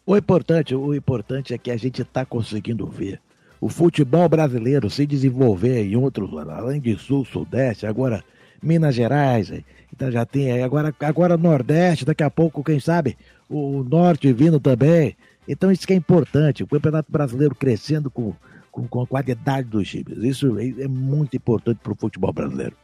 O 0.06 0.16
importante, 0.16 0.76
o 0.76 0.94
importante 0.94 1.54
é 1.54 1.58
que 1.58 1.72
a 1.72 1.78
gente 1.78 2.02
está 2.02 2.26
conseguindo 2.26 2.86
ver 2.88 3.20
o 3.62 3.68
futebol 3.68 4.28
brasileiro 4.30 4.90
se 4.90 5.06
desenvolver 5.06 5.84
em 5.84 5.96
outros, 5.96 6.32
além 6.50 6.80
de 6.80 6.98
Sul, 6.98 7.26
Sudeste, 7.26 7.86
agora 7.86 8.24
Minas 8.62 8.96
Gerais, 8.96 9.52
então 9.94 10.12
já 10.12 10.26
tem 10.26 10.64
agora, 10.64 10.94
agora 11.02 11.38
Nordeste, 11.38 12.06
daqui 12.06 12.24
a 12.24 12.30
pouco, 12.30 12.64
quem 12.64 12.80
sabe, 12.80 13.18
o 13.50 13.84
Norte 13.84 14.32
vindo 14.32 14.60
também. 14.60 15.16
Então 15.48 15.72
isso 15.72 15.86
que 15.86 15.94
é 15.94 15.96
importante, 15.96 16.64
o 16.64 16.68
Campeonato 16.68 17.12
Brasileiro 17.12 17.56
crescendo 17.56 18.10
com, 18.10 18.34
com, 18.72 18.88
com 18.88 19.02
a 19.02 19.08
qualidade 19.08 19.68
dos 19.68 19.88
times. 19.88 20.18
Isso 20.18 20.58
é, 20.60 20.84
é 20.84 20.88
muito 20.88 21.36
importante 21.36 21.80
para 21.82 21.92
o 21.92 21.96
futebol 21.96 22.32
brasileiro. 22.32 22.76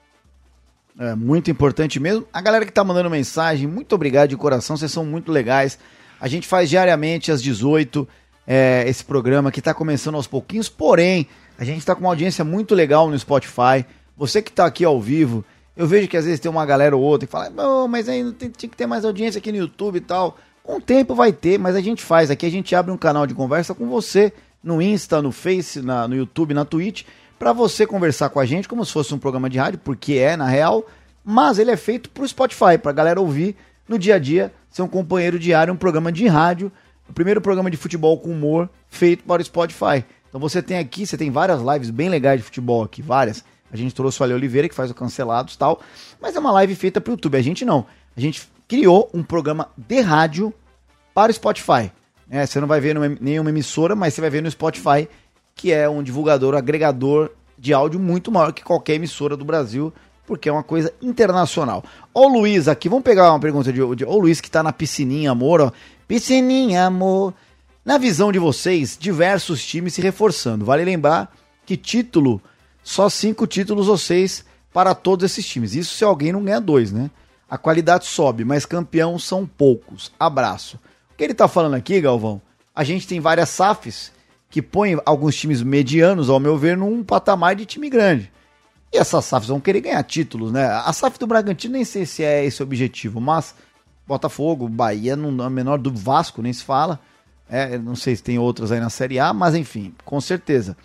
É 0.97 1.13
muito 1.13 1.51
importante 1.51 1.99
mesmo. 1.99 2.25
A 2.31 2.41
galera 2.41 2.65
que 2.65 2.71
tá 2.71 2.83
mandando 2.83 3.09
mensagem, 3.09 3.67
muito 3.67 3.93
obrigado 3.93 4.29
de 4.29 4.37
coração, 4.37 4.77
vocês 4.77 4.91
são 4.91 5.05
muito 5.05 5.31
legais. 5.31 5.77
A 6.19 6.27
gente 6.27 6.47
faz 6.47 6.69
diariamente 6.69 7.31
às 7.31 7.41
18 7.41 8.07
é, 8.47 8.85
esse 8.87 9.03
programa 9.03 9.51
que 9.51 9.61
tá 9.61 9.73
começando 9.73 10.15
aos 10.15 10.27
pouquinhos, 10.27 10.69
porém, 10.69 11.27
a 11.57 11.65
gente 11.65 11.85
tá 11.85 11.93
com 11.93 12.01
uma 12.01 12.09
audiência 12.09 12.45
muito 12.45 12.73
legal 12.73 13.09
no 13.09 13.19
Spotify. 13.19 13.85
Você 14.15 14.41
que 14.41 14.51
tá 14.51 14.65
aqui 14.65 14.85
ao 14.85 15.01
vivo, 15.01 15.43
eu 15.75 15.85
vejo 15.85 16.07
que 16.07 16.15
às 16.15 16.23
vezes 16.23 16.39
tem 16.39 16.49
uma 16.49 16.65
galera 16.65 16.95
ou 16.95 17.03
outra 17.03 17.27
que 17.27 17.31
fala, 17.31 17.49
não, 17.49 17.87
mas 17.87 18.07
aí 18.07 18.31
tem, 18.33 18.49
tinha 18.49 18.69
que 18.69 18.77
ter 18.77 18.85
mais 18.85 19.03
audiência 19.03 19.39
aqui 19.39 19.51
no 19.51 19.57
YouTube 19.57 19.97
e 19.97 20.01
tal. 20.01 20.37
Com 20.63 20.77
o 20.77 20.81
tempo 20.81 21.13
vai 21.13 21.33
ter, 21.33 21.59
mas 21.59 21.75
a 21.75 21.81
gente 21.81 22.01
faz. 22.01 22.31
Aqui 22.31 22.45
a 22.45 22.49
gente 22.49 22.73
abre 22.73 22.91
um 22.91 22.97
canal 22.97 23.27
de 23.27 23.33
conversa 23.33 23.75
com 23.75 23.87
você 23.87 24.31
no 24.65 24.81
Insta, 24.81 25.21
no 25.21 25.31
Face, 25.31 25.79
na, 25.81 26.07
no 26.07 26.15
YouTube, 26.15 26.55
na 26.55 26.65
Twitch, 26.65 27.03
para 27.37 27.53
você 27.53 27.85
conversar 27.85 28.29
com 28.29 28.39
a 28.39 28.45
gente 28.45 28.67
como 28.67 28.83
se 28.83 28.91
fosse 28.91 29.13
um 29.13 29.19
programa 29.19 29.47
de 29.47 29.59
rádio, 29.59 29.79
porque 29.83 30.13
é 30.13 30.35
na 30.35 30.47
real, 30.47 30.85
mas 31.23 31.59
ele 31.59 31.69
é 31.69 31.77
feito 31.77 32.09
pro 32.09 32.27
Spotify, 32.27 32.77
pra 32.81 32.91
galera 32.91 33.21
ouvir 33.21 33.55
no 33.87 33.99
dia 33.99 34.15
a 34.15 34.19
dia, 34.19 34.51
ser 34.69 34.81
um 34.81 34.87
companheiro 34.87 35.37
diário, 35.37 35.71
um 35.71 35.77
programa 35.77 36.11
de 36.11 36.25
rádio, 36.25 36.71
o 37.07 37.13
primeiro 37.13 37.39
programa 37.39 37.69
de 37.69 37.77
futebol 37.77 38.19
com 38.19 38.31
humor 38.31 38.67
feito 38.89 39.23
para 39.23 39.39
o 39.39 39.45
Spotify. 39.45 40.03
Então 40.27 40.41
você 40.41 40.61
tem 40.61 40.79
aqui, 40.79 41.05
você 41.05 41.15
tem 41.15 41.29
várias 41.29 41.61
lives 41.61 41.91
bem 41.91 42.09
legais 42.09 42.39
de 42.39 42.43
futebol 42.43 42.83
aqui, 42.83 43.03
várias. 43.03 43.45
A 43.71 43.77
gente 43.77 43.93
trouxe 43.93 44.19
o 44.19 44.23
Ale 44.23 44.33
Oliveira, 44.33 44.67
que 44.67 44.73
faz 44.73 44.89
o 44.89 44.95
Cancelados 44.95 45.53
e 45.53 45.57
tal, 45.57 45.79
mas 46.19 46.35
é 46.35 46.39
uma 46.39 46.51
live 46.51 46.73
feita 46.75 46.99
pro 46.99 47.13
YouTube. 47.13 47.37
A 47.37 47.41
gente 47.41 47.63
não. 47.63 47.85
A 48.17 48.19
gente 48.19 48.49
criou 48.67 49.09
um 49.13 49.21
programa 49.21 49.69
de 49.77 50.01
rádio 50.01 50.51
para 51.13 51.31
o 51.31 51.35
Spotify. 51.35 51.91
É, 52.29 52.45
você 52.45 52.59
não 52.59 52.67
vai 52.67 52.79
ver 52.79 52.95
numa- 52.95 53.17
nenhuma 53.21 53.49
emissora, 53.49 53.95
mas 53.95 54.13
você 54.13 54.21
vai 54.21 54.29
ver 54.29 54.41
no 54.41 54.49
Spotify, 54.49 55.07
que 55.55 55.71
é 55.71 55.87
um 55.89 56.01
divulgador, 56.03 56.55
agregador 56.55 57.29
de 57.57 57.73
áudio 57.73 57.99
muito 57.99 58.31
maior 58.31 58.51
que 58.51 58.63
qualquer 58.63 58.95
emissora 58.95 59.37
do 59.37 59.45
Brasil, 59.45 59.93
porque 60.25 60.49
é 60.49 60.51
uma 60.51 60.63
coisa 60.63 60.91
internacional. 61.01 61.83
O 62.13 62.27
Luiz 62.27 62.67
aqui, 62.67 62.89
vamos 62.89 63.03
pegar 63.03 63.31
uma 63.31 63.39
pergunta 63.39 63.71
de, 63.71 63.79
de 63.95 64.03
o 64.05 64.17
Luiz 64.17 64.41
que 64.41 64.49
tá 64.49 64.63
na 64.63 64.73
piscininha, 64.73 65.31
amor, 65.31 65.61
ó. 65.61 65.71
Piscininha, 66.07 66.85
amor. 66.85 67.33
Na 67.83 67.97
visão 67.97 68.31
de 68.31 68.39
vocês, 68.39 68.97
diversos 68.99 69.63
times 69.63 69.93
se 69.93 70.01
reforçando. 70.01 70.65
Vale 70.65 70.83
lembrar 70.83 71.31
que 71.65 71.77
título, 71.77 72.41
só 72.83 73.09
cinco 73.09 73.45
títulos 73.45 73.87
ou 73.87 73.97
seis 73.97 74.43
para 74.73 74.95
todos 74.95 75.23
esses 75.31 75.45
times. 75.45 75.75
Isso 75.75 75.95
se 75.95 76.03
alguém 76.03 76.31
não 76.31 76.43
ganha 76.43 76.59
dois, 76.59 76.91
né? 76.91 77.09
A 77.49 77.57
qualidade 77.57 78.05
sobe, 78.05 78.43
mas 78.43 78.65
campeão 78.65 79.17
são 79.19 79.45
poucos. 79.45 80.11
Abraço. 80.19 80.79
O 81.15 81.17
que 81.17 81.23
ele 81.23 81.33
tá 81.33 81.47
falando 81.47 81.75
aqui, 81.75 82.01
Galvão? 82.01 82.41
A 82.75 82.83
gente 82.83 83.07
tem 83.07 83.21
várias 83.21 83.47
SAFs 83.47 84.11
que 84.49 84.61
põem 84.61 84.99
alguns 85.05 85.33
times 85.33 85.63
medianos, 85.63 86.29
ao 86.29 86.41
meu 86.41 86.57
ver, 86.57 86.75
num 86.75 87.01
patamar 87.05 87.55
de 87.55 87.65
time 87.65 87.89
grande. 87.89 88.29
E 88.91 88.97
essas 88.97 89.23
SAFs 89.23 89.47
vão 89.47 89.61
querer 89.61 89.79
ganhar 89.79 90.03
títulos, 90.03 90.51
né? 90.51 90.65
A 90.65 90.91
SAF 90.91 91.17
do 91.17 91.25
Bragantino 91.25 91.71
nem 91.71 91.85
sei 91.85 92.05
se 92.05 92.21
é 92.21 92.43
esse 92.43 92.61
o 92.61 92.65
objetivo, 92.65 93.21
mas 93.21 93.55
Botafogo, 94.05 94.67
Bahia, 94.67 95.15
não 95.15 95.45
é 95.45 95.49
menor 95.49 95.77
do 95.77 95.89
Vasco, 95.89 96.41
nem 96.41 96.51
se 96.51 96.65
fala. 96.65 96.99
É, 97.49 97.77
não 97.77 97.95
sei 97.95 98.13
se 98.17 98.21
tem 98.21 98.37
outras 98.37 98.69
aí 98.69 98.81
na 98.81 98.89
Série 98.89 99.17
A, 99.17 99.31
mas 99.31 99.55
enfim, 99.55 99.95
com 100.03 100.19
certeza. 100.19 100.75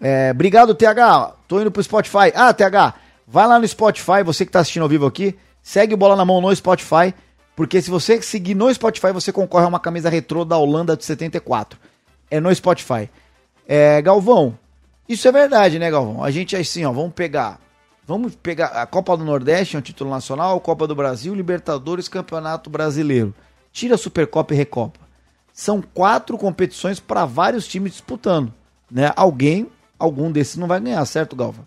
É, 0.00 0.32
obrigado, 0.32 0.74
TH. 0.74 1.34
Tô 1.46 1.60
indo 1.60 1.70
pro 1.70 1.84
Spotify. 1.84 2.32
Ah, 2.34 2.52
TH, 2.52 2.94
vai 3.28 3.46
lá 3.46 3.60
no 3.60 3.68
Spotify, 3.68 4.24
você 4.24 4.44
que 4.44 4.50
tá 4.50 4.58
assistindo 4.58 4.82
ao 4.82 4.88
vivo 4.88 5.06
aqui, 5.06 5.38
segue 5.62 5.94
o 5.94 5.96
Bola 5.96 6.16
na 6.16 6.24
Mão 6.24 6.40
no 6.40 6.54
Spotify, 6.56 7.14
porque 7.58 7.82
se 7.82 7.90
você 7.90 8.22
seguir 8.22 8.54
no 8.54 8.72
Spotify, 8.72 9.10
você 9.12 9.32
concorre 9.32 9.64
a 9.64 9.68
uma 9.68 9.80
camisa 9.80 10.08
retrô 10.08 10.44
da 10.44 10.56
Holanda 10.56 10.96
de 10.96 11.04
74. 11.04 11.76
É 12.30 12.38
no 12.38 12.54
Spotify. 12.54 13.10
É, 13.66 14.00
Galvão, 14.00 14.56
isso 15.08 15.26
é 15.26 15.32
verdade, 15.32 15.76
né, 15.76 15.90
Galvão? 15.90 16.22
A 16.22 16.30
gente 16.30 16.54
assim, 16.54 16.84
ó, 16.84 16.92
vamos 16.92 17.14
pegar. 17.14 17.58
Vamos 18.06 18.36
pegar 18.36 18.66
a 18.68 18.86
Copa 18.86 19.16
do 19.16 19.24
Nordeste, 19.24 19.74
é 19.74 19.78
um 19.80 19.82
título 19.82 20.08
nacional, 20.08 20.60
Copa 20.60 20.86
do 20.86 20.94
Brasil, 20.94 21.34
Libertadores, 21.34 22.06
Campeonato 22.06 22.70
Brasileiro. 22.70 23.34
Tira 23.72 23.96
a 23.96 23.98
Supercopa 23.98 24.54
e 24.54 24.56
Recopa. 24.56 25.00
São 25.52 25.82
quatro 25.82 26.38
competições 26.38 27.00
para 27.00 27.24
vários 27.24 27.66
times 27.66 27.90
disputando, 27.90 28.54
né? 28.88 29.12
Alguém, 29.16 29.66
algum 29.98 30.30
desses 30.30 30.56
não 30.58 30.68
vai 30.68 30.78
ganhar, 30.78 31.04
certo, 31.06 31.34
Galvão? 31.34 31.66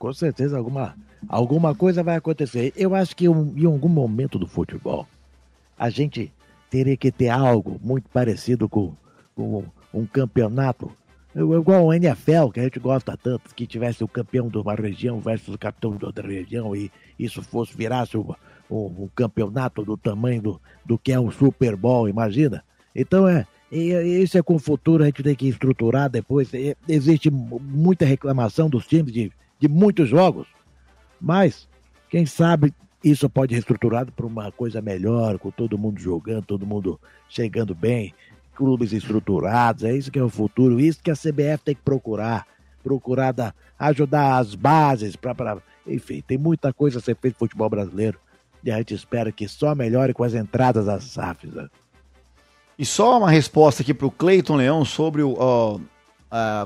Com 0.00 0.12
certeza 0.12 0.58
alguma, 0.58 0.96
alguma 1.28 1.74
coisa 1.74 2.02
vai 2.02 2.16
acontecer. 2.16 2.72
Eu 2.76 2.94
acho 2.94 3.14
que 3.16 3.26
em 3.26 3.64
algum 3.66 3.88
momento 3.88 4.38
do 4.38 4.46
futebol 4.46 5.06
a 5.78 5.90
gente 5.90 6.32
teria 6.70 6.96
que 6.96 7.10
ter 7.12 7.28
algo 7.28 7.78
muito 7.82 8.08
parecido 8.10 8.68
com, 8.68 8.92
com 9.34 9.64
um 9.92 10.06
campeonato, 10.06 10.90
igual 11.34 11.86
o 11.86 11.92
NFL, 11.92 12.48
que 12.52 12.60
a 12.60 12.64
gente 12.64 12.78
gosta 12.80 13.16
tanto, 13.16 13.54
que 13.54 13.66
tivesse 13.66 14.02
o 14.02 14.08
campeão 14.08 14.48
de 14.48 14.58
uma 14.58 14.74
região 14.74 15.20
versus 15.20 15.54
o 15.54 15.58
campeão 15.58 15.96
de 15.96 16.04
outra 16.04 16.26
região 16.26 16.74
e 16.74 16.90
isso 17.18 17.42
fosse 17.42 17.76
virasse 17.76 18.16
um, 18.16 18.34
um- 18.70 19.04
um 19.04 19.08
campeonato 19.14 19.84
do 19.84 19.96
tamanho 19.96 20.42
do, 20.42 20.60
do 20.84 20.98
que 20.98 21.12
é 21.12 21.20
um 21.20 21.30
Super 21.30 21.76
Bowl, 21.76 22.08
imagina? 22.08 22.62
Então 22.94 23.28
é. 23.28 23.46
E, 23.70 23.90
isso 24.22 24.38
é 24.38 24.42
com 24.42 24.54
o 24.54 24.58
futuro, 24.60 25.02
a 25.02 25.06
gente 25.06 25.22
tem 25.22 25.34
que 25.34 25.48
estruturar 25.48 26.08
depois. 26.08 26.50
Existe 26.88 27.30
mu- 27.30 27.58
muita 27.60 28.04
reclamação 28.04 28.70
dos 28.70 28.86
times 28.86 29.12
de, 29.12 29.32
de 29.58 29.68
muitos 29.68 30.08
jogos, 30.08 30.46
mas 31.20 31.68
quem 32.08 32.26
sabe 32.26 32.72
isso 33.02 33.28
pode 33.28 33.54
ser 33.54 33.60
estruturado 33.60 34.10
para 34.12 34.26
uma 34.26 34.50
coisa 34.50 34.80
melhor, 34.80 35.38
com 35.38 35.50
todo 35.50 35.78
mundo 35.78 36.00
jogando, 36.00 36.44
todo 36.44 36.66
mundo 36.66 37.00
chegando 37.28 37.74
bem, 37.74 38.14
clubes 38.54 38.92
estruturados, 38.92 39.84
é 39.84 39.94
isso 39.94 40.10
que 40.10 40.18
é 40.18 40.22
o 40.22 40.28
futuro, 40.28 40.80
isso 40.80 41.02
que 41.02 41.10
a 41.10 41.14
CBF 41.14 41.62
tem 41.64 41.74
que 41.74 41.82
procurar, 41.82 42.46
procurar 42.82 43.32
dar, 43.32 43.54
ajudar 43.78 44.38
as 44.38 44.54
bases 44.54 45.14
para, 45.14 45.58
enfim, 45.86 46.22
tem 46.26 46.38
muita 46.38 46.72
coisa 46.72 46.98
a 46.98 47.02
ser 47.02 47.16
feita 47.16 47.36
no 47.36 47.46
futebol 47.46 47.68
brasileiro. 47.68 48.18
E 48.64 48.70
a 48.70 48.78
gente 48.78 48.94
espera 48.94 49.30
que 49.30 49.46
só 49.46 49.74
melhore 49.74 50.12
com 50.12 50.24
as 50.24 50.34
entradas 50.34 50.86
das 50.86 51.04
SAFs. 51.04 51.52
né? 51.52 51.68
E 52.78 52.84
só 52.84 53.18
uma 53.18 53.30
resposta 53.30 53.82
aqui 53.82 53.94
pro 53.94 54.10
Cleiton 54.10 54.56
Leão 54.56 54.84
sobre 54.84 55.22
o 55.22 55.80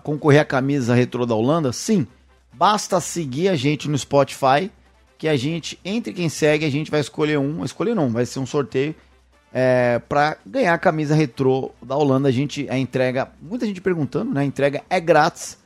concorrer 0.03 0.41
à 0.41 0.45
camisa 0.45 0.95
retrô 0.95 1.27
da 1.27 1.35
Holanda. 1.35 1.73
Sim, 1.73 2.07
basta 2.53 3.01
seguir 3.01 3.49
a 3.49 3.57
gente 3.57 3.89
no 3.89 3.99
Spotify, 3.99 4.71
que 5.19 5.29
a 5.29 5.37
gente, 5.37 5.79
entre 5.85 6.13
quem 6.13 6.29
segue, 6.29 6.65
a 6.65 6.71
gente 6.71 6.91
vai 6.91 7.01
escolher 7.01 7.39
um. 7.39 7.65
Escolher 7.65 7.95
não, 7.95 8.11
vai 8.11 8.25
ser 8.25 8.39
um 8.39 8.47
sorteio 8.47 8.95
é, 9.53 10.01
para 10.09 10.37
ganhar 10.47 10.75
a 10.75 10.79
camisa 10.79 11.15
retrô 11.15 11.73
da 11.83 11.97
Holanda. 11.97 12.29
A 12.29 12.33
gente, 12.33 12.67
a 12.71 12.79
entrega, 12.79 13.31
muita 13.41 13.67
gente 13.67 13.81
perguntando, 13.81 14.33
né? 14.33 14.41
A 14.41 14.45
entrega 14.45 14.83
é 14.89 14.99
grátis 14.99 15.59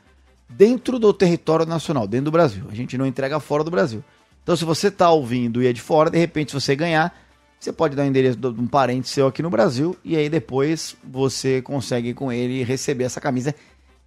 dentro 0.49 0.99
do 0.99 1.13
território 1.13 1.65
nacional, 1.65 2.07
dentro 2.07 2.25
do 2.25 2.31
Brasil. 2.31 2.65
A 2.69 2.75
gente 2.75 2.97
não 2.97 3.05
entrega 3.05 3.39
fora 3.39 3.63
do 3.63 3.71
Brasil. 3.71 4.03
Então, 4.43 4.55
se 4.55 4.63
você 4.63 4.91
tá 4.91 5.09
ouvindo 5.09 5.63
e 5.63 5.67
é 5.67 5.73
de 5.73 5.81
fora, 5.81 6.09
de 6.09 6.19
repente, 6.19 6.51
se 6.51 6.59
você 6.59 6.75
ganhar, 6.75 7.15
você 7.59 7.73
pode 7.73 7.95
dar 7.95 8.03
o 8.03 8.05
endereço 8.05 8.37
de 8.37 8.47
um 8.47 8.67
parente 8.67 9.09
seu 9.09 9.25
aqui 9.25 9.41
no 9.41 9.49
Brasil 9.49 9.97
e 10.03 10.15
aí 10.15 10.29
depois 10.29 10.95
você 11.03 11.61
consegue 11.61 12.13
com 12.13 12.31
ele 12.31 12.63
receber 12.63 13.05
essa 13.05 13.19
camisa 13.19 13.55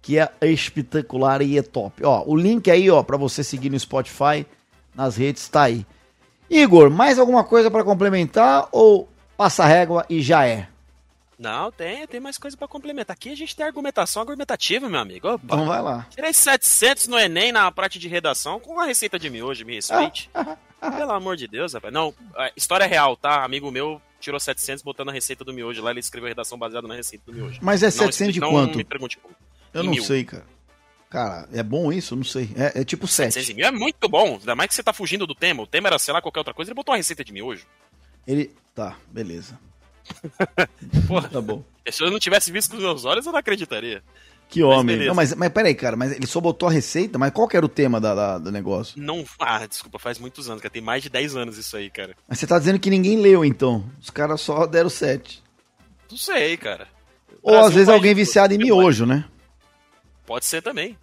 que 0.01 0.17
é 0.17 0.29
espetacular 0.43 1.41
e 1.41 1.57
é 1.57 1.61
top. 1.61 2.03
Ó, 2.03 2.23
o 2.25 2.35
link 2.35 2.69
aí, 2.71 2.89
ó, 2.89 3.03
para 3.03 3.17
você 3.17 3.43
seguir 3.43 3.69
no 3.69 3.79
Spotify, 3.79 4.45
nas 4.95 5.17
redes 5.17 5.47
tá 5.49 5.63
aí. 5.63 5.85
Igor, 6.49 6.89
mais 6.89 7.19
alguma 7.19 7.43
coisa 7.43 7.69
pra 7.69 7.83
complementar 7.83 8.67
ou 8.71 9.07
passa 9.37 9.63
a 9.63 9.67
régua 9.67 10.05
e 10.09 10.21
já 10.21 10.45
é? 10.47 10.67
Não, 11.37 11.71
tem, 11.71 12.05
tem 12.05 12.19
mais 12.19 12.37
coisa 12.37 12.57
pra 12.57 12.67
complementar. 12.67 13.13
Aqui 13.13 13.31
a 13.31 13.35
gente 13.35 13.55
tem 13.55 13.65
argumentação 13.65 14.21
argumentativa, 14.21 14.89
meu 14.89 14.99
amigo. 14.99 15.29
Opa. 15.29 15.41
Então 15.45 15.65
vai 15.65 15.81
lá. 15.81 16.05
Tirei 16.09 16.33
700 16.33 17.07
no 17.07 17.17
Enem 17.17 17.53
na 17.53 17.71
parte 17.71 17.97
de 17.97 18.09
redação 18.09 18.59
com 18.59 18.77
a 18.79 18.85
receita 18.85 19.17
de 19.17 19.29
miojo, 19.29 19.65
me 19.65 19.75
respeite. 19.75 20.29
Pelo 20.97 21.11
amor 21.11 21.37
de 21.37 21.47
Deus, 21.47 21.73
rapaz. 21.73 21.93
Não, 21.93 22.13
é, 22.37 22.51
história 22.57 22.85
real, 22.85 23.15
tá? 23.15 23.43
Amigo 23.45 23.71
meu 23.71 24.01
tirou 24.19 24.37
700 24.39 24.83
botando 24.83 25.09
a 25.09 25.11
receita 25.13 25.45
do 25.45 25.53
miojo 25.53 25.81
lá, 25.81 25.91
ele 25.91 26.01
escreveu 26.01 26.27
a 26.27 26.29
redação 26.29 26.57
baseada 26.57 26.85
na 26.87 26.95
receita 26.95 27.23
do 27.25 27.33
miojo. 27.33 27.59
Mas 27.61 27.83
é 27.83 27.85
Não 27.85 27.91
700 27.91 28.33
de 28.33 28.39
não 28.41 28.51
quanto? 28.51 28.77
me 28.77 28.83
pergunte 28.83 29.17
como. 29.17 29.33
Eu 29.73 29.83
não 29.83 29.91
mil. 29.91 30.03
sei, 30.03 30.23
cara. 30.23 30.45
Cara, 31.09 31.49
é 31.51 31.63
bom 31.63 31.91
isso? 31.91 32.13
Eu 32.13 32.17
Não 32.17 32.23
sei. 32.23 32.49
É, 32.55 32.81
é 32.81 32.83
tipo 32.83 33.07
7. 33.07 33.33
700 33.33 33.55
mil 33.55 33.65
é 33.65 33.71
muito 33.71 34.07
bom, 34.07 34.35
ainda 34.39 34.55
mais 34.55 34.67
que 34.69 34.75
você 34.75 34.83
tá 34.83 34.93
fugindo 34.93 35.25
do 35.25 35.33
tema. 35.33 35.63
O 35.63 35.67
tema 35.67 35.87
era, 35.87 35.97
sei 35.97 36.13
lá, 36.13 36.21
qualquer 36.21 36.39
outra 36.41 36.53
coisa, 36.53 36.69
ele 36.69 36.75
botou 36.75 36.93
uma 36.93 36.97
receita 36.97 37.23
de 37.23 37.33
miojo. 37.33 37.65
Ele. 38.27 38.51
Tá, 38.75 38.95
beleza. 39.11 39.59
Porra, 41.07 41.27
Tá 41.29 41.41
bom. 41.41 41.63
se 41.89 42.03
eu 42.03 42.11
não 42.11 42.19
tivesse 42.19 42.51
visto 42.51 42.69
com 42.71 42.77
os 42.77 42.83
meus 42.83 43.05
olhos, 43.05 43.25
eu 43.25 43.31
não 43.31 43.39
acreditaria. 43.39 44.03
Que 44.47 44.63
homem. 44.63 44.95
beleza. 44.95 45.07
não, 45.09 45.15
mas, 45.15 45.33
mas 45.35 45.49
peraí, 45.49 45.75
cara, 45.75 45.95
mas 45.95 46.11
ele 46.11 46.25
só 46.25 46.39
botou 46.41 46.67
a 46.67 46.71
receita, 46.71 47.19
mas 47.19 47.31
qual 47.31 47.47
que 47.47 47.55
era 47.55 47.65
o 47.65 47.69
tema 47.69 47.99
da, 48.01 48.15
da- 48.15 48.37
do 48.39 48.51
negócio? 48.51 48.99
Não. 48.99 49.23
Ah, 49.39 49.65
desculpa, 49.67 49.99
faz 49.99 50.17
muitos 50.17 50.49
anos, 50.49 50.61
cara. 50.61 50.71
Tem 50.71 50.81
mais 50.81 51.03
de 51.03 51.09
10 51.09 51.35
anos 51.35 51.57
isso 51.57 51.77
aí, 51.77 51.89
cara. 51.89 52.15
Mas 52.27 52.39
você 52.39 52.47
tá 52.47 52.57
dizendo 52.57 52.79
que 52.79 52.89
ninguém 52.89 53.17
leu, 53.17 53.45
então. 53.45 53.85
Os 54.01 54.09
caras 54.09 54.41
só 54.41 54.65
deram 54.65 54.89
7. 54.89 55.43
Não 56.09 56.17
sei, 56.17 56.57
cara. 56.57 56.87
Ou 57.43 57.51
Brasil 57.51 57.67
às 57.67 57.73
vezes 57.75 57.89
alguém 57.89 58.15
viciado 58.15 58.53
em 58.53 58.57
miojo, 58.57 59.05
né? 59.05 59.25
Pode 60.29 60.45
ser 60.45 60.61
também. 60.61 60.95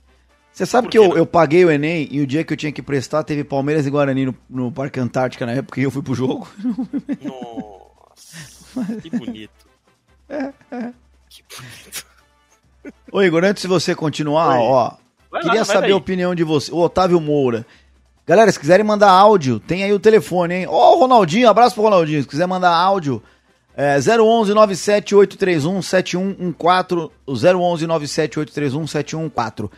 Você 0.52 0.64
sabe 0.64 0.86
que 0.86 0.92
que 0.92 0.98
eu, 0.98 1.08
não? 1.08 1.16
eu 1.16 1.26
paguei 1.26 1.64
o 1.64 1.70
Enem 1.70 2.06
e 2.12 2.20
o 2.20 2.26
dia 2.28 2.44
que 2.44 2.52
eu 2.52 2.56
tinha 2.56 2.70
que 2.70 2.80
prestar 2.80 3.24
teve 3.24 3.42
Palmeiras 3.42 3.84
e 3.84 3.90
Guarani 3.90 4.26
no, 4.26 4.34
no 4.48 4.70
Parque 4.70 5.00
Antártica 5.00 5.44
na 5.44 5.50
época 5.50 5.80
e 5.80 5.82
eu 5.82 5.90
fui 5.90 6.00
pro 6.00 6.14
jogo. 6.14 6.48
Nossa. 7.20 9.00
Que 9.02 9.10
bonito. 9.10 9.66
Que 11.28 11.42
bonito. 11.42 12.06
Ô 13.10 13.20
Igor, 13.20 13.44
antes 13.44 13.62
de 13.62 13.68
você 13.68 13.96
continuar, 13.96 14.60
Oi. 14.60 14.62
ó, 14.62 14.92
Vai 15.28 15.42
lá, 15.42 15.48
queria 15.48 15.64
vai 15.64 15.74
saber 15.74 15.80
daí. 15.88 15.92
a 15.92 15.96
opinião 15.96 16.32
de 16.32 16.44
você. 16.44 16.70
O 16.70 16.78
Otávio 16.78 17.20
Moura. 17.20 17.66
Galera, 18.24 18.50
se 18.52 18.60
quiserem 18.60 18.86
mandar 18.86 19.10
áudio, 19.10 19.58
tem 19.58 19.82
aí 19.82 19.92
o 19.92 19.98
telefone, 19.98 20.54
hein? 20.54 20.66
Ó, 20.68 20.94
o 20.94 21.00
Ronaldinho, 21.00 21.48
abraço 21.48 21.74
pro 21.74 21.82
Ronaldinho. 21.82 22.22
Se 22.22 22.28
quiser 22.28 22.46
mandar 22.46 22.70
áudio, 22.72 23.20
é 23.76 23.98
011 23.98 24.54
97831 24.54 25.82
7114. 25.82 27.12
O 27.26 27.32
011 27.32 27.86
97831 27.86 28.86
7114. 28.86 29.70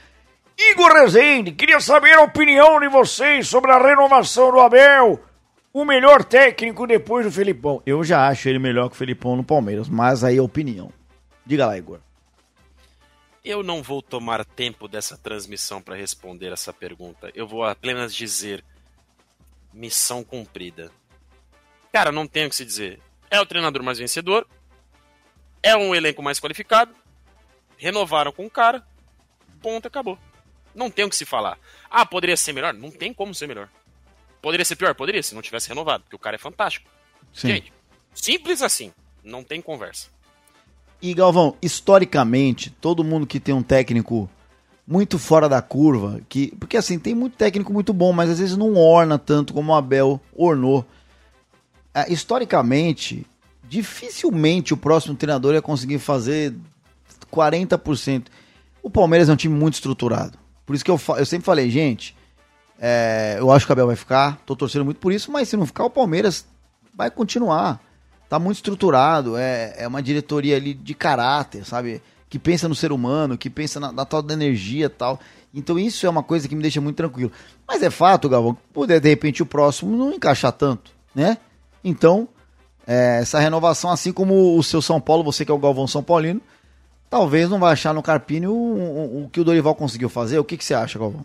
Igor 0.57 0.92
Rezende, 0.92 1.53
queria 1.53 1.80
saber 1.80 2.14
a 2.14 2.22
opinião 2.22 2.78
de 2.78 2.88
vocês 2.88 3.49
sobre 3.49 3.72
a 3.72 3.78
renovação 3.78 4.53
do 4.53 4.61
Abel. 4.61 5.20
O 5.72 5.84
melhor 5.84 6.24
técnico 6.24 6.86
depois 6.86 7.26
do 7.26 7.32
Felipão. 7.32 7.82
Eu 7.84 8.03
já 8.05 8.28
acho 8.28 8.49
ele 8.49 8.59
melhor 8.59 8.88
que 8.88 8.94
o 8.94 8.99
Felipão 8.99 9.36
no 9.36 9.44
Palmeiras, 9.44 9.88
mas 9.88 10.22
aí 10.22 10.38
é 10.38 10.42
opinião. 10.42 10.92
Diga 11.44 11.66
lá, 11.66 11.76
Igor. 11.76 11.99
Eu 13.44 13.62
não 13.62 13.82
vou 13.82 14.03
tomar 14.03 14.44
tempo 14.44 14.86
dessa 14.86 15.16
transmissão 15.16 15.80
para 15.80 15.96
responder 15.96 16.53
essa 16.53 16.72
pergunta. 16.72 17.30
Eu 17.34 17.46
vou 17.46 17.64
apenas 17.64 18.14
dizer: 18.14 18.64
missão 19.72 20.22
cumprida. 20.22 20.90
Cara, 21.92 22.12
não 22.12 22.26
tenho 22.26 22.46
o 22.46 22.51
que 22.51 22.57
se 22.57 22.64
dizer. 22.64 23.01
É 23.31 23.41
o 23.41 23.47
treinador 23.47 23.83
mais 23.83 23.99
vencedor. 23.99 24.47
É 25.62 25.76
um 25.76 25.95
elenco 25.95 26.22
mais 26.22 26.41
qualificado. 26.41 26.95
Renovaram 27.76 28.33
com 28.33 28.47
o 28.47 28.51
cara. 28.51 28.85
Ponto, 29.61 29.87
acabou. 29.87 30.18
Não 30.74 30.91
tem 30.91 31.05
o 31.05 31.11
que 31.11 31.16
se 31.16 31.24
falar. 31.24 31.59
Ah, 31.91 32.07
poderia 32.07 32.37
ser 32.37 32.53
melhor? 32.53 32.74
Não 32.74 32.91
tem 32.91 33.12
como 33.12 33.35
ser 33.35 33.47
melhor. 33.47 33.68
Poderia 34.41 34.64
ser 34.64 34.76
pior? 34.76 34.95
Poderia, 34.95 35.22
se 35.22 35.35
não 35.35 35.43
tivesse 35.43 35.68
renovado, 35.68 36.05
porque 36.05 36.16
o 36.16 36.18
cara 36.18 36.37
é 36.37 36.39
fantástico. 36.39 36.89
Sim. 37.33 37.49
Gente, 37.49 37.72
simples 38.14 38.62
assim. 38.62 38.93
Não 39.24 39.43
tem 39.43 39.61
conversa. 39.61 40.09
E 41.03 41.12
Galvão, 41.14 41.57
historicamente, 41.61 42.70
todo 42.70 43.05
mundo 43.05 43.26
que 43.26 43.39
tem 43.39 43.55
um 43.55 43.62
técnico 43.62 44.31
muito 44.87 45.18
fora 45.18 45.49
da 45.49 45.61
curva, 45.61 46.20
que 46.29 46.55
porque 46.57 46.76
assim, 46.76 46.99
tem 46.99 47.14
muito 47.14 47.37
técnico 47.37 47.72
muito 47.72 47.93
bom, 47.93 48.12
mas 48.12 48.31
às 48.31 48.39
vezes 48.39 48.57
não 48.57 48.74
orna 48.74 49.18
tanto 49.18 49.53
como 49.53 49.72
o 49.72 49.74
Abel 49.74 50.20
ornou. 50.35 50.85
Ah, 51.99 52.07
historicamente, 52.09 53.26
dificilmente 53.68 54.72
o 54.72 54.76
próximo 54.76 55.16
treinador 55.16 55.55
ia 55.55 55.62
conseguir 55.62 55.99
fazer 55.99 56.55
40%. 57.32 58.26
O 58.80 58.88
Palmeiras 58.88 59.28
é 59.28 59.32
um 59.32 59.36
time 59.36 59.53
muito 59.53 59.74
estruturado. 59.74 60.38
Por 60.64 60.76
isso 60.76 60.84
que 60.84 60.90
eu, 60.92 61.01
eu 61.16 61.26
sempre 61.26 61.44
falei, 61.44 61.68
gente, 61.68 62.16
é, 62.78 63.34
eu 63.40 63.51
acho 63.51 63.66
que 63.66 63.72
o 63.72 63.74
Abel 63.74 63.88
vai 63.88 63.96
ficar, 63.96 64.38
tô 64.46 64.55
torcendo 64.55 64.84
muito 64.84 64.99
por 64.99 65.12
isso, 65.12 65.32
mas 65.32 65.49
se 65.49 65.57
não 65.57 65.66
ficar, 65.66 65.84
o 65.86 65.90
Palmeiras 65.90 66.46
vai 66.94 67.11
continuar. 67.11 67.80
Tá 68.28 68.38
muito 68.38 68.59
estruturado, 68.59 69.36
é, 69.36 69.74
é 69.78 69.88
uma 69.88 70.01
diretoria 70.01 70.55
ali 70.55 70.74
de 70.74 70.94
caráter, 70.94 71.64
sabe? 71.64 72.01
Que 72.28 72.38
pensa 72.38 72.68
no 72.68 72.76
ser 72.76 72.92
humano, 72.92 73.36
que 73.36 73.51
pensa 73.51 73.80
na, 73.80 73.90
na 73.90 74.05
tal 74.05 74.22
da 74.22 74.34
energia 74.34 74.86
e 74.86 74.88
tal. 74.88 75.18
Então 75.53 75.76
isso 75.76 76.07
é 76.07 76.09
uma 76.09 76.22
coisa 76.22 76.46
que 76.46 76.55
me 76.55 76.62
deixa 76.62 76.80
muito 76.80 76.96
tranquilo. 76.96 77.32
Mas 77.66 77.82
é 77.82 77.90
fato, 77.90 78.28
Galvão, 78.28 78.55
que 78.55 78.61
poder 78.72 79.01
de 79.01 79.09
repente 79.09 79.42
o 79.42 79.46
próximo 79.46 79.96
não 79.96 80.12
encaixar 80.12 80.53
tanto, 80.53 80.92
né? 81.12 81.38
Então, 81.89 82.28
é, 82.86 83.20
essa 83.20 83.39
renovação, 83.39 83.91
assim 83.91 84.12
como 84.12 84.57
o 84.57 84.62
seu 84.62 84.80
São 84.82 85.01
Paulo, 85.01 85.24
você 85.24 85.45
que 85.45 85.51
é 85.51 85.55
o 85.55 85.59
Galvão 85.59 85.86
São 85.86 86.03
Paulino, 86.03 86.41
talvez 87.11 87.49
não 87.49 87.59
vai 87.59 87.72
achar 87.72 87.95
no 87.95 88.03
Carpini 88.03 88.47
o, 88.47 88.53
o- 88.53 89.24
o 89.24 89.28
que 89.30 89.41
o 89.41 89.45
Dorival 89.45 89.74
conseguiu 89.74 90.09
fazer. 90.09 90.39
O 90.39 90.45
que, 90.45 90.57
que 90.57 90.64
você 90.64 90.74
acha, 90.74 90.99
Galvão? 90.99 91.24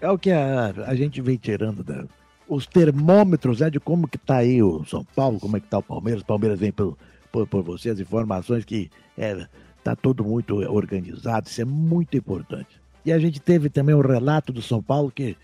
É 0.00 0.10
o 0.10 0.18
que 0.18 0.30
a, 0.30 0.72
a 0.86 0.94
gente 0.94 1.20
vem 1.20 1.36
tirando 1.36 1.82
da- 1.82 2.04
os 2.48 2.66
termômetros 2.66 3.60
né, 3.60 3.70
de 3.70 3.80
como 3.80 4.06
que 4.06 4.18
tá 4.18 4.36
aí 4.36 4.62
o 4.62 4.84
São 4.84 5.04
Paulo, 5.16 5.40
como 5.40 5.56
é 5.56 5.60
que 5.60 5.66
tá 5.66 5.78
o 5.78 5.82
Palmeiras. 5.82 6.22
O 6.22 6.26
Palmeiras 6.26 6.58
vem 6.60 6.70
pelo, 6.70 6.96
por, 7.32 7.46
por 7.46 7.62
você 7.62 7.90
as 7.90 7.98
informações 7.98 8.64
que 8.64 8.90
é, 9.18 9.46
tá 9.82 9.96
tudo 9.96 10.22
muito 10.24 10.56
organizado, 10.72 11.48
isso 11.48 11.60
é 11.60 11.64
muito 11.64 12.16
importante. 12.16 12.80
E 13.04 13.12
a 13.12 13.18
gente 13.18 13.40
teve 13.40 13.68
também 13.68 13.94
o 13.94 14.00
relato 14.00 14.52
do 14.52 14.60
São 14.62 14.82
Paulo 14.82 15.10
que 15.10 15.36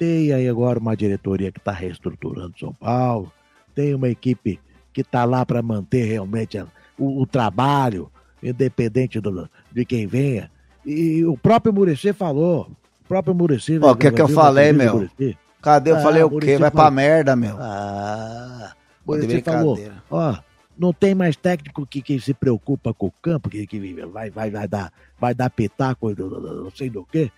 tem 0.00 0.32
aí 0.32 0.48
agora 0.48 0.78
uma 0.78 0.96
diretoria 0.96 1.52
que 1.52 1.58
está 1.58 1.72
reestruturando 1.72 2.54
São 2.58 2.72
Paulo, 2.72 3.30
tem 3.74 3.94
uma 3.94 4.08
equipe 4.08 4.58
que 4.94 5.02
está 5.02 5.24
lá 5.26 5.44
para 5.44 5.60
manter 5.62 6.04
realmente 6.06 6.56
a- 6.56 6.66
o, 6.98 7.20
o 7.20 7.26
trabalho, 7.26 8.10
independente 8.42 9.20
do- 9.20 9.46
de 9.70 9.84
quem 9.84 10.06
venha. 10.06 10.50
E 10.86 11.22
o 11.26 11.36
próprio 11.36 11.70
Muricy 11.72 12.14
falou, 12.14 12.70
o 13.04 13.08
próprio 13.08 13.34
Muricy... 13.34 13.78
Ó, 13.78 13.92
o 13.92 13.96
que 13.96 14.06
é 14.06 14.10
que 14.10 14.22
eu 14.22 14.28
falei, 14.28 14.72
meu? 14.72 14.94
Muricy? 14.94 15.36
Cadê? 15.60 15.90
Eu 15.90 15.96
Ah, 15.96 16.00
falei 16.00 16.22
o 16.22 16.30
quê? 16.30 16.56
Vai 16.56 16.70
falou. 16.70 16.86
pra 16.86 16.90
merda, 16.90 17.36
meu. 17.36 17.56
Ah, 17.60 18.72
você 19.04 19.42
falou, 19.42 19.76
ó, 20.10 20.38
não 20.78 20.94
tem 20.94 21.14
mais 21.14 21.36
técnico 21.36 21.86
que, 21.86 22.00
que 22.00 22.18
se 22.18 22.32
preocupa 22.32 22.94
com 22.94 23.08
o 23.08 23.12
campo, 23.20 23.50
que, 23.50 23.66
que 23.66 23.78
vai, 24.06 24.30
vai, 24.30 24.50
vai, 24.50 24.66
dar, 24.66 24.90
vai 25.20 25.34
dar 25.34 25.50
pitaco, 25.50 26.10
não 26.14 26.70
sei 26.70 26.88
do 26.88 27.04
que. 27.04 27.30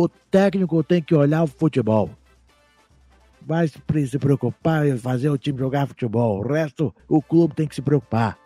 O 0.00 0.08
técnico 0.08 0.80
tem 0.84 1.02
que 1.02 1.12
olhar 1.12 1.42
o 1.42 1.48
futebol. 1.48 2.08
Vai 3.44 3.66
se 3.66 3.78
pre- 3.80 4.06
se 4.06 4.16
preocupar 4.16 4.86
em 4.86 4.96
fazer 4.96 5.28
o 5.28 5.36
time 5.36 5.58
jogar 5.58 5.88
futebol. 5.88 6.38
O 6.38 6.46
resto, 6.52 6.94
o 7.08 7.20
clube 7.20 7.54
tem 7.54 7.66
que 7.66 7.74
se 7.74 7.82
preocupar. 7.82 8.38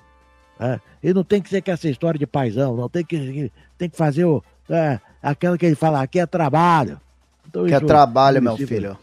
né? 0.58 0.80
E 1.02 1.12
não 1.12 1.22
tem 1.22 1.42
que 1.42 1.50
ser 1.50 1.60
com 1.60 1.70
essa 1.70 1.88
história 1.90 2.18
de 2.18 2.26
paizão, 2.26 2.74
não 2.74 2.88
tem 2.88 3.04
que, 3.04 3.52
tem 3.76 3.90
que 3.90 3.96
fazer 3.98 4.24
o, 4.24 4.42
é, 4.70 4.98
aquela 5.22 5.58
que 5.58 5.66
ele 5.66 5.74
fala, 5.74 6.00
aqui 6.00 6.20
é 6.20 6.24
trabalho. 6.26 6.98
Então, 7.46 7.66
Que 7.66 7.74
é 7.74 7.80
trabalho, 7.80 8.40
meu 8.40 8.56
filho. 8.56 8.96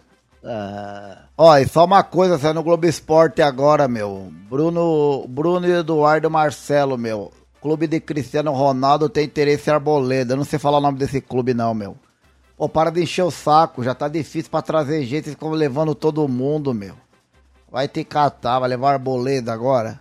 Ah, 0.44 1.26
Ó, 1.38 1.56
e 1.58 1.68
só 1.68 1.86
uma 1.86 2.02
coisa, 2.02 2.40
saiu 2.40 2.54
no 2.56 2.64
Globo 2.64 2.88
Esporte 2.88 3.42
agora, 3.44 3.88
meu. 3.88 4.32
Bruno, 4.50 5.28
Bruno 5.28 5.68
e 5.68 5.72
Eduardo 5.72 6.32
Marcelo, 6.32 6.98
meu. 6.98 7.32
Clube 7.62 7.86
de 7.88 8.00
Cristiano 8.00 8.52
Ronaldo 8.54 9.08
tem 9.10 9.26
interesse 9.26 9.70
em 9.70 9.74
Arboleda. 9.74 10.34
Eu 10.34 10.38
não 10.38 10.46
sei 10.46 10.58
falar 10.58 10.78
o 10.78 10.82
nome 10.82 10.98
desse 10.98 11.20
clube, 11.22 11.54
não, 11.54 11.74
meu. 11.74 11.96
Pô, 12.60 12.68
para 12.68 12.90
de 12.90 13.02
encher 13.02 13.24
o 13.24 13.32
saco. 13.32 13.82
Já 13.82 13.96
tá 13.96 14.10
difícil 14.10 14.52
pra 14.52 14.62
trazer 14.62 15.06
gente. 15.06 15.30
Ficam 15.30 15.50
levando 15.52 15.96
todo 15.96 16.28
mundo, 16.28 16.74
meu. 16.74 16.94
Vai 17.72 17.88
ter 17.88 18.04
catar, 18.04 18.60
vai 18.60 18.68
levar 18.68 18.92
Arboleda 18.92 19.54
agora? 19.54 19.98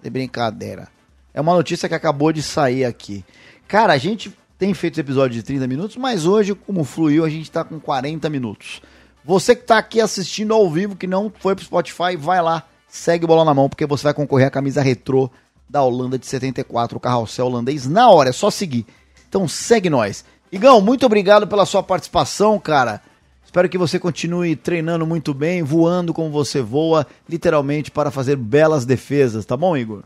De 0.00 0.08
brincadeira. 0.08 0.88
É 1.34 1.40
uma 1.42 1.52
notícia 1.52 1.86
que 1.86 1.94
acabou 1.94 2.32
de 2.32 2.42
sair 2.42 2.86
aqui. 2.86 3.22
Cara, 3.66 3.92
a 3.92 3.98
gente 3.98 4.34
tem 4.58 4.72
feito 4.72 4.98
episódio 4.98 5.34
de 5.34 5.42
30 5.42 5.66
minutos, 5.66 5.96
mas 5.98 6.24
hoje, 6.24 6.54
como 6.54 6.82
fluiu, 6.82 7.26
a 7.26 7.28
gente 7.28 7.50
tá 7.50 7.62
com 7.62 7.78
40 7.78 8.30
minutos. 8.30 8.80
Você 9.22 9.54
que 9.54 9.64
tá 9.64 9.76
aqui 9.76 10.00
assistindo 10.00 10.54
ao 10.54 10.70
vivo, 10.70 10.96
que 10.96 11.06
não 11.06 11.30
foi 11.38 11.54
pro 11.54 11.64
Spotify, 11.64 12.16
vai 12.16 12.40
lá, 12.40 12.66
segue 12.88 13.26
o 13.26 13.28
Bola 13.28 13.44
na 13.44 13.52
Mão, 13.52 13.68
porque 13.68 13.84
você 13.84 14.04
vai 14.04 14.14
concorrer 14.14 14.46
à 14.46 14.50
camisa 14.50 14.80
retrô 14.80 15.30
da 15.68 15.82
Holanda 15.82 16.18
de 16.18 16.26
74, 16.26 16.96
o 16.96 17.00
carrossel 17.00 17.46
holandês, 17.46 17.86
na 17.86 18.08
hora, 18.08 18.30
é 18.30 18.32
só 18.32 18.50
seguir. 18.50 18.86
Então 19.28 19.46
segue 19.46 19.90
nós. 19.90 20.24
Igão, 20.50 20.80
muito 20.80 21.04
obrigado 21.04 21.46
pela 21.46 21.66
sua 21.66 21.82
participação, 21.82 22.58
cara. 22.58 23.02
Espero 23.44 23.68
que 23.68 23.78
você 23.78 23.98
continue 23.98 24.54
treinando 24.56 25.06
muito 25.06 25.32
bem, 25.32 25.62
voando 25.62 26.12
como 26.12 26.30
você 26.30 26.60
voa, 26.60 27.06
literalmente 27.28 27.90
para 27.90 28.10
fazer 28.10 28.36
belas 28.36 28.84
defesas, 28.84 29.46
tá 29.46 29.56
bom, 29.56 29.76
Igor? 29.76 30.02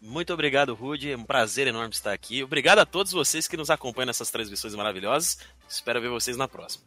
Muito 0.00 0.32
obrigado, 0.32 0.74
Rude. 0.74 1.12
É 1.12 1.16
um 1.16 1.24
prazer 1.24 1.66
enorme 1.66 1.90
estar 1.92 2.12
aqui. 2.12 2.42
Obrigado 2.42 2.78
a 2.78 2.86
todos 2.86 3.12
vocês 3.12 3.46
que 3.46 3.56
nos 3.56 3.70
acompanham 3.70 4.06
nessas 4.06 4.30
transmissões 4.30 4.74
maravilhosas. 4.74 5.38
Espero 5.68 6.00
ver 6.00 6.08
vocês 6.08 6.36
na 6.36 6.48
próxima. 6.48 6.84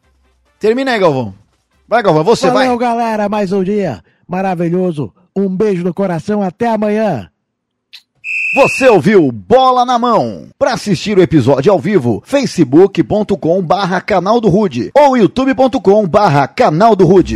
Termina 0.59 0.91
aí, 0.91 0.99
Galvão. 0.99 1.36
Vai, 1.88 2.01
Galvão, 2.01 2.23
você 2.23 2.49
Valeu, 2.49 2.77
vai. 2.77 2.88
galera, 2.88 3.29
mais 3.29 3.51
um 3.51 3.63
dia 3.63 4.03
maravilhoso. 4.27 5.13
Um 5.36 5.47
beijo 5.55 5.84
no 5.84 5.93
coração, 5.93 6.41
até 6.41 6.67
amanhã. 6.67 7.29
Você 8.53 8.87
ouviu 8.87 9.31
Bola 9.31 9.83
na 9.83 9.97
Mão. 9.97 10.49
Para 10.59 10.73
assistir 10.73 11.17
o 11.17 11.23
episódio 11.23 11.71
ao 11.71 11.79
vivo, 11.79 12.21
facebook.com 12.23 13.59
barra 13.63 13.99
canal 13.99 14.39
do 14.39 14.47
Rude 14.47 14.91
ou 14.95 15.17
youtube.com 15.17 16.07
barra 16.07 16.47
canal 16.47 16.95
do 16.95 17.03
Rude. 17.03 17.35